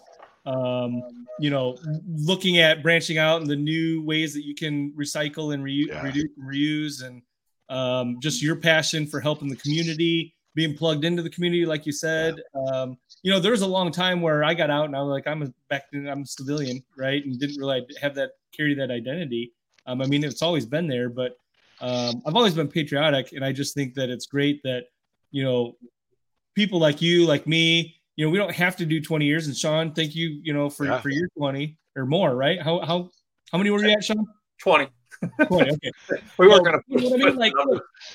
Um, 0.45 1.01
you 1.39 1.51
know, 1.51 1.79
looking 2.09 2.59
at 2.59 2.83
branching 2.83 3.17
out 3.17 3.43
and 3.43 3.49
the 3.49 3.55
new 3.55 4.03
ways 4.03 4.35
that 4.35 4.45
you 4.45 4.57
can 4.57 4.91
recycle 4.99 5.55
and 5.55 5.71
yeah. 5.71 6.03
reduce 6.03 6.31
reuse, 6.37 7.05
and 7.05 7.23
um, 7.69 8.19
just 8.21 8.43
your 8.43 8.57
passion 8.57 9.07
for 9.07 9.21
helping 9.21 9.49
the 9.49 9.55
community 9.55 10.35
being 10.57 10.77
plugged 10.77 11.05
into 11.05 11.23
the 11.23 11.31
community, 11.31 11.65
like 11.65 11.87
you 11.87 11.93
said. 11.93 12.43
Um, 12.57 12.99
you 13.23 13.31
know, 13.31 13.39
there 13.39 13.53
was 13.53 13.63
a 13.63 13.69
long 13.69 13.93
time 13.93 14.21
where 14.21 14.43
I 14.43 14.53
got 14.53 14.69
out 14.69 14.87
and 14.87 14.97
I 14.97 15.01
was 15.01 15.11
like, 15.11 15.29
I'm 15.29 15.43
a 15.43 15.53
back 15.69 15.85
then 15.93 16.09
I'm 16.09 16.23
a 16.23 16.27
civilian, 16.27 16.83
right? 16.97 17.25
And 17.25 17.39
didn't 17.39 17.61
really 17.61 17.87
have 18.01 18.17
that 18.17 18.31
carry 18.51 18.75
that 18.75 18.91
identity. 18.91 19.53
Um, 19.87 20.03
I 20.03 20.07
mean, 20.07 20.25
it's 20.25 20.43
always 20.43 20.67
been 20.67 20.89
there, 20.89 21.09
but 21.09 21.37
um, 21.81 22.23
I've 22.27 22.37
always 22.37 22.55
been 22.55 22.69
patriotic, 22.69 23.33
and 23.33 23.45
I 23.45 23.53
just 23.53 23.75
think 23.75 23.95
that 23.95 24.11
it's 24.11 24.27
great 24.27 24.61
that 24.65 24.85
you 25.31 25.45
know 25.45 25.77
people 26.55 26.79
like 26.79 27.01
you, 27.01 27.27
like 27.27 27.47
me, 27.47 27.97
you 28.17 28.27
know, 28.27 28.31
we 28.31 28.39
don't 28.39 28.55
have 28.55 28.77
to 28.77 28.85
do 28.85 29.01
20 29.01 29.25
years. 29.25 29.47
And 29.47 29.57
Sean, 29.57 29.93
thank 29.93 30.15
you, 30.15 30.41
you 30.43 30.53
know, 30.53 30.69
for 30.69 30.85
yeah. 30.85 31.01
for 31.01 31.09
your 31.09 31.29
20 31.39 31.79
or 31.97 32.07
more, 32.07 32.35
right? 32.35 32.61
How 32.61 32.81
how 32.81 33.11
how 33.51 33.59
many 33.59 33.71
were 33.71 33.83
you 33.83 33.91
at, 33.91 34.05
Sean? 34.05 34.27
20. 34.61 34.89
20 35.47 35.71
okay. 35.71 35.91
we 36.39 36.49
weren't 36.49 36.65
going 36.65 36.79
to. 36.79 36.83
You 36.89 37.11
know 37.19 37.27
I 37.27 37.31
mean? 37.31 37.37
Like, 37.37 37.53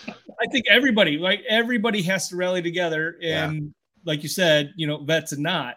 I 0.07 0.47
think 0.51 0.65
everybody, 0.69 1.17
like 1.17 1.43
everybody, 1.49 2.01
has 2.03 2.29
to 2.29 2.35
rally 2.35 2.61
together, 2.61 3.17
and 3.21 3.55
yeah. 3.55 3.69
like 4.03 4.23
you 4.23 4.29
said, 4.29 4.73
you 4.75 4.87
know, 4.87 5.03
vets 5.03 5.31
and 5.31 5.43
not, 5.43 5.75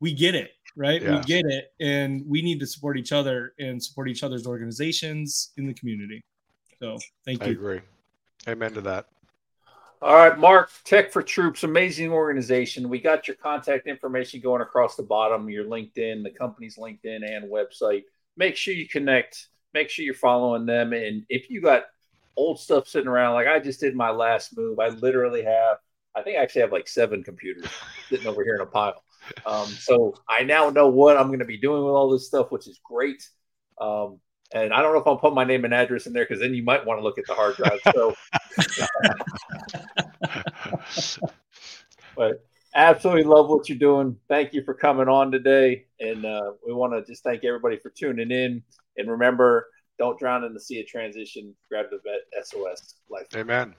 we 0.00 0.14
get 0.14 0.34
it, 0.34 0.50
right? 0.76 1.00
Yeah. 1.00 1.16
We 1.16 1.22
get 1.22 1.46
it, 1.46 1.72
and 1.80 2.22
we 2.26 2.42
need 2.42 2.60
to 2.60 2.66
support 2.66 2.98
each 2.98 3.12
other 3.12 3.54
and 3.58 3.82
support 3.82 4.08
each 4.08 4.22
other's 4.22 4.46
organizations 4.46 5.52
in 5.56 5.66
the 5.66 5.74
community. 5.74 6.22
So, 6.80 6.98
thank 7.24 7.42
you. 7.42 7.48
I 7.48 7.50
agree. 7.50 7.80
Amen 8.48 8.72
to 8.72 8.80
that. 8.82 9.06
All 10.02 10.14
right, 10.14 10.38
Mark, 10.38 10.70
Tech 10.84 11.12
for 11.12 11.22
Troops, 11.22 11.62
amazing 11.62 12.10
organization. 12.10 12.88
We 12.88 13.00
got 13.00 13.28
your 13.28 13.36
contact 13.36 13.86
information 13.86 14.40
going 14.40 14.62
across 14.62 14.96
the 14.96 15.02
bottom, 15.02 15.50
your 15.50 15.66
LinkedIn, 15.66 16.22
the 16.22 16.30
company's 16.30 16.78
LinkedIn 16.78 17.22
and 17.22 17.52
website. 17.52 18.04
Make 18.36 18.56
sure 18.56 18.72
you 18.72 18.88
connect 18.88 19.50
make 19.74 19.88
sure 19.90 20.04
you're 20.04 20.14
following 20.14 20.66
them. 20.66 20.92
And 20.92 21.24
if 21.28 21.50
you 21.50 21.60
got 21.60 21.84
old 22.36 22.58
stuff 22.58 22.88
sitting 22.88 23.08
around, 23.08 23.34
like 23.34 23.46
I 23.46 23.58
just 23.58 23.80
did 23.80 23.94
my 23.94 24.10
last 24.10 24.56
move, 24.56 24.78
I 24.78 24.88
literally 24.88 25.42
have, 25.44 25.78
I 26.14 26.22
think 26.22 26.38
I 26.38 26.42
actually 26.42 26.62
have 26.62 26.72
like 26.72 26.88
seven 26.88 27.22
computers 27.22 27.66
sitting 28.08 28.26
over 28.26 28.42
here 28.42 28.54
in 28.54 28.60
a 28.60 28.66
pile. 28.66 29.02
Um, 29.46 29.66
so 29.66 30.14
I 30.28 30.42
now 30.42 30.70
know 30.70 30.88
what 30.88 31.16
I'm 31.16 31.28
going 31.28 31.40
to 31.40 31.44
be 31.44 31.58
doing 31.58 31.84
with 31.84 31.94
all 31.94 32.10
this 32.10 32.26
stuff, 32.26 32.50
which 32.50 32.66
is 32.66 32.80
great. 32.82 33.28
Um, 33.80 34.18
and 34.52 34.72
I 34.72 34.82
don't 34.82 34.92
know 34.92 35.00
if 35.00 35.06
I'll 35.06 35.16
put 35.16 35.34
my 35.34 35.44
name 35.44 35.64
and 35.64 35.72
address 35.72 36.06
in 36.06 36.12
there 36.12 36.24
because 36.24 36.40
then 36.40 36.54
you 36.54 36.62
might 36.62 36.84
want 36.84 36.98
to 36.98 37.04
look 37.04 37.18
at 37.18 37.26
the 37.26 37.34
hard 37.34 37.56
drive. 37.56 37.80
So, 37.94 38.14
but 42.16 42.44
absolutely 42.74 43.24
love 43.24 43.48
what 43.48 43.68
you're 43.68 43.78
doing. 43.78 44.16
Thank 44.28 44.52
you 44.52 44.64
for 44.64 44.74
coming 44.74 45.08
on 45.08 45.30
today. 45.30 45.84
And 46.00 46.24
uh, 46.24 46.52
we 46.66 46.72
want 46.72 46.92
to 46.92 47.04
just 47.04 47.22
thank 47.22 47.44
everybody 47.44 47.78
for 47.78 47.90
tuning 47.90 48.30
in. 48.30 48.62
And 48.96 49.10
remember, 49.10 49.68
don't 49.98 50.18
drown 50.18 50.44
in 50.44 50.54
the 50.54 50.60
sea 50.60 50.80
of 50.80 50.86
transition. 50.86 51.54
Grab 51.68 51.86
the 51.90 52.00
vet 52.04 52.46
SOS 52.46 52.96
life. 53.08 53.26
Amen. 53.36 53.74